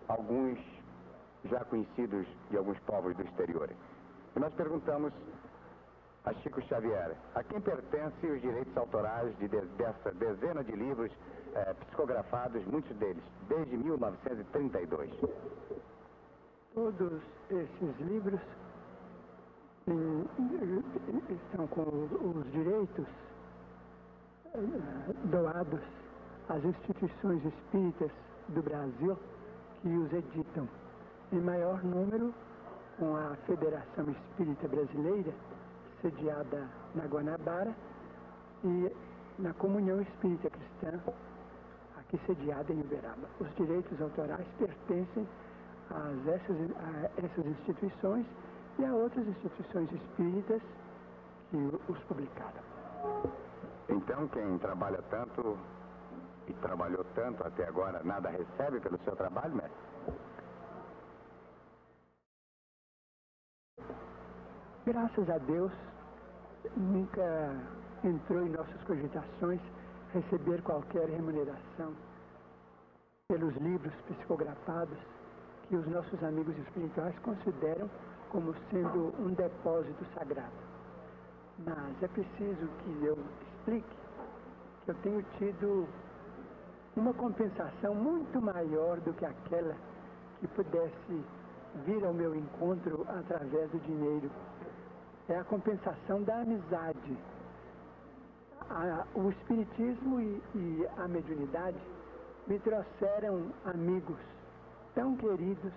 alguns 0.08 0.73
já 1.46 1.64
conhecidos 1.66 2.26
de 2.50 2.58
alguns 2.58 2.80
povos 2.80 3.16
do 3.16 3.24
exterior. 3.24 3.70
E 4.36 4.40
nós 4.40 4.54
perguntamos 4.54 5.14
a 6.26 6.34
Chico 6.36 6.62
Xavier, 6.62 7.16
a 7.36 7.44
quem 7.44 7.60
pertencem 7.60 8.32
os 8.32 8.42
direitos 8.42 8.76
autorais 8.78 9.38
de, 9.40 9.48
de, 9.48 9.62
dessa 9.62 10.12
dezena 10.12 10.64
de 10.64 10.72
livros 10.72 11.12
eh, 11.54 11.74
psicografados, 11.74 12.66
muitos 12.66 12.96
deles, 12.98 13.24
desde 13.50 13.76
1932? 13.76 15.12
Todos 16.74 17.22
esses 17.50 18.00
livros 18.00 18.40
estão 21.30 21.68
com 21.68 21.82
os 21.82 22.52
direitos 22.54 23.06
eh, 24.56 24.60
doados 25.26 25.82
às 26.48 26.64
instituições 26.64 27.44
espíritas 27.46 28.12
do 28.48 28.62
Brasil 28.62 29.18
que 29.82 29.90
os 29.90 30.14
editam 30.14 30.68
em 31.34 31.42
maior 31.42 31.84
número 31.84 32.34
com 32.98 33.16
a 33.16 33.36
Federação 33.48 34.06
Espírita 34.10 34.68
Brasileira, 34.68 35.34
sediada 36.02 36.70
na 36.94 37.06
Guanabara, 37.06 37.74
e 38.64 38.96
na 39.40 39.52
Comunhão 39.54 40.00
Espírita 40.02 40.50
Cristã, 40.50 41.00
aqui 41.98 42.20
sediada 42.26 42.72
em 42.72 42.80
Uberaba. 42.80 43.28
Os 43.40 43.54
direitos 43.56 44.00
autorais 44.00 44.46
pertencem 44.58 45.28
a 45.90 46.32
essas, 46.32 46.58
a 46.78 47.26
essas 47.26 47.46
instituições 47.46 48.26
e 48.78 48.86
a 48.86 48.94
outras 48.94 49.28
instituições 49.28 49.92
espíritas 49.92 50.62
que 51.50 51.58
os 51.90 52.00
publicaram. 52.04 52.64
Então, 53.90 54.28
quem 54.30 54.58
trabalha 54.60 55.02
tanto 55.10 55.58
e 56.48 56.54
trabalhou 56.54 57.04
tanto 57.16 57.46
até 57.46 57.68
agora, 57.68 58.02
nada 58.04 58.30
recebe 58.30 58.80
pelo 58.80 58.98
seu 59.00 59.16
trabalho, 59.16 59.56
mestre? 59.56 59.93
Graças 64.86 65.30
a 65.30 65.38
Deus, 65.38 65.72
nunca 66.76 67.56
entrou 68.04 68.46
em 68.46 68.50
nossas 68.50 68.84
cogitações 68.84 69.62
receber 70.14 70.62
qualquer 70.62 71.08
remuneração 71.08 71.94
pelos 73.30 73.56
livros 73.56 73.94
psicografados 74.10 74.98
que 75.70 75.78
os 75.78 75.88
nossos 75.88 76.22
amigos 76.22 76.58
espirituais 76.58 77.18
consideram 77.20 77.90
como 78.30 78.54
sendo 78.70 79.14
um 79.20 79.34
depósito 79.34 80.06
sagrado. 80.16 80.52
Mas 81.60 82.04
é 82.04 82.08
preciso 82.10 82.68
que 82.84 83.06
eu 83.06 83.18
explique 83.56 83.96
que 84.84 84.92
eu 84.92 84.96
tenho 84.96 85.24
tido 85.38 85.88
uma 86.98 87.14
compensação 87.14 87.96
muito 87.96 88.42
maior 88.42 89.00
do 89.00 89.14
que 89.14 89.26
aquela 89.26 89.78
que 90.42 90.48
pudesse 90.50 91.24
vir 91.86 92.04
ao 92.06 92.14
meu 92.14 92.36
encontro 92.36 93.06
através 93.10 93.70
do 93.72 93.80
dinheiro 93.80 94.30
é 95.28 95.36
a 95.38 95.44
compensação 95.44 96.24
da 96.24 96.42
amizade. 96.42 97.18
A, 98.70 99.06
o 99.16 99.30
Espiritismo 99.30 100.20
e, 100.20 100.42
e 100.56 100.88
a 100.98 101.08
mediunidade 101.08 101.78
me 102.48 102.60
trouxeram 102.60 103.52
amigos 103.66 104.18
tão 104.94 105.16
queridos 105.18 105.74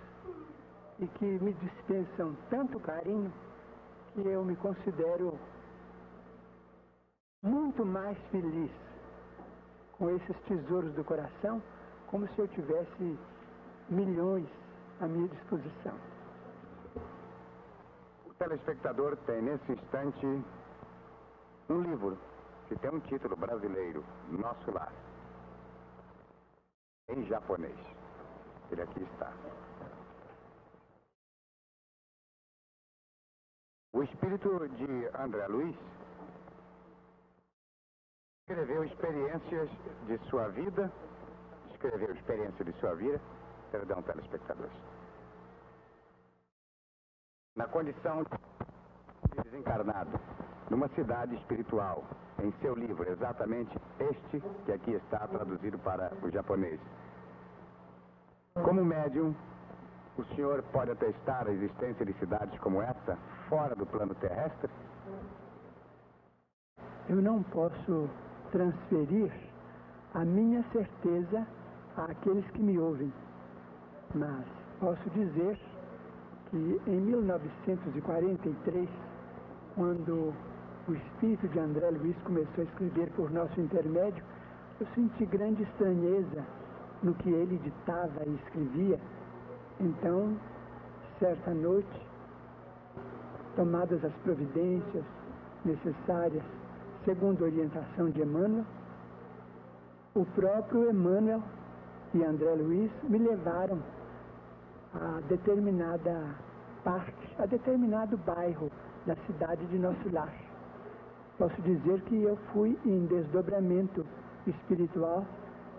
e 0.99 1.07
que 1.07 1.25
me 1.25 1.53
dispensam 1.53 2.35
tanto 2.49 2.79
carinho 2.79 3.31
que 4.13 4.21
eu 4.21 4.43
me 4.43 4.55
considero 4.55 5.37
muito 7.41 7.85
mais 7.85 8.17
feliz 8.31 8.71
com 9.97 10.09
esses 10.09 10.37
tesouros 10.47 10.93
do 10.93 11.03
coração, 11.03 11.61
como 12.07 12.27
se 12.29 12.39
eu 12.39 12.47
tivesse 12.47 13.17
milhões 13.89 14.47
à 14.99 15.07
minha 15.07 15.27
disposição 15.27 15.93
telespectador 18.37 19.17
tem 19.25 19.41
nesse 19.41 19.71
instante 19.71 20.25
um 21.69 21.81
livro 21.81 22.17
que 22.67 22.77
tem 22.77 22.89
um 22.91 22.99
título 23.01 23.35
brasileiro, 23.35 24.03
Nosso 24.29 24.71
Lar, 24.71 24.91
em 27.09 27.25
japonês. 27.25 27.77
Ele 28.71 28.81
aqui 28.81 29.03
está. 29.03 29.33
O 33.93 34.03
espírito 34.03 34.67
de 34.69 35.07
André 35.17 35.47
Luiz 35.47 35.75
escreveu 38.41 38.83
experiências 38.83 39.69
de 40.05 40.17
sua 40.29 40.49
vida, 40.49 40.91
escreveu 41.71 42.13
experiência 42.13 42.63
de 42.63 42.73
sua 42.79 42.93
vida, 42.95 43.19
perdão, 43.71 44.01
telespectadores. 44.01 44.71
Na 47.55 47.67
condição 47.67 48.23
de 48.23 49.41
desencarnado, 49.43 50.19
numa 50.69 50.87
cidade 50.89 51.35
espiritual, 51.35 52.03
em 52.43 52.51
seu 52.61 52.75
livro, 52.75 53.09
exatamente 53.09 53.75
este 53.99 54.39
que 54.65 54.71
aqui 54.71 54.91
está 54.91 55.27
traduzido 55.27 55.79
para 55.79 56.11
o 56.21 56.29
japonês. 56.29 56.79
Como 58.53 58.85
médium, 58.85 59.35
o 60.17 60.23
senhor 60.35 60.63
pode 60.71 60.91
atestar 60.91 61.47
a 61.47 61.51
existência 61.51 62.05
de 62.05 62.13
cidades 62.13 62.59
como 62.59 62.81
essa 62.81 63.17
fora 63.49 63.75
do 63.75 63.85
plano 63.85 64.13
terrestre? 64.15 64.71
Eu 67.09 67.21
não 67.21 67.41
posso 67.43 68.09
transferir 68.51 69.31
a 70.13 70.25
minha 70.25 70.63
certeza 70.71 71.47
àqueles 71.95 72.45
que 72.51 72.61
me 72.61 72.77
ouvem, 72.77 73.11
mas 74.15 74.45
posso 74.79 75.09
dizer 75.11 75.57
que 76.49 76.81
em 76.87 76.99
1943, 77.01 78.89
quando 79.75 80.33
o 80.87 80.93
espírito 80.93 81.47
de 81.49 81.59
André 81.59 81.89
Luiz 81.89 82.15
começou 82.23 82.61
a 82.61 82.63
escrever 82.63 83.09
por 83.11 83.29
nosso 83.31 83.59
intermédio, 83.59 84.23
eu 84.79 84.87
senti 84.95 85.25
grande 85.25 85.63
estranheza 85.63 86.45
no 87.03 87.13
que 87.15 87.29
ele 87.29 87.57
ditava 87.57 88.23
e 88.25 88.35
escrevia. 88.35 88.99
Então, 89.79 90.37
certa 91.19 91.53
noite, 91.53 92.07
tomadas 93.55 94.03
as 94.05 94.13
providências 94.23 95.03
necessárias, 95.65 96.43
segundo 97.03 97.43
a 97.43 97.47
orientação 97.47 98.09
de 98.09 98.21
Emmanuel, 98.21 98.65
o 100.15 100.25
próprio 100.25 100.89
Emmanuel 100.89 101.43
e 102.13 102.23
André 102.23 102.55
Luiz 102.55 102.91
me 103.03 103.17
levaram 103.17 103.79
a 105.01 105.21
determinada 105.27 106.35
parte, 106.83 107.35
a 107.39 107.45
determinado 107.45 108.17
bairro 108.17 108.71
da 109.05 109.15
cidade 109.27 109.65
de 109.67 109.77
nosso 109.77 110.09
lar. 110.11 110.33
Posso 111.37 111.61
dizer 111.61 112.01
que 112.01 112.23
eu 112.23 112.35
fui 112.51 112.77
em 112.85 113.05
desdobramento 113.05 114.05
espiritual 114.47 115.25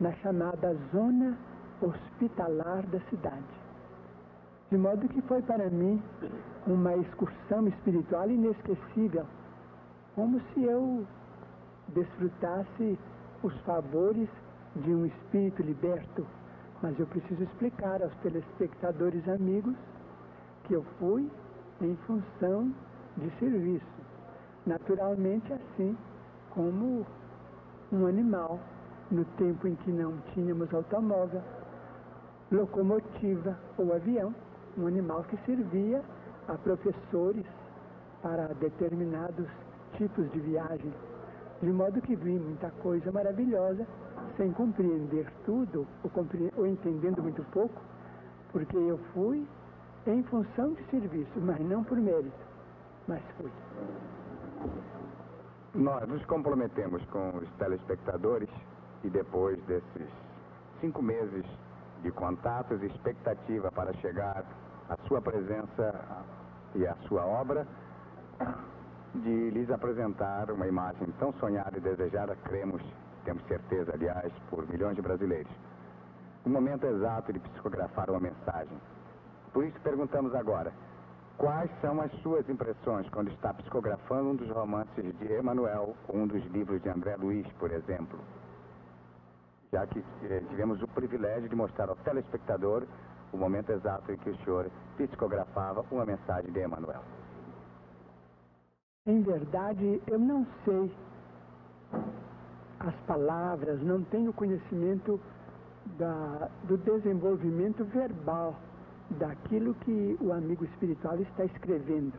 na 0.01 0.13
chamada 0.15 0.75
zona 0.93 1.37
hospitalar 1.81 2.87
da 2.87 3.01
cidade. 3.11 3.59
De 4.71 4.77
modo 4.77 5.09
que 5.09 5.23
foi 5.23 5.43
para 5.43 5.69
mim 5.71 6.03
uma 6.67 6.95
excursão 6.97 7.67
espiritual 7.69 8.31
inesquecível, 8.31 9.27
como 10.15 10.41
se 10.53 10.63
eu 10.63 11.07
desfrutasse 11.89 12.99
os 13.43 13.55
favores 13.63 14.29
de 14.77 14.95
um 14.95 15.07
espírito 15.07 15.63
liberto. 15.63 16.27
Mas 16.83 16.99
eu 16.99 17.07
preciso 17.07 17.43
explicar 17.43 18.03
aos 18.03 18.15
telespectadores 18.17 19.29
amigos 19.29 19.75
que 20.65 20.75
eu 20.75 20.83
fui 20.99 21.29
em 21.81 21.97
função 22.07 22.73
de 23.17 23.31
serviço. 23.39 23.87
Naturalmente, 24.67 25.53
assim 25.53 25.97
como 26.51 27.07
um 27.93 28.07
animal, 28.07 28.61
no 29.11 29.25
tempo 29.25 29.67
em 29.67 29.75
que 29.77 29.91
não 29.91 30.19
tínhamos 30.35 30.73
automóvel, 30.73 31.43
locomotiva 32.53 33.59
ou 33.77 33.95
avião, 33.95 34.35
um 34.77 34.87
animal 34.87 35.25
que 35.25 35.37
servia 35.45 36.03
a 36.47 36.55
professores 36.55 37.45
para 38.23 38.49
determinados 38.55 39.49
tipos 39.97 40.31
de 40.33 40.41
viagem. 40.41 40.93
De 41.61 41.71
modo 41.71 42.01
que 42.01 42.15
vi 42.15 42.39
muita 42.39 42.71
coisa 42.83 43.11
maravilhosa, 43.11 43.87
sem 44.39 44.53
compreender 44.53 45.31
tudo, 45.45 45.87
ou, 46.03 46.11
compre... 46.11 46.51
ou 46.57 46.67
entendendo 46.67 47.23
muito 47.23 47.45
pouco, 47.51 47.83
porque 48.51 48.77
eu 48.77 48.97
fui 49.13 49.47
em 50.07 50.23
função 50.23 50.73
de 50.73 50.83
serviço, 50.85 51.39
mas 51.41 51.61
não 51.61 51.85
por 51.85 51.99
mérito, 51.99 52.47
mas 53.07 53.21
fui. 53.37 53.51
Nós 55.75 56.09
nos 56.09 56.25
comprometemos 56.25 57.05
com 57.07 57.37
os 57.37 57.49
telespectadores 57.59 58.49
e 59.05 59.11
depois 59.11 59.63
desses 59.65 60.09
cinco 60.81 61.03
meses 61.03 61.45
de 62.03 62.11
contatos 62.13 62.81
e 62.83 62.87
expectativa 62.87 63.71
para 63.73 63.93
chegar 63.95 64.45
à 64.89 64.97
sua 65.07 65.21
presença 65.21 66.25
e 66.75 66.87
à 66.87 66.95
sua 67.09 67.27
obra, 67.27 67.67
de 69.15 69.51
lhes 69.51 69.71
apresentar 69.71 70.51
uma 70.51 70.67
imagem 70.67 71.09
tão 71.19 71.33
sonhada 71.35 71.77
e 71.77 71.81
desejada, 71.81 72.37
cremos, 72.45 72.83
temos 73.29 73.45
certeza, 73.47 73.93
aliás, 73.93 74.33
por 74.49 74.67
milhões 74.71 74.97
de 74.97 75.03
brasileiros. 75.03 75.53
O 76.47 76.49
momento 76.49 76.87
exato 76.87 77.31
de 77.31 77.39
psicografar 77.39 78.09
uma 78.09 78.21
mensagem. 78.21 78.81
Por 79.53 79.67
isso 79.67 79.79
perguntamos 79.83 80.35
agora, 80.35 80.73
quais 81.37 81.71
são 81.83 82.01
as 82.01 82.11
suas 82.23 82.49
impressões 82.49 83.07
quando 83.11 83.31
está 83.31 83.53
psicografando 83.53 84.31
um 84.31 84.35
dos 84.35 84.49
romances 84.49 85.15
de 85.19 85.39
Emmanuel, 85.39 85.95
um 86.09 86.27
dos 86.27 86.43
livros 86.47 86.81
de 86.81 86.89
André 86.89 87.17
Luiz, 87.17 87.47
por 87.59 87.71
exemplo? 87.71 88.19
Já 89.71 89.87
que 89.87 90.03
eh, 90.23 90.43
tivemos 90.49 90.81
o 90.83 90.89
privilégio 90.89 91.51
de 91.51 91.55
mostrar 91.55 91.91
ao 91.91 91.97
telespectador 91.97 92.87
o 93.31 93.37
momento 93.37 93.71
exato 93.73 94.11
em 94.11 94.17
que 94.17 94.31
o 94.31 94.37
senhor 94.39 94.71
psicografava 94.97 95.85
uma 95.91 96.07
mensagem 96.07 96.51
de 96.51 96.65
Emmanuel. 96.65 97.03
Em 99.07 99.21
verdade, 99.21 100.03
eu 100.07 100.19
não 100.19 100.47
sei 100.65 100.91
as 102.81 102.95
palavras, 103.07 103.83
não 103.83 104.03
tenho 104.05 104.33
conhecimento 104.33 105.21
da, 105.99 106.49
do 106.65 106.77
desenvolvimento 106.79 107.85
verbal 107.85 108.55
daquilo 109.11 109.75
que 109.75 110.17
o 110.21 110.33
amigo 110.33 110.65
espiritual 110.65 111.19
está 111.21 111.45
escrevendo, 111.45 112.15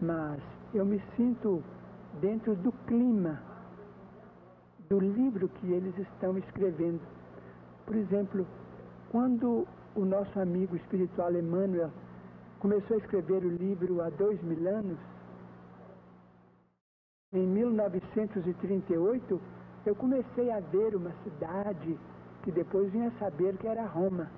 mas 0.00 0.40
eu 0.74 0.84
me 0.84 1.02
sinto 1.16 1.62
dentro 2.20 2.54
do 2.56 2.72
clima 2.86 3.40
do 4.88 4.98
livro 4.98 5.48
que 5.48 5.72
eles 5.72 5.96
estão 5.98 6.38
escrevendo. 6.38 7.00
Por 7.84 7.96
exemplo, 7.96 8.46
quando 9.10 9.66
o 9.94 10.04
nosso 10.04 10.38
amigo 10.40 10.76
espiritual 10.76 11.32
Emmanuel 11.32 11.90
começou 12.58 12.96
a 12.96 13.00
escrever 13.00 13.44
o 13.44 13.50
livro 13.50 14.00
há 14.00 14.08
dois 14.10 14.42
mil 14.42 14.68
anos, 14.68 14.98
em 17.32 17.46
1938, 17.46 19.40
eu 19.88 19.94
comecei 19.94 20.50
a 20.50 20.60
ver 20.60 20.96
uma 20.96 21.12
cidade 21.22 21.98
que 22.42 22.50
depois 22.50 22.90
vinha 22.90 23.10
saber 23.18 23.56
que 23.56 23.66
era 23.66 23.86
Roma. 23.86 24.28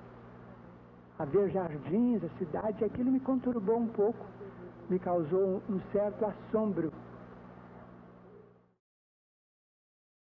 A 1.19 1.25
ver 1.25 1.51
jardins, 1.51 2.23
a 2.23 2.29
cidade, 2.39 2.85
aquilo 2.85 3.11
me 3.11 3.21
conturbou 3.21 3.79
um 3.79 3.89
pouco, 3.89 4.25
me 4.89 4.99
causou 4.99 5.63
um 5.69 5.81
certo 5.91 6.25
assombro. 6.25 6.93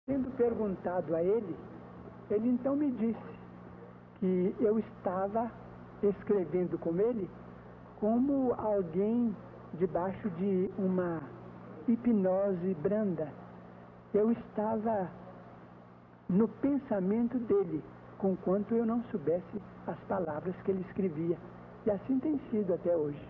Sendo 0.07 0.37
perguntado 0.37 1.15
a 1.15 1.23
ele, 1.23 1.57
ele 2.31 2.49
então 2.49 2.77
me 2.77 2.91
disse 2.91 3.39
que 4.19 4.55
eu 4.61 4.79
estava 4.79 5.51
escrevendo 6.03 6.79
com 6.79 6.97
ele 6.99 7.31
como 8.01 8.53
alguém 8.59 9.35
debaixo 9.75 10.29
de 10.31 10.71
uma 10.77 11.23
hipnose 11.87 12.75
branda. 12.83 13.42
Eu 14.15 14.31
estava 14.33 15.11
no 16.29 16.47
pensamento 16.47 17.39
dele, 17.39 17.83
conquanto 18.19 18.75
eu 18.75 18.85
não 18.85 19.03
soubesse 19.05 19.63
as 19.87 19.99
palavras 20.01 20.55
que 20.65 20.71
ele 20.71 20.85
escrevia. 20.89 21.39
E 21.87 21.91
assim 21.91 22.19
tem 22.19 22.39
sido 22.51 22.75
até 22.75 22.95
hoje. 22.97 23.29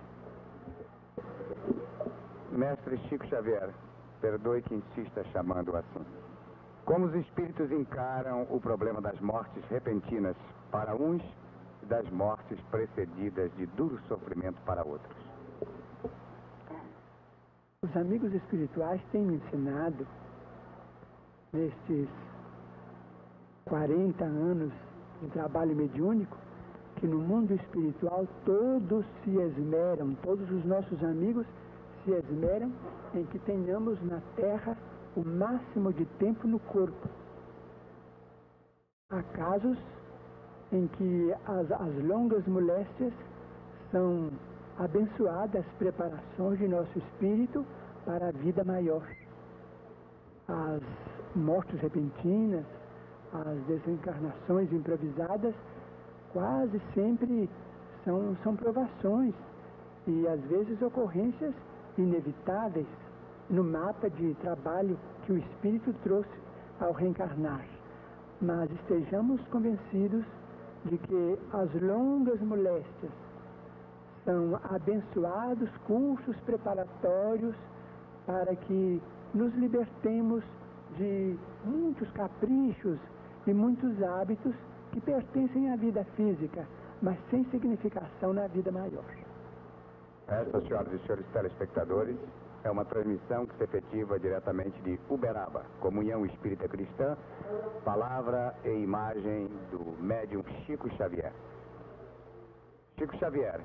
Mestre 2.50 2.98
Chico 3.08 3.26
Xavier, 3.26 3.70
perdoe 4.20 4.62
que 4.62 4.74
insista 4.74 5.24
chamando 5.32 5.74
assim. 5.76 6.04
Como 6.84 7.06
os 7.06 7.14
espíritos 7.14 7.70
encaram 7.70 8.46
o 8.50 8.60
problema 8.60 9.00
das 9.00 9.18
mortes 9.20 9.64
repentinas 9.70 10.36
para 10.70 10.94
uns 10.94 11.22
e 11.82 11.86
das 11.86 12.08
mortes 12.10 12.60
precedidas 12.70 13.50
de 13.56 13.66
duro 13.66 13.98
sofrimento 14.08 14.60
para 14.66 14.84
outros? 14.84 15.16
Os 17.82 17.96
amigos 17.96 18.32
espirituais 18.34 19.00
têm 19.10 19.22
me 19.22 19.36
ensinado, 19.36 20.06
nestes 21.52 22.08
40 23.66 24.24
anos 24.24 24.72
de 25.20 25.28
trabalho 25.28 25.76
mediúnico, 25.76 26.36
que 26.96 27.06
no 27.06 27.18
mundo 27.18 27.52
espiritual 27.52 28.26
todos 28.46 29.04
se 29.22 29.36
esmeram, 29.36 30.14
todos 30.22 30.50
os 30.50 30.64
nossos 30.64 31.04
amigos 31.04 31.46
se 32.04 32.12
esmeram 32.12 32.72
em 33.14 33.24
que 33.26 33.38
tenhamos 33.40 34.02
na 34.02 34.20
Terra 34.34 34.76
o 35.14 35.22
máximo 35.22 35.92
de 35.92 36.06
tempo 36.18 36.48
no 36.48 36.58
corpo. 36.58 37.08
Há 39.10 39.22
casos 39.22 39.76
em 40.72 40.86
que 40.86 41.34
as, 41.44 41.70
as 41.70 42.04
longas 42.04 42.46
moléstias 42.46 43.12
são 43.90 44.30
abençoadas 44.78 45.66
preparações 45.78 46.58
de 46.58 46.66
nosso 46.66 46.98
espírito 46.98 47.64
para 48.06 48.28
a 48.28 48.32
vida 48.32 48.64
maior. 48.64 49.06
As 50.48 50.82
mortes 51.34 51.80
repentinas, 51.80 52.64
as 53.32 53.58
desencarnações 53.66 54.72
improvisadas, 54.72 55.54
quase 56.32 56.80
sempre 56.94 57.48
são, 58.04 58.36
são 58.42 58.56
provações 58.56 59.34
e 60.06 60.26
às 60.28 60.40
vezes 60.42 60.80
ocorrências 60.82 61.54
inevitáveis 61.96 62.86
no 63.48 63.62
mapa 63.62 64.08
de 64.10 64.34
trabalho 64.34 64.98
que 65.24 65.32
o 65.32 65.38
Espírito 65.38 65.94
trouxe 66.02 66.30
ao 66.80 66.92
reencarnar. 66.92 67.64
Mas 68.40 68.70
estejamos 68.72 69.40
convencidos 69.48 70.24
de 70.84 70.98
que 70.98 71.38
as 71.52 71.82
longas 71.82 72.40
moléstias 72.40 73.12
são 74.24 74.58
abençoados 74.70 75.70
cursos 75.86 76.36
preparatórios 76.40 77.54
para 78.26 78.54
que 78.54 79.00
nos 79.34 79.54
libertemos 79.54 80.42
de 80.96 81.36
muitos 81.64 82.10
caprichos 82.12 82.98
e 83.46 83.52
muitos 83.52 84.02
hábitos 84.02 84.54
que 84.92 85.00
pertencem 85.00 85.70
à 85.72 85.76
vida 85.76 86.04
física, 86.16 86.66
mas 87.00 87.16
sem 87.30 87.44
significação 87.44 88.32
na 88.32 88.46
vida 88.46 88.70
maior. 88.70 89.04
Esta, 90.28 90.60
senhoras 90.60 90.92
e 90.92 90.98
senhores 91.00 91.26
telespectadores, 91.32 92.16
é 92.64 92.70
uma 92.70 92.84
transmissão 92.84 93.44
que 93.46 93.56
se 93.56 93.64
efetiva 93.64 94.18
diretamente 94.18 94.80
de 94.82 94.98
Uberaba, 95.08 95.64
Comunhão 95.80 96.24
Espírita 96.24 96.68
Cristã, 96.68 97.16
palavra 97.84 98.54
e 98.64 98.70
imagem 98.70 99.48
do 99.70 100.00
médium 100.00 100.44
Chico 100.64 100.88
Xavier. 100.96 101.32
Chico 102.98 103.16
Xavier, 103.16 103.60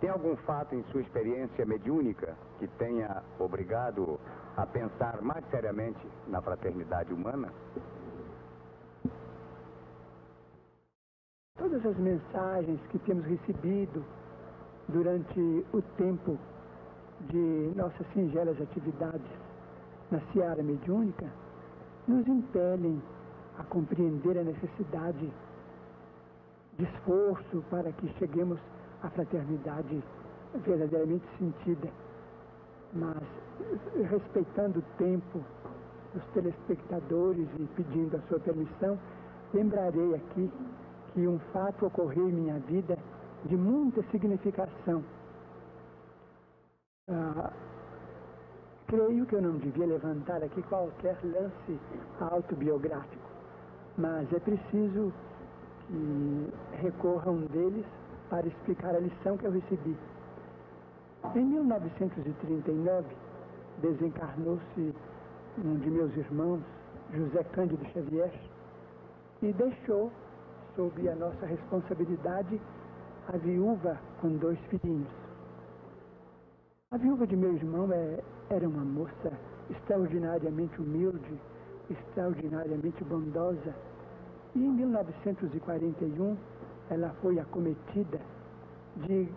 tem 0.00 0.10
algum 0.10 0.36
fato 0.38 0.74
em 0.74 0.82
sua 0.90 1.00
experiência 1.00 1.64
mediúnica 1.64 2.34
que 2.58 2.66
tenha 2.66 3.22
obrigado 3.38 4.18
a 4.56 4.66
pensar 4.66 5.20
mais 5.20 5.44
seriamente 5.50 6.06
na 6.28 6.40
fraternidade 6.40 7.12
humana? 7.12 7.52
Todas 11.58 11.84
as 11.84 11.96
mensagens 11.98 12.80
que 12.88 12.98
temos 13.00 13.24
recebido 13.24 14.04
durante 14.88 15.66
o 15.72 15.82
tempo 15.96 16.38
de 17.30 17.72
nossas 17.74 18.06
singelas 18.12 18.60
atividades 18.60 19.26
na 20.10 20.20
seara 20.32 20.62
mediúnica 20.62 21.26
nos 22.06 22.26
impelem 22.26 23.02
a 23.58 23.64
compreender 23.64 24.38
a 24.38 24.44
necessidade 24.44 25.32
de 26.76 26.84
esforço 26.84 27.64
para 27.70 27.92
que 27.92 28.08
cheguemos 28.18 28.58
à 29.02 29.10
fraternidade 29.10 30.02
verdadeiramente 30.64 31.24
sentida, 31.38 31.88
mas 32.92 33.22
respeitando 34.08 34.80
o 34.80 34.82
tempo 34.96 35.40
dos 36.12 36.24
telespectadores 36.32 37.48
e 37.58 37.64
pedindo 37.76 38.16
a 38.16 38.20
sua 38.28 38.38
permissão, 38.40 38.98
lembrarei 39.52 40.14
aqui 40.14 40.50
que 41.12 41.26
um 41.26 41.38
fato 41.52 41.86
ocorreu 41.86 42.28
em 42.28 42.32
minha 42.32 42.58
vida 42.60 42.96
de 43.44 43.56
muita 43.56 44.02
significação. 44.10 45.02
Ah, 47.08 47.52
creio 48.86 49.26
que 49.26 49.34
eu 49.34 49.42
não 49.42 49.58
devia 49.58 49.86
levantar 49.86 50.42
aqui 50.42 50.62
qualquer 50.62 51.16
lance 51.22 51.78
autobiográfico, 52.20 53.28
mas 53.98 54.32
é 54.32 54.38
preciso 54.38 55.12
que 55.86 56.52
recorra 56.80 57.30
um 57.30 57.46
deles 57.46 57.84
para 58.30 58.46
explicar 58.46 58.94
a 58.94 59.00
lição 59.00 59.36
que 59.36 59.46
eu 59.46 59.52
recebi. 59.52 59.96
Em 61.34 61.44
1939, 61.44 63.06
desencarnou-se 63.78 64.94
um 65.64 65.76
de 65.78 65.90
meus 65.90 66.16
irmãos, 66.16 66.60
José 67.12 67.44
Cândido 67.52 67.84
Xavier, 67.92 68.32
e 69.42 69.52
deixou, 69.52 70.10
sob 70.74 71.08
a 71.08 71.14
nossa 71.14 71.46
responsabilidade, 71.46 72.60
a 73.28 73.36
viúva 73.36 73.98
com 74.20 74.36
dois 74.36 74.58
filhinhos. 74.70 75.08
A 76.90 76.96
viúva 76.96 77.26
de 77.26 77.36
meu 77.36 77.52
irmão 77.54 77.90
é, 77.92 78.20
era 78.50 78.68
uma 78.68 78.84
moça 78.84 79.32
extraordinariamente 79.70 80.80
humilde, 80.80 81.40
extraordinariamente 81.90 83.02
bondosa, 83.04 83.74
e 84.54 84.64
em 84.64 84.70
1941 84.70 86.36
ela 86.90 87.10
foi 87.20 87.38
acometida 87.38 88.20
de 88.96 89.28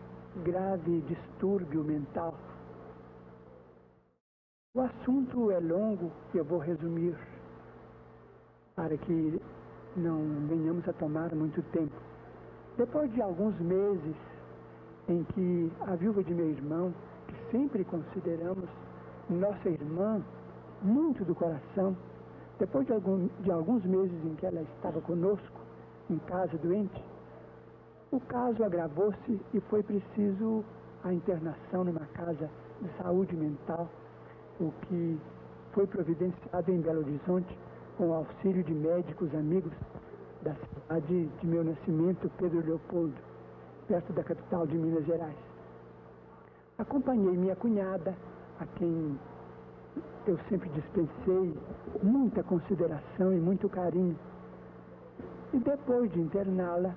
grave 0.43 1.01
distúrbio 1.01 1.83
mental. 1.83 2.35
O 4.77 4.81
assunto 4.81 5.49
é 5.49 5.59
longo 5.59 6.11
eu 6.35 6.45
vou 6.45 6.59
resumir 6.59 7.17
para 8.75 8.95
que 8.95 9.41
não 9.95 10.19
venhamos 10.47 10.87
a 10.87 10.93
tomar 10.93 11.33
muito 11.33 11.63
tempo. 11.71 11.95
Depois 12.77 13.11
de 13.11 13.19
alguns 13.19 13.59
meses 13.59 14.15
em 15.09 15.23
que 15.33 15.71
a 15.81 15.95
viúva 15.95 16.23
de 16.23 16.31
meu 16.31 16.51
irmão, 16.51 16.93
que 17.25 17.51
sempre 17.51 17.83
consideramos 17.85 18.69
nossa 19.27 19.67
irmã, 19.67 20.21
muito 20.83 21.25
do 21.25 21.33
coração, 21.33 21.97
depois 22.59 22.85
de, 22.85 22.93
algum, 22.93 23.27
de 23.39 23.51
alguns 23.51 23.83
meses 23.83 24.23
em 24.25 24.35
que 24.35 24.45
ela 24.45 24.61
estava 24.61 25.01
conosco, 25.01 25.59
em 26.07 26.19
casa 26.19 26.55
doente, 26.55 27.03
o 28.11 28.19
caso 28.19 28.63
agravou-se 28.63 29.41
e 29.55 29.59
foi 29.71 29.81
preciso 29.81 30.63
a 31.03 31.11
internação 31.11 31.83
numa 31.83 32.05
casa 32.13 32.47
de 32.79 32.89
saúde 33.01 33.35
mental, 33.35 33.89
o 34.59 34.71
que 34.87 35.19
foi 35.73 35.85
providenciado 35.87 36.71
em 36.71 36.81
Belo 36.81 36.99
Horizonte 36.99 37.57
com 37.97 38.09
o 38.09 38.13
auxílio 38.13 38.63
de 38.63 38.73
médicos 38.73 39.33
amigos 39.35 39.71
da 40.41 40.53
cidade 40.55 41.25
de 41.25 41.47
meu 41.47 41.63
nascimento, 41.63 42.29
Pedro 42.37 42.65
Leopoldo, 42.65 43.15
perto 43.87 44.13
da 44.13 44.23
capital 44.23 44.65
de 44.67 44.77
Minas 44.77 45.05
Gerais. 45.05 45.37
Acompanhei 46.77 47.35
minha 47.35 47.55
cunhada, 47.55 48.15
a 48.59 48.65
quem 48.77 49.19
eu 50.27 50.37
sempre 50.49 50.69
dispensei 50.69 51.57
muita 52.03 52.43
consideração 52.43 53.33
e 53.33 53.39
muito 53.39 53.69
carinho. 53.69 54.17
E 55.53 55.57
depois 55.57 56.11
de 56.11 56.19
interná-la 56.19 56.93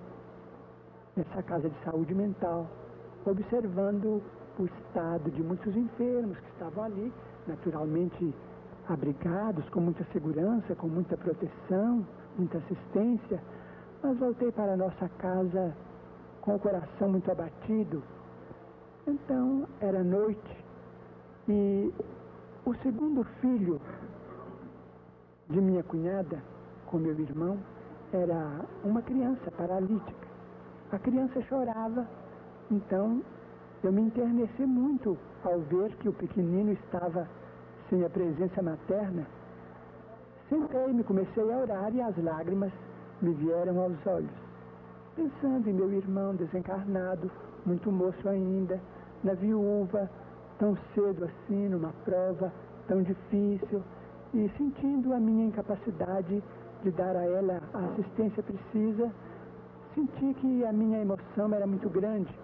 nessa 1.17 1.43
casa 1.43 1.69
de 1.69 1.85
saúde 1.85 2.15
mental, 2.15 2.67
observando 3.25 4.23
o 4.59 4.65
estado 4.65 5.31
de 5.31 5.43
muitos 5.43 5.75
enfermos 5.77 6.39
que 6.39 6.49
estavam 6.51 6.85
ali, 6.85 7.13
naturalmente 7.47 8.35
abrigados, 8.89 9.69
com 9.71 9.81
muita 9.81 10.05
segurança, 10.13 10.75
com 10.75 10.89
muita 10.89 11.17
proteção, 11.17 12.07
muita 12.37 12.59
assistência, 12.59 13.41
mas 14.03 14.19
voltei 14.19 14.51
para 14.53 14.73
a 14.73 14.77
nossa 14.77 15.09
casa 15.19 15.75
com 16.41 16.55
o 16.55 16.59
coração 16.59 17.11
muito 17.11 17.31
abatido. 17.31 18.03
Então 19.07 19.67
era 19.81 20.03
noite 20.03 20.65
e 21.49 21.93
o 22.65 22.75
segundo 22.83 23.25
filho 23.41 23.81
de 25.49 25.61
minha 25.61 25.83
cunhada, 25.83 26.43
com 26.87 26.99
meu 26.99 27.19
irmão, 27.19 27.59
era 28.13 28.65
uma 28.85 29.03
criança 29.03 29.51
paralítica. 29.53 30.29
A 30.93 30.99
criança 30.99 31.41
chorava, 31.43 32.07
então 32.71 33.23
eu 33.83 33.93
me 33.93 34.03
interneci 34.03 34.63
muito 34.63 35.17
ao 35.45 35.61
ver 35.61 35.95
que 35.97 36.09
o 36.09 36.13
pequenino 36.13 36.73
estava 36.73 37.27
sem 37.89 38.05
a 38.05 38.11
presença 38.11 38.63
materna 38.63 39.27
Sentei-me, 40.51 41.05
comecei 41.05 41.45
a 41.45 41.59
orar 41.59 41.95
e 41.95 42.03
as 42.03 42.17
lágrimas 42.25 42.73
me 43.23 43.33
vieram 43.35 43.81
aos 43.81 44.05
olhos. 44.05 44.33
Pensando 45.15 45.71
em 45.71 45.73
meu 45.73 45.93
irmão 45.93 46.35
desencarnado, 46.35 47.31
muito 47.65 47.93
moço 47.93 48.29
ainda, 48.29 48.81
na 49.23 49.35
viúva, 49.35 50.11
tão 50.59 50.77
cedo 50.93 51.25
assim, 51.25 51.69
numa 51.69 51.93
prova 52.05 52.53
tão 52.89 53.01
difícil, 53.01 53.81
e 54.35 54.51
sentindo 54.59 55.15
a 55.15 55.21
minha 55.21 55.47
incapacidade 55.47 56.43
de 56.83 56.91
dar 56.91 57.15
a 57.15 57.25
ela 57.25 57.63
a 57.73 57.79
assistência 57.93 58.43
precisa, 58.43 59.09
senti 59.95 60.35
que 60.35 60.65
a 60.65 60.73
minha 60.73 60.99
emoção 60.99 61.55
era 61.55 61.67
muito 61.67 61.89
grande. 61.89 62.35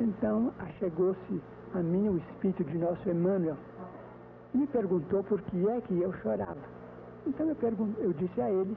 Então, 0.00 0.52
achegou-se 0.58 1.42
a 1.74 1.78
mim 1.78 2.08
o 2.08 2.16
espírito 2.18 2.64
de 2.64 2.78
nosso 2.78 3.08
Emmanuel, 3.08 3.56
me 4.54 4.66
perguntou 4.66 5.22
por 5.24 5.40
que 5.42 5.68
é 5.68 5.80
que 5.82 6.00
eu 6.00 6.12
chorava. 6.14 6.76
Então 7.26 7.46
eu, 7.48 7.56
eu 7.98 8.12
disse 8.12 8.40
a 8.40 8.50
ele 8.50 8.76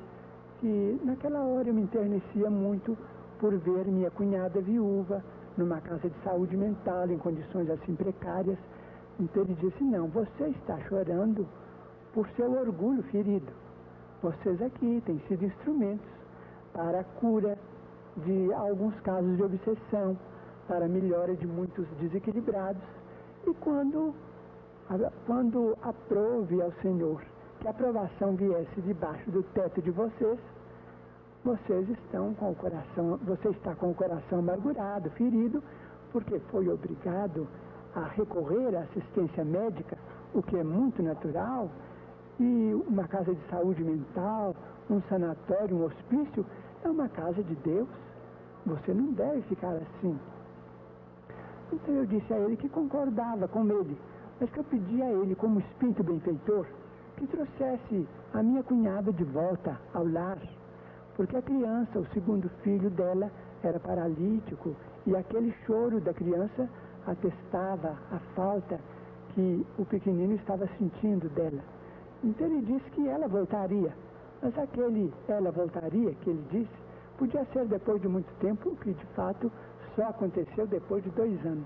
que 0.59 0.99
naquela 1.03 1.39
hora 1.45 1.69
eu 1.69 1.73
me 1.73 1.83
enternecia 1.83 2.49
muito 2.49 2.97
por 3.39 3.55
ver 3.57 3.85
minha 3.85 4.11
cunhada 4.11 4.59
viúva 4.59 5.23
numa 5.57 5.79
casa 5.81 6.09
de 6.09 6.23
saúde 6.23 6.57
mental, 6.57 7.09
em 7.09 7.17
condições 7.17 7.69
assim 7.69 7.95
precárias. 7.95 8.57
Então 9.19 9.43
ele 9.43 9.55
disse, 9.55 9.83
não, 9.83 10.07
você 10.07 10.45
está 10.47 10.77
chorando 10.81 11.47
por 12.13 12.27
seu 12.29 12.51
orgulho 12.51 13.03
ferido. 13.03 13.51
Vocês 14.21 14.61
aqui 14.61 15.01
têm 15.05 15.19
sido 15.27 15.45
instrumentos 15.45 16.09
para 16.73 17.01
a 17.01 17.03
cura 17.03 17.57
de 18.17 18.53
alguns 18.53 18.99
casos 19.01 19.37
de 19.37 19.43
obsessão, 19.43 20.17
para 20.69 20.85
a 20.85 20.87
melhora 20.87 21.35
de 21.35 21.47
muitos 21.47 21.87
desequilibrados 21.99 22.83
e 23.47 23.53
quando, 23.55 24.13
quando 25.25 25.75
aprove 25.81 26.61
ao 26.61 26.71
Senhor 26.73 27.23
que 27.59 27.67
a 27.67 27.71
aprovação 27.71 28.35
viesse 28.35 28.79
debaixo 28.81 29.31
do 29.31 29.41
teto 29.51 29.81
de 29.81 29.89
vocês, 29.89 30.39
vocês 31.43 31.89
estão 31.89 32.35
com 32.35 32.51
o 32.51 32.55
coração, 32.55 33.17
você 33.23 33.49
está 33.49 33.73
com 33.75 33.89
o 33.89 33.95
coração 33.95 34.39
amargurado, 34.39 35.09
ferido, 35.11 35.63
porque 36.11 36.39
foi 36.51 36.69
obrigado 36.69 37.47
a 37.95 38.01
recorrer 38.01 38.75
à 38.75 38.81
assistência 38.81 39.43
médica, 39.43 39.97
o 40.35 40.43
que 40.43 40.55
é 40.55 40.63
muito 40.63 41.01
natural, 41.01 41.69
e 42.39 42.79
uma 42.87 43.07
casa 43.07 43.33
de 43.33 43.49
saúde 43.49 43.83
mental, 43.83 44.55
um 44.89 45.01
sanatório, 45.09 45.75
um 45.75 45.85
hospício, 45.85 46.45
é 46.83 46.89
uma 46.89 47.09
casa 47.09 47.43
de 47.43 47.55
Deus. 47.55 47.89
Você 48.65 48.93
não 48.93 49.11
deve 49.13 49.41
ficar 49.43 49.71
assim. 49.71 50.17
Então 51.71 51.95
eu 51.95 52.05
disse 52.05 52.33
a 52.33 52.37
ele 52.37 52.57
que 52.57 52.69
concordava 52.69 53.47
com 53.47 53.63
ele, 53.69 53.97
mas 54.39 54.49
que 54.49 54.59
eu 54.59 54.63
pedia 54.63 55.05
a 55.05 55.11
ele, 55.11 55.35
como 55.35 55.59
espírito 55.59 56.03
benfeitor, 56.03 56.65
que 57.17 57.27
trouxesse 57.27 58.07
a 58.33 58.41
minha 58.41 58.63
cunhada 58.63 59.11
de 59.11 59.23
volta 59.25 59.79
ao 59.93 60.07
lar, 60.07 60.39
porque 61.15 61.35
a 61.35 61.41
criança, 61.41 61.99
o 61.99 62.05
segundo 62.07 62.49
filho 62.63 62.89
dela, 62.89 63.29
era 63.61 63.79
paralítico 63.79 64.75
e 65.05 65.15
aquele 65.15 65.53
choro 65.65 65.99
da 65.99 66.13
criança 66.13 66.69
atestava 67.05 67.97
a 68.11 68.19
falta 68.35 68.79
que 69.33 69.65
o 69.77 69.85
pequenino 69.85 70.33
estava 70.35 70.67
sentindo 70.77 71.29
dela. 71.29 71.61
Então 72.23 72.47
ele 72.47 72.61
disse 72.61 72.89
que 72.91 73.07
ela 73.07 73.27
voltaria, 73.27 73.93
mas 74.41 74.57
aquele 74.57 75.13
ela 75.27 75.51
voltaria 75.51 76.13
que 76.15 76.29
ele 76.29 76.45
disse 76.49 76.89
podia 77.17 77.45
ser 77.51 77.65
depois 77.65 78.01
de 78.01 78.07
muito 78.07 78.33
tempo, 78.39 78.73
que 78.77 78.93
de 78.93 79.05
fato 79.07 79.51
só 79.99 80.07
aconteceu 80.07 80.65
depois 80.65 81.03
de 81.03 81.09
dois 81.09 81.45
anos. 81.45 81.65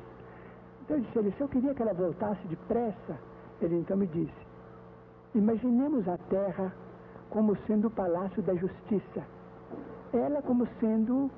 Então 0.82 0.98
eu 0.98 1.04
disse 1.04 1.18
a 1.18 1.22
ele, 1.22 1.32
se 1.34 1.42
eu 1.42 1.48
queria 1.48 1.74
que 1.76 1.82
ela 1.84 1.94
voltasse 1.94 2.48
depressa, 2.48 3.16
ele 3.62 3.76
então 3.76 3.96
me 3.96 4.08
disse, 4.08 4.48
imaginemos 5.36 6.08
a 6.08 6.18
terra 6.18 6.74
como 7.30 7.56
sendo 7.68 7.88
o 7.88 7.92
palácio 7.92 8.42
da 8.42 8.56
justiça, 8.56 9.24
ela 10.12 10.42
como 10.42 10.68
sendo 10.80 11.30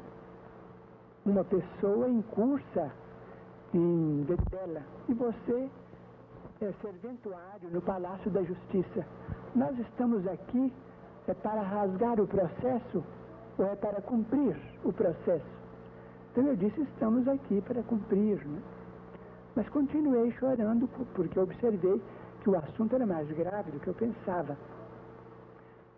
uma 1.26 1.43
pessoa 1.43 2.08
em 2.08 2.22
cursa 2.22 2.91
em 3.74 4.24
Betela, 4.24 4.82
e 5.10 5.14
você 5.14 5.70
é 6.62 6.74
serventuário 6.82 7.70
no 7.72 7.82
palácio 7.82 8.32
da 8.32 8.41
justiça. 8.41 9.06
Nós 9.54 9.78
estamos 9.80 10.26
aqui 10.28 10.72
é 11.28 11.34
para 11.34 11.62
rasgar 11.62 12.22
o 12.22 12.28
processo 12.28 13.04
ou 13.58 13.66
é 13.66 13.76
para 13.76 14.00
cumprir 14.02 14.56
o 14.84 14.93
processo? 14.93 15.64
Então 16.36 16.48
eu 16.48 16.56
disse, 16.58 16.82
estamos 16.82 17.26
aqui 17.30 17.62
para 17.62 17.82
cumprir. 17.84 18.46
Né? 18.46 18.62
Mas 19.56 19.70
continuei 19.70 20.32
chorando 20.34 20.86
porque 21.14 21.40
observei 21.40 22.02
que 22.42 22.50
o 22.50 22.58
assunto 22.58 22.94
era 22.94 23.06
mais 23.06 23.26
grave 23.30 23.72
do 23.72 23.80
que 23.80 23.88
eu 23.88 23.94
pensava. 23.94 24.58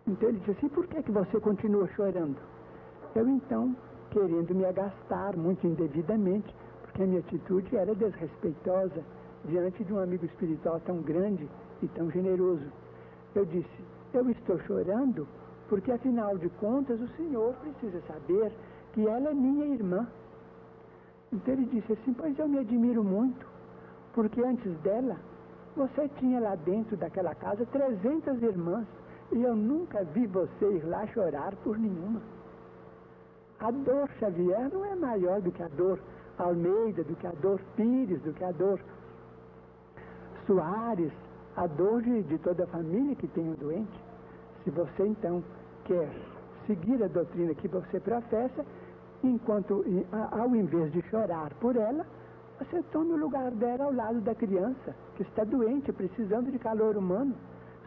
Então 0.06 0.28
ele 0.28 0.38
disse 0.38 0.52
assim, 0.52 0.68
por 0.68 0.86
que, 0.86 1.02
que 1.02 1.10
você 1.10 1.40
continua 1.40 1.88
chorando? 1.88 2.36
Eu 3.16 3.28
então, 3.28 3.74
querendo 4.10 4.54
me 4.54 4.64
agastar 4.64 5.36
muito 5.36 5.66
indevidamente, 5.66 6.54
porque 6.82 7.02
a 7.02 7.06
minha 7.06 7.18
atitude 7.18 7.76
era 7.76 7.92
desrespeitosa 7.92 9.02
diante 9.44 9.82
de 9.82 9.92
um 9.92 9.98
amigo 9.98 10.24
espiritual 10.24 10.78
tão 10.86 11.02
grande 11.02 11.48
e 11.82 11.88
tão 11.88 12.12
generoso. 12.12 12.70
Eu 13.34 13.44
disse, 13.44 13.84
eu 14.14 14.30
estou 14.30 14.56
chorando 14.60 15.26
porque 15.68 15.90
afinal 15.90 16.38
de 16.38 16.48
contas 16.60 17.00
o 17.00 17.08
Senhor 17.16 17.54
precisa 17.56 18.00
saber 18.06 18.52
que 18.92 19.04
ela 19.04 19.30
é 19.30 19.34
minha 19.34 19.66
irmã. 19.66 20.06
Então 21.32 21.54
ele 21.54 21.66
disse 21.66 21.92
assim: 21.92 22.12
Pois 22.14 22.38
eu 22.38 22.48
me 22.48 22.58
admiro 22.58 23.04
muito, 23.04 23.46
porque 24.12 24.40
antes 24.42 24.72
dela 24.80 25.16
você 25.76 26.08
tinha 26.18 26.40
lá 26.40 26.54
dentro 26.56 26.96
daquela 26.96 27.34
casa 27.34 27.64
300 27.66 28.42
irmãs 28.42 28.86
e 29.30 29.42
eu 29.42 29.54
nunca 29.54 30.02
vi 30.04 30.26
você 30.26 30.66
ir 30.76 30.84
lá 30.84 31.06
chorar 31.08 31.54
por 31.56 31.78
nenhuma. 31.78 32.20
A 33.60 33.70
dor 33.70 34.08
Xavier 34.18 34.72
não 34.72 34.84
é 34.84 34.94
maior 34.94 35.40
do 35.40 35.50
que 35.50 35.62
a 35.62 35.68
dor 35.68 35.98
Almeida, 36.38 37.02
do 37.02 37.16
que 37.16 37.26
a 37.26 37.32
dor 37.32 37.60
Pires, 37.76 38.20
do 38.22 38.32
que 38.32 38.44
a 38.44 38.52
dor 38.52 38.80
Soares, 40.46 41.12
a 41.56 41.66
dor 41.66 42.00
de, 42.02 42.22
de 42.22 42.38
toda 42.38 42.64
a 42.64 42.66
família 42.68 43.14
que 43.16 43.26
tem 43.28 43.48
o 43.48 43.52
um 43.52 43.54
doente. 43.54 44.00
Se 44.64 44.70
você 44.70 45.06
então 45.06 45.42
quer 45.84 46.08
seguir 46.66 47.02
a 47.02 47.08
doutrina 47.08 47.54
que 47.54 47.68
você 47.68 47.98
professa, 48.00 48.64
enquanto 49.22 49.84
ao 50.32 50.54
invés 50.54 50.92
de 50.92 51.02
chorar 51.10 51.52
por 51.54 51.76
ela, 51.76 52.06
você 52.58 52.82
tome 52.90 53.12
o 53.12 53.16
lugar 53.16 53.50
dela 53.52 53.84
ao 53.84 53.92
lado 53.92 54.20
da 54.20 54.34
criança 54.34 54.94
que 55.16 55.22
está 55.22 55.44
doente, 55.44 55.92
precisando 55.92 56.50
de 56.50 56.58
calor 56.58 56.96
humano. 56.96 57.34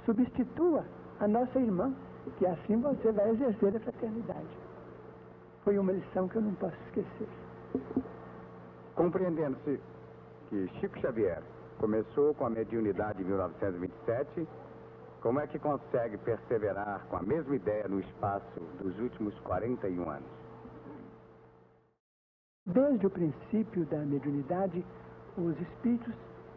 Substitua 0.05 0.85
a 1.19 1.27
nossa 1.27 1.59
irmã, 1.59 1.93
que 2.37 2.45
assim 2.45 2.79
você 2.79 3.11
vai 3.11 3.29
exercer 3.31 3.75
a 3.75 3.79
fraternidade. 3.79 4.57
Foi 5.63 5.77
uma 5.77 5.91
lição 5.91 6.27
que 6.27 6.37
eu 6.37 6.41
não 6.41 6.53
posso 6.55 6.77
esquecer. 6.87 7.27
Compreendendo-se 8.95 9.79
que 10.49 10.67
Chico 10.79 10.99
Xavier 10.99 11.41
começou 11.77 12.33
com 12.33 12.45
a 12.45 12.49
mediunidade 12.49 13.21
em 13.21 13.25
1927 13.25 14.47
como 15.21 15.39
é 15.39 15.45
que 15.45 15.59
consegue 15.59 16.17
perseverar 16.17 17.05
com 17.07 17.15
a 17.15 17.21
mesma 17.21 17.55
ideia 17.55 17.87
no 17.87 17.99
espaço 17.99 18.59
dos 18.81 18.97
últimos 18.99 19.37
41 19.41 20.09
anos? 20.09 20.40
Desde 22.67 23.07
o 23.07 23.09
princípio 23.09 23.85
da 23.87 23.97
mediunidade, 23.97 24.85
os 25.35 25.59
espíritos 25.59 26.13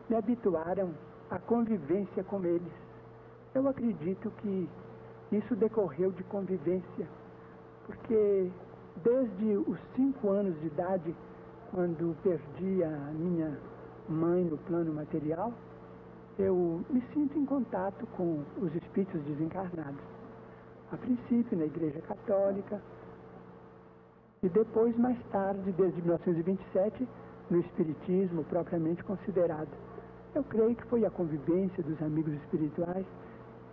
me 0.06 0.14
habituaram 0.14 0.92
à 1.30 1.38
convivência 1.38 2.22
com 2.24 2.44
eles. 2.44 2.72
Eu 3.54 3.66
acredito 3.66 4.30
que 4.42 4.68
isso 5.32 5.56
decorreu 5.56 6.12
de 6.12 6.22
convivência, 6.24 7.08
porque 7.86 8.50
desde 9.02 9.56
os 9.66 9.78
cinco 9.96 10.28
anos 10.28 10.60
de 10.60 10.66
idade, 10.66 11.16
quando 11.70 12.14
perdi 12.22 12.84
a 12.84 13.10
minha 13.14 13.58
mãe 14.06 14.44
no 14.44 14.58
plano 14.58 14.92
material, 14.92 15.54
eu 16.38 16.84
me 16.90 17.02
sinto 17.14 17.38
em 17.38 17.46
contato 17.46 18.06
com 18.08 18.44
os 18.58 18.74
espíritos 18.74 19.22
desencarnados. 19.22 20.04
A 20.92 20.98
princípio 20.98 21.56
na 21.56 21.64
Igreja 21.64 22.02
Católica 22.02 22.78
e 24.44 24.48
depois, 24.50 24.94
mais 24.98 25.18
tarde, 25.32 25.72
desde 25.72 26.02
1927, 26.02 27.08
no 27.50 27.60
Espiritismo 27.60 28.44
propriamente 28.44 29.02
considerado. 29.02 29.70
Eu 30.34 30.44
creio 30.44 30.76
que 30.76 30.84
foi 30.84 31.06
a 31.06 31.10
convivência 31.10 31.82
dos 31.82 32.00
amigos 32.02 32.34
espirituais, 32.34 33.06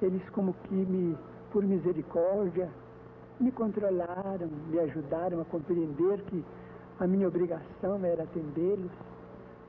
eles 0.01 0.21
como 0.29 0.53
que 0.53 0.73
me, 0.73 1.17
por 1.51 1.65
misericórdia, 1.65 2.69
me 3.37 3.51
controlaram, 3.51 4.47
me 4.69 4.79
ajudaram 4.79 5.41
a 5.41 5.45
compreender 5.45 6.21
que 6.27 6.41
a 6.99 7.05
minha 7.05 7.27
obrigação 7.27 8.05
era 8.05 8.23
atendê-los, 8.23 8.91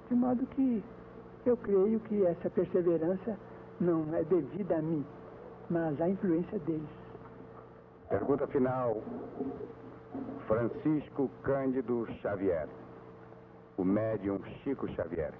de 0.08 0.14
modo 0.14 0.46
que 0.46 0.84
eu 1.44 1.56
creio 1.56 1.98
que 1.98 2.24
essa 2.24 2.48
perseverança 2.48 3.36
não 3.80 4.14
é 4.14 4.22
devida 4.22 4.76
a 4.76 4.82
mim, 4.82 5.04
mas 5.68 6.00
à 6.00 6.08
influência 6.08 6.60
deles. 6.60 6.88
Pergunta 8.08 8.46
final. 8.46 9.02
Francisco 10.46 11.30
Cândido 11.42 12.06
Xavier, 12.20 12.68
o 13.76 13.84
médium 13.84 14.42
Chico 14.62 14.88
Xavier. 14.88 15.32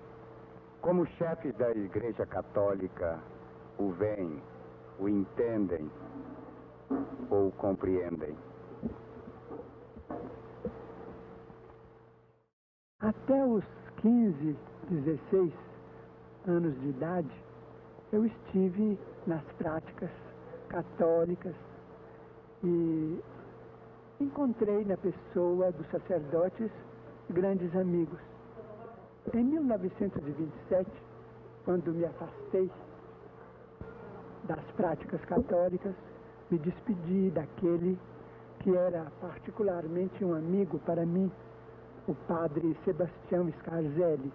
Como 0.81 1.07
chefes 1.07 1.55
da 1.57 1.71
Igreja 1.71 2.27
Católica 2.27 3.21
o 3.79 3.91
veem, 3.93 4.43
o 4.99 5.09
entendem 5.09 5.91
ou 7.31 7.51
compreendem? 7.53 8.37
Até 13.01 13.45
os 13.45 13.65
15, 14.01 14.57
16, 14.91 15.53
anos 16.47 16.81
de 16.81 16.89
idade, 16.89 17.45
eu 18.13 18.25
estive 18.25 18.99
nas 19.27 19.45
práticas 19.59 20.11
católicas 20.69 21.55
e 22.65 23.21
encontrei 24.23 24.85
na 24.85 24.97
pessoa 24.97 25.73
dos 25.73 25.87
sacerdotes 25.91 26.71
grandes 27.31 27.75
amigos. 27.77 28.19
Em 29.35 29.45
1927, 29.45 30.91
quando 31.65 31.93
me 31.93 32.05
afastei 32.05 32.71
das 34.45 34.65
práticas 34.77 35.21
católicas, 35.25 35.95
me 36.51 36.59
despedi 36.59 37.31
daquele 37.31 37.99
que 38.61 38.77
era 38.77 39.11
particularmente 39.21 40.25
um 40.25 40.35
amigo 40.35 40.79
para 40.81 41.05
mim, 41.05 41.31
o 42.07 42.15
padre 42.27 42.77
Sebastião 42.85 43.51
Scarzelli 43.61 44.33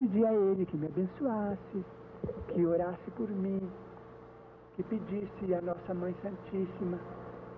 Pedi 0.00 0.24
a 0.24 0.32
ele 0.32 0.64
que 0.64 0.76
me 0.76 0.86
abençoasse, 0.86 1.84
que 2.54 2.64
orasse 2.64 3.10
por 3.16 3.28
mim, 3.28 3.68
que 4.76 4.82
pedisse 4.84 5.52
à 5.52 5.60
Nossa 5.60 5.92
Mãe 5.92 6.14
Santíssima 6.22 7.00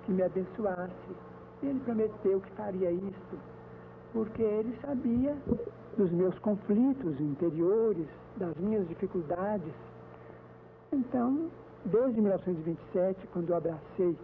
que 0.04 0.12
me 0.12 0.22
abençoasse. 0.22 1.16
Ele 1.62 1.80
prometeu 1.80 2.40
que 2.40 2.50
faria 2.52 2.90
isso. 2.90 3.38
porque 4.12 4.42
ele 4.42 4.76
sabia 4.80 5.36
dos 5.96 6.10
meus 6.10 6.36
conflitos 6.40 7.20
interiores, 7.20 8.06
das 8.36 8.56
minhas 8.56 8.86
dificuldades. 8.88 9.72
Então, 10.92 11.48
desde 11.84 12.20
1927, 12.20 13.26
quando 13.32 13.50
eu 13.50 13.56
abracei 13.56 14.16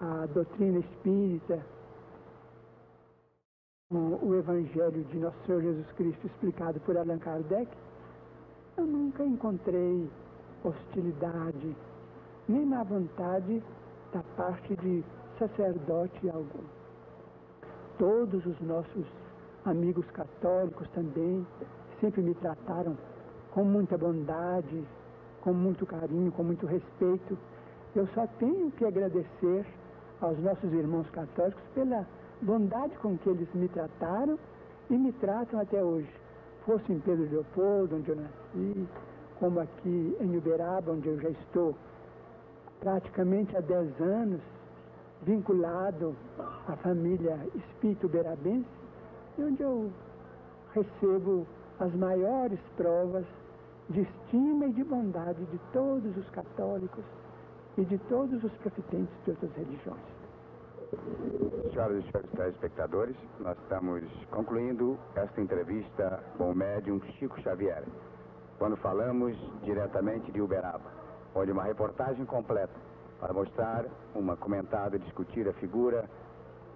a 0.00 0.26
doutrina 0.32 0.78
espírita, 0.78 1.60
o 3.90 4.34
Evangelho 4.34 5.04
de 5.04 5.18
Nosso 5.18 5.36
Senhor 5.46 5.62
Jesus 5.62 5.86
Cristo 5.92 6.26
explicado 6.26 6.80
por 6.80 6.96
Allan 6.96 7.18
Kardec, 7.18 7.70
eu 8.76 8.86
nunca 8.86 9.24
encontrei 9.24 10.10
hostilidade, 10.64 11.76
nem 12.48 12.66
má 12.66 12.82
vontade 12.82 13.62
da 14.14 14.22
parte 14.36 14.76
de 14.76 15.04
sacerdote 15.40 16.30
algum. 16.30 16.62
Todos 17.98 18.46
os 18.46 18.60
nossos 18.60 19.04
amigos 19.64 20.08
católicos 20.12 20.88
também 20.90 21.44
sempre 22.00 22.22
me 22.22 22.32
trataram 22.36 22.96
com 23.50 23.64
muita 23.64 23.98
bondade, 23.98 24.84
com 25.40 25.52
muito 25.52 25.84
carinho, 25.84 26.30
com 26.30 26.44
muito 26.44 26.64
respeito. 26.64 27.36
Eu 27.96 28.06
só 28.14 28.24
tenho 28.38 28.70
que 28.72 28.84
agradecer 28.84 29.66
aos 30.20 30.38
nossos 30.38 30.72
irmãos 30.72 31.10
católicos 31.10 31.62
pela 31.74 32.06
bondade 32.40 32.96
com 32.98 33.18
que 33.18 33.28
eles 33.28 33.52
me 33.52 33.68
trataram 33.68 34.38
e 34.90 34.96
me 34.96 35.12
tratam 35.14 35.58
até 35.58 35.82
hoje. 35.82 36.10
Fosse 36.64 36.92
em 36.92 37.00
Pedro 37.00 37.28
Leopoldo, 37.30 37.96
onde 37.96 38.10
eu 38.10 38.16
nasci, 38.16 38.88
como 39.40 39.58
aqui 39.58 40.16
em 40.20 40.36
Uberaba, 40.36 40.92
onde 40.92 41.08
eu 41.08 41.20
já 41.20 41.30
estou 41.30 41.74
praticamente 42.84 43.56
há 43.56 43.60
10 43.60 43.98
anos, 43.98 44.40
vinculado 45.22 46.14
à 46.68 46.76
família 46.76 47.38
espírito 47.54 48.06
uberabense, 48.06 48.68
onde 49.38 49.62
eu 49.62 49.90
recebo 50.74 51.46
as 51.80 51.92
maiores 51.94 52.60
provas 52.76 53.24
de 53.88 54.02
estima 54.02 54.66
e 54.66 54.72
de 54.74 54.84
bondade 54.84 55.42
de 55.46 55.58
todos 55.72 56.14
os 56.14 56.28
católicos 56.30 57.04
e 57.78 57.84
de 57.86 57.96
todos 58.00 58.44
os 58.44 58.52
profitentes 58.52 59.14
de 59.24 59.30
outras 59.30 59.50
religiões. 59.56 60.14
Senhoras 61.72 62.04
e 62.04 62.10
senhores 62.10 62.30
telespectadores, 62.32 63.16
nós 63.40 63.56
estamos 63.62 64.04
concluindo 64.30 64.98
esta 65.16 65.40
entrevista 65.40 66.22
com 66.36 66.50
o 66.50 66.54
médium 66.54 67.00
Chico 67.18 67.40
Xavier, 67.40 67.82
quando 68.58 68.76
falamos 68.76 69.36
diretamente 69.62 70.30
de 70.30 70.40
Uberaba, 70.40 71.03
onde 71.34 71.52
uma 71.52 71.64
reportagem 71.64 72.24
completa 72.24 72.74
para 73.20 73.32
mostrar 73.32 73.86
uma 74.14 74.36
comentada 74.36 74.98
discutir 74.98 75.48
a 75.48 75.52
figura, 75.54 76.08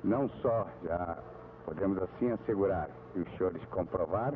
não 0.02 0.28
só, 0.40 0.66
já 0.84 1.18
podemos 1.64 2.02
assim 2.02 2.30
assegurar 2.32 2.88
e 3.14 3.20
os 3.20 3.36
senhores 3.36 3.62
comprovar, 3.66 4.34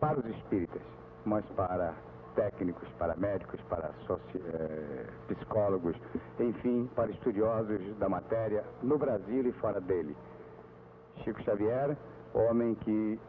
para 0.00 0.18
os 0.18 0.26
espíritas, 0.26 0.82
mas 1.24 1.44
para 1.56 1.94
técnicos, 2.34 2.88
para 2.98 3.14
médicos, 3.16 3.60
para 3.68 3.90
eh, 4.34 5.06
psicólogos, 5.28 5.96
enfim, 6.38 6.90
para 6.94 7.10
estudiosos 7.10 7.80
da 7.98 8.08
matéria 8.08 8.64
no 8.82 8.98
Brasil 8.98 9.46
e 9.46 9.52
fora 9.52 9.80
dele. 9.80 10.16
Chico 11.22 11.42
Xavier, 11.42 11.96
homem 12.34 12.74
que 12.74 13.20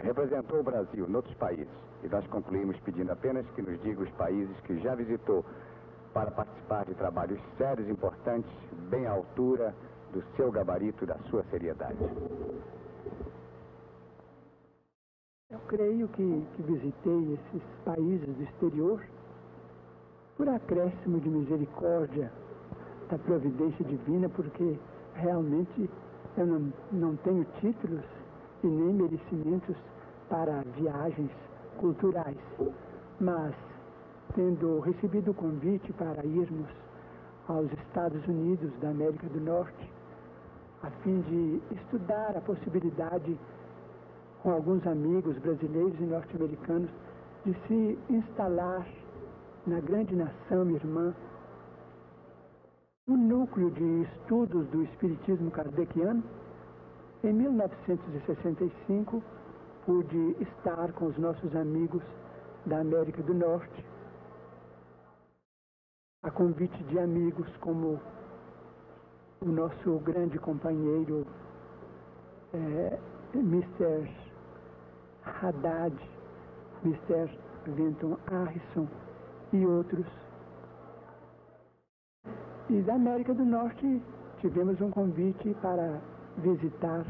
representou 0.00 0.60
o 0.60 0.62
Brasil 0.62 1.06
em 1.08 1.14
outros 1.14 1.34
países. 1.36 1.85
E 2.02 2.08
nós 2.08 2.26
concluímos 2.28 2.78
pedindo 2.80 3.10
apenas 3.10 3.46
que 3.50 3.62
nos 3.62 3.80
diga 3.82 4.02
os 4.02 4.10
países 4.12 4.58
que 4.60 4.78
já 4.80 4.94
visitou 4.94 5.44
para 6.12 6.30
participar 6.30 6.84
de 6.86 6.94
trabalhos 6.94 7.40
sérios, 7.58 7.88
importantes, 7.88 8.50
bem 8.88 9.06
à 9.06 9.12
altura 9.12 9.74
do 10.12 10.22
seu 10.36 10.50
gabarito 10.50 11.04
da 11.04 11.16
sua 11.30 11.42
seriedade. 11.50 11.98
Eu 15.50 15.58
creio 15.68 16.08
que, 16.08 16.46
que 16.56 16.62
visitei 16.62 17.34
esses 17.34 17.62
países 17.84 18.34
do 18.34 18.42
exterior 18.42 19.00
por 20.36 20.48
acréscimo 20.48 21.20
de 21.20 21.28
misericórdia 21.28 22.32
da 23.10 23.18
providência 23.18 23.84
divina, 23.84 24.28
porque 24.28 24.78
realmente 25.14 25.90
eu 26.36 26.46
não, 26.46 26.72
não 26.92 27.16
tenho 27.16 27.44
títulos 27.60 28.04
e 28.62 28.66
nem 28.66 28.94
merecimentos 28.94 29.76
para 30.28 30.62
viagens 30.76 31.30
culturais. 31.76 32.36
Mas, 33.20 33.54
tendo 34.34 34.80
recebido 34.80 35.30
o 35.30 35.34
convite 35.34 35.92
para 35.94 36.24
irmos 36.24 36.68
aos 37.48 37.72
Estados 37.72 38.26
Unidos 38.26 38.70
da 38.80 38.90
América 38.90 39.26
do 39.28 39.40
Norte, 39.40 39.90
a 40.82 40.90
fim 41.02 41.20
de 41.22 41.62
estudar 41.74 42.36
a 42.36 42.40
possibilidade 42.40 43.38
com 44.42 44.50
alguns 44.50 44.86
amigos 44.86 45.36
brasileiros 45.38 45.98
e 45.98 46.04
norte-americanos 46.04 46.90
de 47.44 47.54
se 47.66 47.98
instalar 48.10 48.86
na 49.66 49.80
grande 49.80 50.14
nação 50.14 50.70
irmã 50.70 51.14
um 53.08 53.16
núcleo 53.16 53.70
de 53.70 54.02
estudos 54.02 54.66
do 54.68 54.82
Espiritismo 54.82 55.50
kardeciano. 55.50 56.22
Em 57.22 57.32
1965, 57.32 59.22
pude 59.86 60.36
estar 60.42 60.92
com 60.94 61.06
os 61.06 61.16
nossos 61.16 61.54
amigos 61.54 62.02
da 62.66 62.80
América 62.80 63.22
do 63.22 63.32
Norte, 63.32 63.86
a 66.24 66.30
convite 66.30 66.76
de 66.84 66.98
amigos 66.98 67.46
como 67.58 68.00
o 69.40 69.46
nosso 69.46 70.00
grande 70.00 70.40
companheiro 70.40 71.24
é, 72.52 72.98
Mr. 73.32 74.10
Haddad, 75.24 75.96
Mr. 76.84 77.30
Vinton 77.66 78.18
Harrison 78.28 78.88
e 79.52 79.64
outros. 79.64 80.06
E 82.68 82.82
da 82.82 82.94
América 82.94 83.32
do 83.32 83.44
Norte 83.44 84.02
tivemos 84.40 84.80
um 84.80 84.90
convite 84.90 85.54
para 85.62 86.00
visitar 86.38 87.06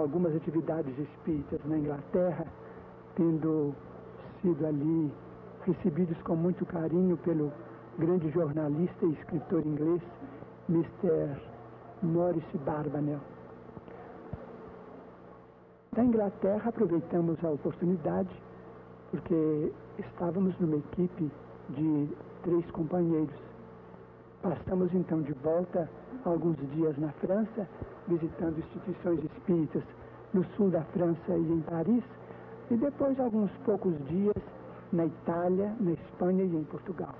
algumas 0.00 0.34
atividades 0.34 0.96
espíritas 0.98 1.60
na 1.64 1.78
Inglaterra, 1.78 2.46
tendo 3.14 3.74
sido 4.42 4.66
ali 4.66 5.12
recebidos 5.64 6.20
com 6.22 6.36
muito 6.36 6.64
carinho 6.66 7.16
pelo 7.18 7.52
grande 7.98 8.30
jornalista 8.30 9.06
e 9.06 9.12
escritor 9.12 9.66
inglês, 9.66 10.02
Mr. 10.68 11.36
Morris 12.02 12.44
Barbanel. 12.64 13.20
Da 15.92 16.04
Inglaterra 16.04 16.68
aproveitamos 16.68 17.42
a 17.42 17.50
oportunidade 17.50 18.28
porque 19.10 19.72
estávamos 19.98 20.58
numa 20.60 20.76
equipe 20.76 21.30
de 21.70 22.08
três 22.42 22.70
companheiros. 22.70 23.34
Passamos 24.42 24.92
então 24.94 25.22
de 25.22 25.32
volta 25.32 25.88
alguns 26.24 26.56
dias 26.72 26.96
na 26.98 27.10
França, 27.12 27.66
visitando 28.08 28.58
instituições 28.58 29.24
espíritas 29.24 29.82
no 30.32 30.44
sul 30.56 30.70
da 30.70 30.82
França 30.82 31.32
e 31.32 31.52
em 31.52 31.60
Paris, 31.62 32.04
e 32.70 32.76
depois 32.76 33.18
alguns 33.20 33.50
poucos 33.64 33.94
dias 34.06 34.42
na 34.92 35.06
Itália, 35.06 35.74
na 35.80 35.92
Espanha 35.92 36.44
e 36.44 36.56
em 36.56 36.64
Portugal. 36.64 37.14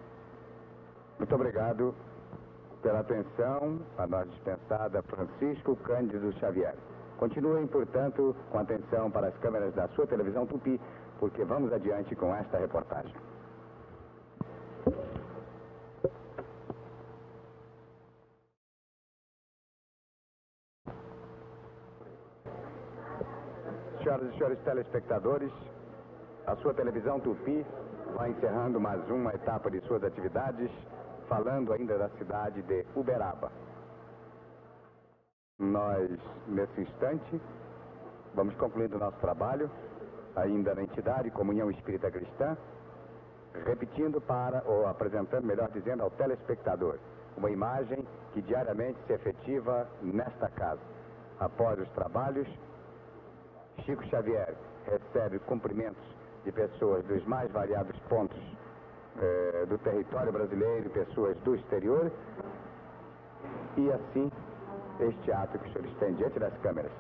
Muito 1.19 1.35
obrigado 1.35 1.95
pela 2.83 3.01
atenção 3.01 3.81
a 3.99 4.07
nós 4.07 4.29
dispensada 4.31 5.03
Francisco 5.03 5.77
Cândido 5.77 6.33
Xavier. 6.35 6.75
Continuem, 7.19 7.67
portanto, 7.67 8.37
com 8.51 8.59
atenção 8.59 9.11
para 9.11 9.29
as 9.29 9.37
câmeras 9.39 9.75
da 9.75 9.89
sua 9.89 10.07
televisão 10.07 10.47
Tupi, 10.47 10.79
porque 11.19 11.45
vamos 11.45 11.73
adiante 11.73 12.15
com 12.15 12.35
esta 12.35 12.59
reportagem. 12.59 13.15
Senhoras 24.17 24.35
e 24.35 24.39
senhores 24.39 24.59
telespectadores, 24.61 25.53
a 26.47 26.57
sua 26.57 26.73
televisão 26.73 27.21
Tupi 27.21 27.67
vai 28.15 28.31
encerrando 28.31 28.81
mais 28.81 29.07
uma 29.11 29.35
etapa 29.35 29.71
de 29.71 29.79
suas 29.81 30.03
atividades, 30.03 30.71
falando 31.29 31.73
ainda 31.73 31.99
da 31.99 32.09
cidade 32.11 32.63
de 32.63 32.87
Uberaba. 32.95 33.53
Nós, 35.59 36.11
nesse 36.47 36.81
instante, 36.81 37.41
vamos 38.35 38.55
concluindo 38.55 38.97
o 38.97 39.01
nosso 39.01 39.19
trabalho, 39.19 39.71
ainda 40.35 40.75
na 40.75 40.83
entidade 40.83 41.31
Comunhão 41.31 41.71
Espírita 41.71 42.11
Cristã, 42.11 42.57
repetindo 43.67 44.19
para, 44.21 44.63
ou 44.65 44.87
apresentando, 44.87 45.45
melhor 45.45 45.69
dizendo, 45.71 46.03
ao 46.03 46.11
telespectador, 46.11 46.99
uma 47.37 47.51
imagem 47.51 48.07
que 48.33 48.41
diariamente 48.41 48.99
se 49.07 49.13
efetiva 49.13 49.87
nesta 50.01 50.49
casa. 50.49 50.81
Após 51.39 51.79
os 51.79 51.89
trabalhos, 51.91 52.49
Chico 53.85 54.05
Xavier 54.07 54.55
recebe 54.87 55.39
cumprimentos 55.41 56.03
de 56.45 56.53
pessoas 56.53 57.05
dos 57.07 57.25
mais 57.27 57.51
variados 57.51 57.97
pontos 58.09 58.41
eh, 59.21 59.67
do 59.69 59.79
território 59.79 60.33
brasileiro 60.33 60.91
pessoas 60.91 61.37
do 61.39 61.55
exterior, 61.55 62.11
e 63.77 63.91
assim 63.93 64.31
este 65.01 65.33
ato 65.33 65.59
que 65.59 65.69
o 65.69 65.73
senhor 65.73 65.99
tem 65.99 66.15
diante 66.15 66.39
das 66.39 66.57
câmeras 66.59 66.93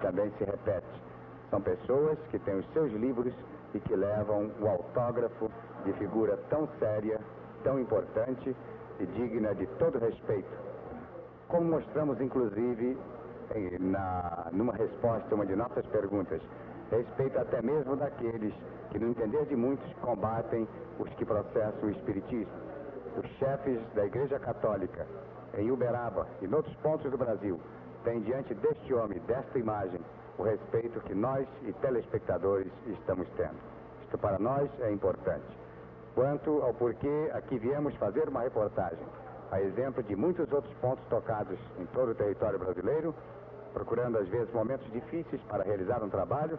também 0.00 0.30
se 0.38 0.44
repete. 0.44 0.86
São 1.50 1.60
pessoas 1.60 2.18
que 2.30 2.38
têm 2.40 2.58
os 2.58 2.72
seus 2.72 2.92
livros 2.92 3.32
e 3.72 3.80
que 3.80 3.94
levam 3.94 4.50
o 4.60 4.68
autógrafo 4.68 5.50
de 5.84 5.92
figura 5.94 6.36
tão 6.50 6.68
séria, 6.78 7.18
tão 7.62 7.78
importante 7.78 8.54
e 9.00 9.06
digna 9.06 9.54
de 9.54 9.66
todo 9.78 9.98
respeito. 9.98 10.50
Como 11.48 11.70
mostramos, 11.70 12.20
inclusive, 12.20 12.98
na, 13.80 14.48
numa 14.52 14.72
resposta 14.72 15.26
a 15.30 15.34
uma 15.34 15.46
de 15.46 15.54
nossas 15.56 15.86
perguntas, 15.86 16.40
respeito 16.90 17.38
até 17.38 17.62
mesmo 17.62 17.96
daqueles 17.96 18.54
que, 18.90 18.98
no 18.98 19.08
entender 19.08 19.46
de 19.46 19.56
muitos, 19.56 19.92
combatem 20.00 20.66
os 20.98 21.08
que 21.14 21.24
processam 21.24 21.88
o 21.88 21.90
Espiritismo. 21.90 22.52
Os 23.16 23.26
chefes 23.38 23.80
da 23.94 24.06
Igreja 24.06 24.38
Católica, 24.38 25.06
em 25.56 25.70
Uberaba 25.70 26.26
e 26.40 26.46
em 26.46 26.54
outros 26.54 26.74
pontos 26.76 27.10
do 27.10 27.18
Brasil, 27.18 27.60
têm 28.04 28.20
diante 28.20 28.54
deste 28.54 28.92
homem, 28.94 29.18
desta 29.20 29.58
imagem, 29.58 30.00
o 30.38 30.42
respeito 30.42 31.00
que 31.00 31.14
nós 31.14 31.46
e 31.62 31.72
telespectadores 31.74 32.72
estamos 32.86 33.28
tendo. 33.36 33.58
Isto 34.02 34.18
para 34.18 34.38
nós 34.38 34.68
é 34.80 34.92
importante. 34.92 35.46
Quanto 36.14 36.62
ao 36.62 36.74
porquê 36.74 37.30
aqui 37.32 37.58
viemos 37.58 37.94
fazer 37.96 38.28
uma 38.28 38.42
reportagem, 38.42 39.06
a 39.50 39.60
exemplo 39.60 40.02
de 40.02 40.16
muitos 40.16 40.50
outros 40.52 40.72
pontos 40.74 41.04
tocados 41.08 41.58
em 41.78 41.86
todo 41.86 42.10
o 42.10 42.14
território 42.14 42.58
brasileiro, 42.58 43.14
procurando 43.74 44.16
às 44.16 44.28
vezes 44.28 44.50
momentos 44.54 44.90
difíceis 44.92 45.42
para 45.42 45.64
realizar 45.64 46.02
um 46.02 46.08
trabalho, 46.08 46.58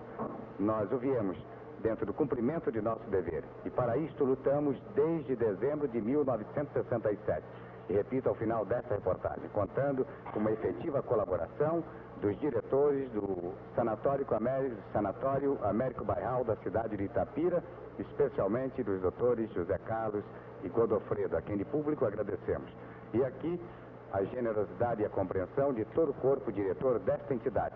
nós 0.60 0.92
o 0.92 0.98
viemos 0.98 1.38
dentro 1.82 2.06
do 2.06 2.14
cumprimento 2.14 2.72
de 2.72 2.82
nosso 2.82 3.10
dever. 3.10 3.44
E 3.64 3.70
para 3.70 3.98
isto 3.98 4.24
lutamos 4.24 4.78
desde 4.94 5.36
dezembro 5.36 5.88
de 5.88 6.02
1967. 6.02 7.44
E 7.88 7.94
repito 7.94 8.28
ao 8.28 8.36
final 8.36 8.66
desta 8.66 8.96
reportagem, 8.96 9.48
contando 9.50 10.06
com 10.34 10.40
uma 10.40 10.52
efetiva 10.52 11.04
colaboração 11.04 11.84
dos 12.20 12.38
diretores 12.40 13.10
do 13.12 13.54
Sanatório 13.76 14.26
Américo, 14.32 14.76
Sanatório 14.92 15.60
Américo 15.64 16.04
Bairral 16.04 16.44
da 16.44 16.56
cidade 16.58 16.98
de 16.98 17.04
Itapira, 17.04 17.64
especialmente 18.00 18.82
dos 18.84 19.00
doutores 19.02 19.52
José 19.54 19.78
Carlos 19.86 20.24
e 20.64 20.70
Godofredo, 20.70 21.38
a 21.38 21.42
quem 21.42 21.58
de 21.58 21.66
público 21.66 22.06
agradecemos. 22.06 22.72
E 23.14 23.24
aqui 23.24 23.62
a 24.11 24.23
generosidade 24.23 25.02
e 25.02 25.06
a 25.06 25.10
compreensão 25.10 25.73
de 25.73 25.86
todo 25.86 26.11
o 26.11 26.14
corpo 26.15 26.52
diretor 26.52 26.99
desta 26.99 27.34
entidade. 27.34 27.76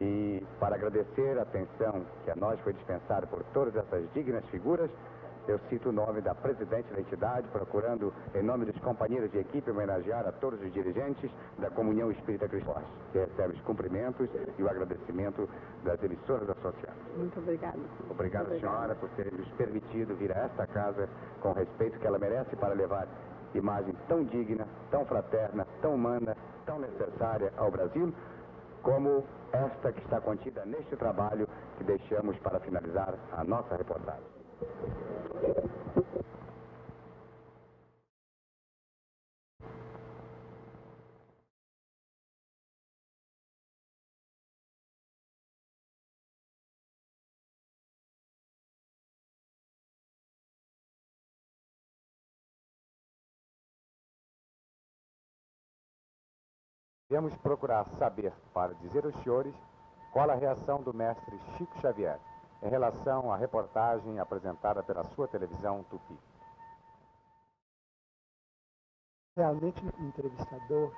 E 0.00 0.44
para 0.58 0.74
agradecer 0.74 1.38
a 1.38 1.42
atenção 1.42 2.04
que 2.24 2.30
a 2.30 2.36
nós 2.36 2.58
foi 2.60 2.72
dispensada 2.72 3.26
por 3.26 3.44
todas 3.52 3.76
essas 3.76 4.12
dignas 4.12 4.44
figuras, 4.46 4.90
eu 5.48 5.58
cito 5.68 5.88
o 5.88 5.92
nome 5.92 6.20
da 6.20 6.34
presidente 6.34 6.92
da 6.92 7.00
entidade, 7.00 7.48
procurando, 7.48 8.12
em 8.34 8.42
nome 8.42 8.64
dos 8.64 8.80
companheiros 8.80 9.30
de 9.32 9.38
equipe, 9.38 9.70
homenagear 9.70 10.26
a 10.26 10.32
todos 10.32 10.60
os 10.62 10.72
dirigentes 10.72 11.30
da 11.58 11.68
Comunhão 11.70 12.12
Espírita 12.12 12.48
Cristã, 12.48 12.80
que 13.10 13.18
recebe 13.18 13.54
os 13.54 13.60
cumprimentos 13.62 14.28
e 14.56 14.62
o 14.62 14.68
agradecimento 14.68 15.48
das 15.82 16.00
emissoras 16.02 16.48
associadas. 16.48 16.96
Muito 17.16 17.38
obrigada. 17.40 17.78
Obrigado, 18.08 18.48
Muito 18.48 18.60
senhora, 18.60 18.94
por 18.94 19.08
ter 19.10 19.32
nos 19.32 19.48
permitido 19.52 20.14
vir 20.14 20.30
a 20.36 20.44
esta 20.44 20.66
casa 20.68 21.08
com 21.40 21.50
o 21.50 21.54
respeito 21.54 21.98
que 21.98 22.06
ela 22.06 22.18
merece 22.18 22.54
para 22.54 22.74
levar 22.74 23.08
imagem 23.58 23.94
tão 24.08 24.24
digna, 24.24 24.66
tão 24.90 25.04
fraterna, 25.04 25.66
tão 25.80 25.94
humana, 25.94 26.36
tão 26.66 26.78
necessária 26.78 27.52
ao 27.56 27.70
Brasil, 27.70 28.12
como 28.82 29.24
esta 29.52 29.92
que 29.92 30.00
está 30.02 30.20
contida 30.20 30.64
neste 30.64 30.96
trabalho 30.96 31.48
que 31.78 31.84
deixamos 31.84 32.36
para 32.38 32.58
finalizar 32.60 33.14
a 33.32 33.44
nossa 33.44 33.76
reportagem. 33.76 34.24
Viemos 57.12 57.36
procurar 57.42 57.84
saber, 57.98 58.32
para 58.54 58.72
dizer 58.76 59.04
aos 59.04 59.14
senhores, 59.16 59.54
qual 60.10 60.30
a 60.30 60.34
reação 60.34 60.82
do 60.82 60.94
mestre 60.94 61.38
Chico 61.58 61.78
Xavier 61.78 62.18
em 62.62 62.70
relação 62.70 63.30
à 63.30 63.36
reportagem 63.36 64.18
apresentada 64.18 64.82
pela 64.82 65.04
sua 65.10 65.28
televisão 65.28 65.84
Tupi. 65.90 66.18
Realmente, 69.36 69.84
o 69.84 70.04
entrevistador, 70.06 70.90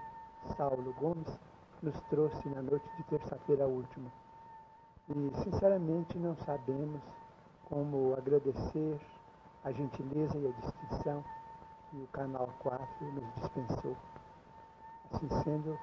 Saulo 0.57 0.95
Gomes, 1.01 1.37
nos 1.83 2.01
trouxe 2.03 2.49
na 2.49 2.63
noite 2.63 2.89
de 2.97 3.03
terça-feira 3.03 3.67
última. 3.67 4.09
E, 5.09 5.33
sinceramente, 5.43 6.17
não 6.17 6.37
sabemos 6.37 7.03
como 7.65 8.15
agradecer 8.17 9.01
a 9.65 9.73
gentileza 9.73 10.39
e 10.39 10.47
a 10.47 10.53
distinção 10.61 11.25
que 11.91 11.97
o 11.97 12.07
Canal 12.13 12.49
4 12.61 12.87
nos 13.01 13.35
dispensou. 13.35 13.97
Assim 15.11 15.29
sendo, 15.43 15.77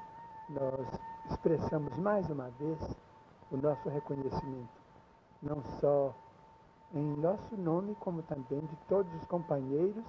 nós 0.51 0.87
expressamos 1.29 1.95
mais 1.97 2.29
uma 2.29 2.49
vez 2.51 2.79
o 3.49 3.57
nosso 3.57 3.87
reconhecimento, 3.89 4.81
não 5.41 5.61
só 5.79 6.13
em 6.93 7.15
nosso 7.17 7.55
nome, 7.55 7.95
como 7.95 8.21
também 8.23 8.59
de 8.59 8.75
todos 8.87 9.13
os 9.15 9.25
companheiros 9.25 10.03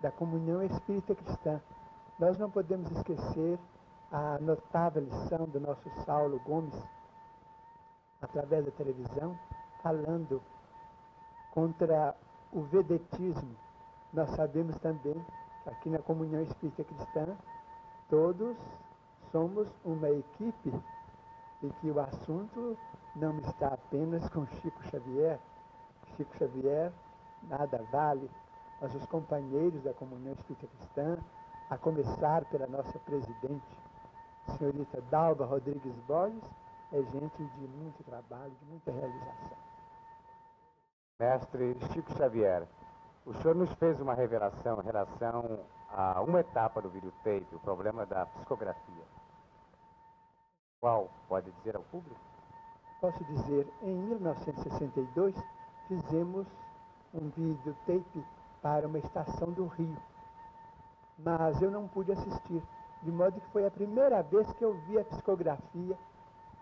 da 0.00 0.10
comunhão 0.10 0.62
espírita 0.62 1.14
cristã. 1.14 1.60
Nós 2.18 2.36
não 2.38 2.50
podemos 2.50 2.90
esquecer 2.90 3.58
a 4.10 4.38
notável 4.40 5.02
lição 5.02 5.46
do 5.46 5.60
nosso 5.60 5.88
Saulo 6.04 6.40
Gomes, 6.40 6.74
através 8.20 8.64
da 8.64 8.70
televisão, 8.72 9.38
falando 9.82 10.42
contra 11.52 12.16
o 12.52 12.62
vedetismo. 12.62 13.56
Nós 14.12 14.30
sabemos 14.30 14.76
também 14.78 15.14
que 15.62 15.70
aqui 15.70 15.88
na 15.88 15.98
comunhão 15.98 16.42
espírita 16.42 16.84
cristã, 16.84 17.36
todos 18.08 18.56
somos 19.34 19.66
uma 19.84 20.08
equipe 20.08 20.72
e 21.60 21.68
que 21.80 21.90
o 21.90 21.98
assunto 21.98 22.78
não 23.16 23.36
está 23.40 23.66
apenas 23.66 24.28
com 24.28 24.46
Chico 24.46 24.80
Xavier. 24.84 25.40
Chico 26.16 26.36
Xavier 26.36 26.92
nada 27.42 27.84
vale, 27.90 28.30
mas 28.80 28.94
os 28.94 29.04
companheiros 29.06 29.82
da 29.82 29.92
comunhão 29.92 30.34
espírita 30.34 30.68
cristã, 30.68 31.18
a 31.68 31.76
começar 31.76 32.44
pela 32.44 32.68
nossa 32.68 32.96
presidente, 33.00 33.76
senhorita 34.56 35.00
Dalva 35.10 35.44
Rodrigues 35.44 35.96
Borges, 36.06 36.44
é 36.92 37.02
gente 37.02 37.44
de 37.44 37.66
muito 37.66 38.04
trabalho, 38.04 38.52
de 38.60 38.66
muita 38.66 38.92
realização. 38.92 39.58
Mestre 41.18 41.76
Chico 41.92 42.12
Xavier, 42.16 42.68
o 43.26 43.34
senhor 43.34 43.56
nos 43.56 43.72
fez 43.74 44.00
uma 44.00 44.14
revelação 44.14 44.80
em 44.80 44.84
relação 44.84 45.58
a 45.90 46.22
uma 46.22 46.38
etapa 46.38 46.80
do 46.80 46.88
videotape, 46.88 47.52
o 47.52 47.58
problema 47.58 48.06
da 48.06 48.26
psicografia. 48.26 49.23
Qual 50.84 51.08
pode 51.30 51.50
dizer 51.50 51.76
ao 51.76 51.82
público? 51.84 52.20
Posso 53.00 53.24
dizer, 53.24 53.66
em 53.80 53.94
1962 53.94 55.34
fizemos 55.88 56.46
um 57.14 57.30
videotape 57.30 58.22
para 58.60 58.86
uma 58.86 58.98
estação 58.98 59.50
do 59.52 59.66
Rio, 59.66 59.96
mas 61.18 61.62
eu 61.62 61.70
não 61.70 61.88
pude 61.88 62.12
assistir, 62.12 62.62
de 63.02 63.10
modo 63.10 63.40
que 63.40 63.48
foi 63.48 63.64
a 63.64 63.70
primeira 63.70 64.22
vez 64.24 64.46
que 64.52 64.62
eu 64.62 64.74
vi 64.86 64.98
a 64.98 65.04
psicografia 65.06 65.96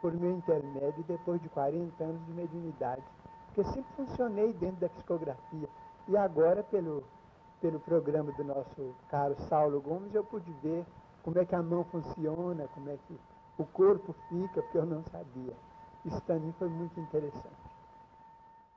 por 0.00 0.12
meu 0.12 0.30
intermédio 0.30 1.02
depois 1.02 1.42
de 1.42 1.48
40 1.48 2.04
anos 2.04 2.24
de 2.24 2.32
mediunidade, 2.32 3.02
porque 3.46 3.64
sempre 3.72 3.92
funcionei 3.96 4.52
dentro 4.52 4.82
da 4.82 4.88
psicografia 4.88 5.68
e 6.06 6.16
agora 6.16 6.62
pelo 6.62 7.02
pelo 7.60 7.80
programa 7.80 8.30
do 8.30 8.44
nosso 8.44 8.94
caro 9.08 9.34
Saulo 9.48 9.80
Gomes 9.80 10.14
eu 10.14 10.22
pude 10.22 10.52
ver 10.62 10.86
como 11.24 11.40
é 11.40 11.44
que 11.44 11.56
a 11.56 11.62
mão 11.62 11.82
funciona, 11.82 12.68
como 12.68 12.88
é 12.88 12.96
que 13.08 13.18
o 13.58 13.64
corpo 13.64 14.14
fica, 14.28 14.62
porque 14.62 14.78
eu 14.78 14.86
não 14.86 15.02
sabia. 15.04 15.54
Isso 16.04 16.20
para 16.22 16.36
mim 16.36 16.52
foi 16.58 16.68
muito 16.68 16.98
interessante. 16.98 17.72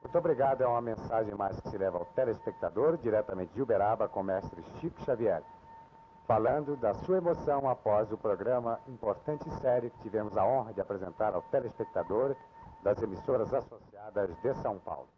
Muito 0.04 0.18
obrigado. 0.18 0.62
É 0.62 0.68
uma 0.68 0.82
mensagem 0.82 1.34
mais 1.34 1.60
que 1.60 1.70
se 1.70 1.78
leva 1.78 1.98
ao 1.98 2.06
telespectador, 2.06 2.98
diretamente 2.98 3.54
de 3.54 3.62
Uberaba, 3.62 4.08
com 4.08 4.20
o 4.20 4.24
mestre 4.24 4.64
Chico 4.80 5.02
Xavier, 5.04 5.42
falando 6.28 6.76
da 6.76 6.94
sua 6.94 7.18
emoção 7.18 7.68
após 7.68 8.12
o 8.12 8.18
programa 8.18 8.80
importante 8.88 9.48
e 9.50 9.52
sério 9.62 9.90
que 9.90 10.02
tivemos 10.04 10.38
a 10.38 10.46
honra 10.46 10.74
de 10.74 10.82
apresentar 10.82 11.34
ao 11.34 11.42
telespectador 11.44 12.36
das 12.84 13.02
emissoras 13.02 13.52
associadas 13.52 14.30
de 14.42 14.54
São 14.62 14.78
Paulo. 14.78 15.15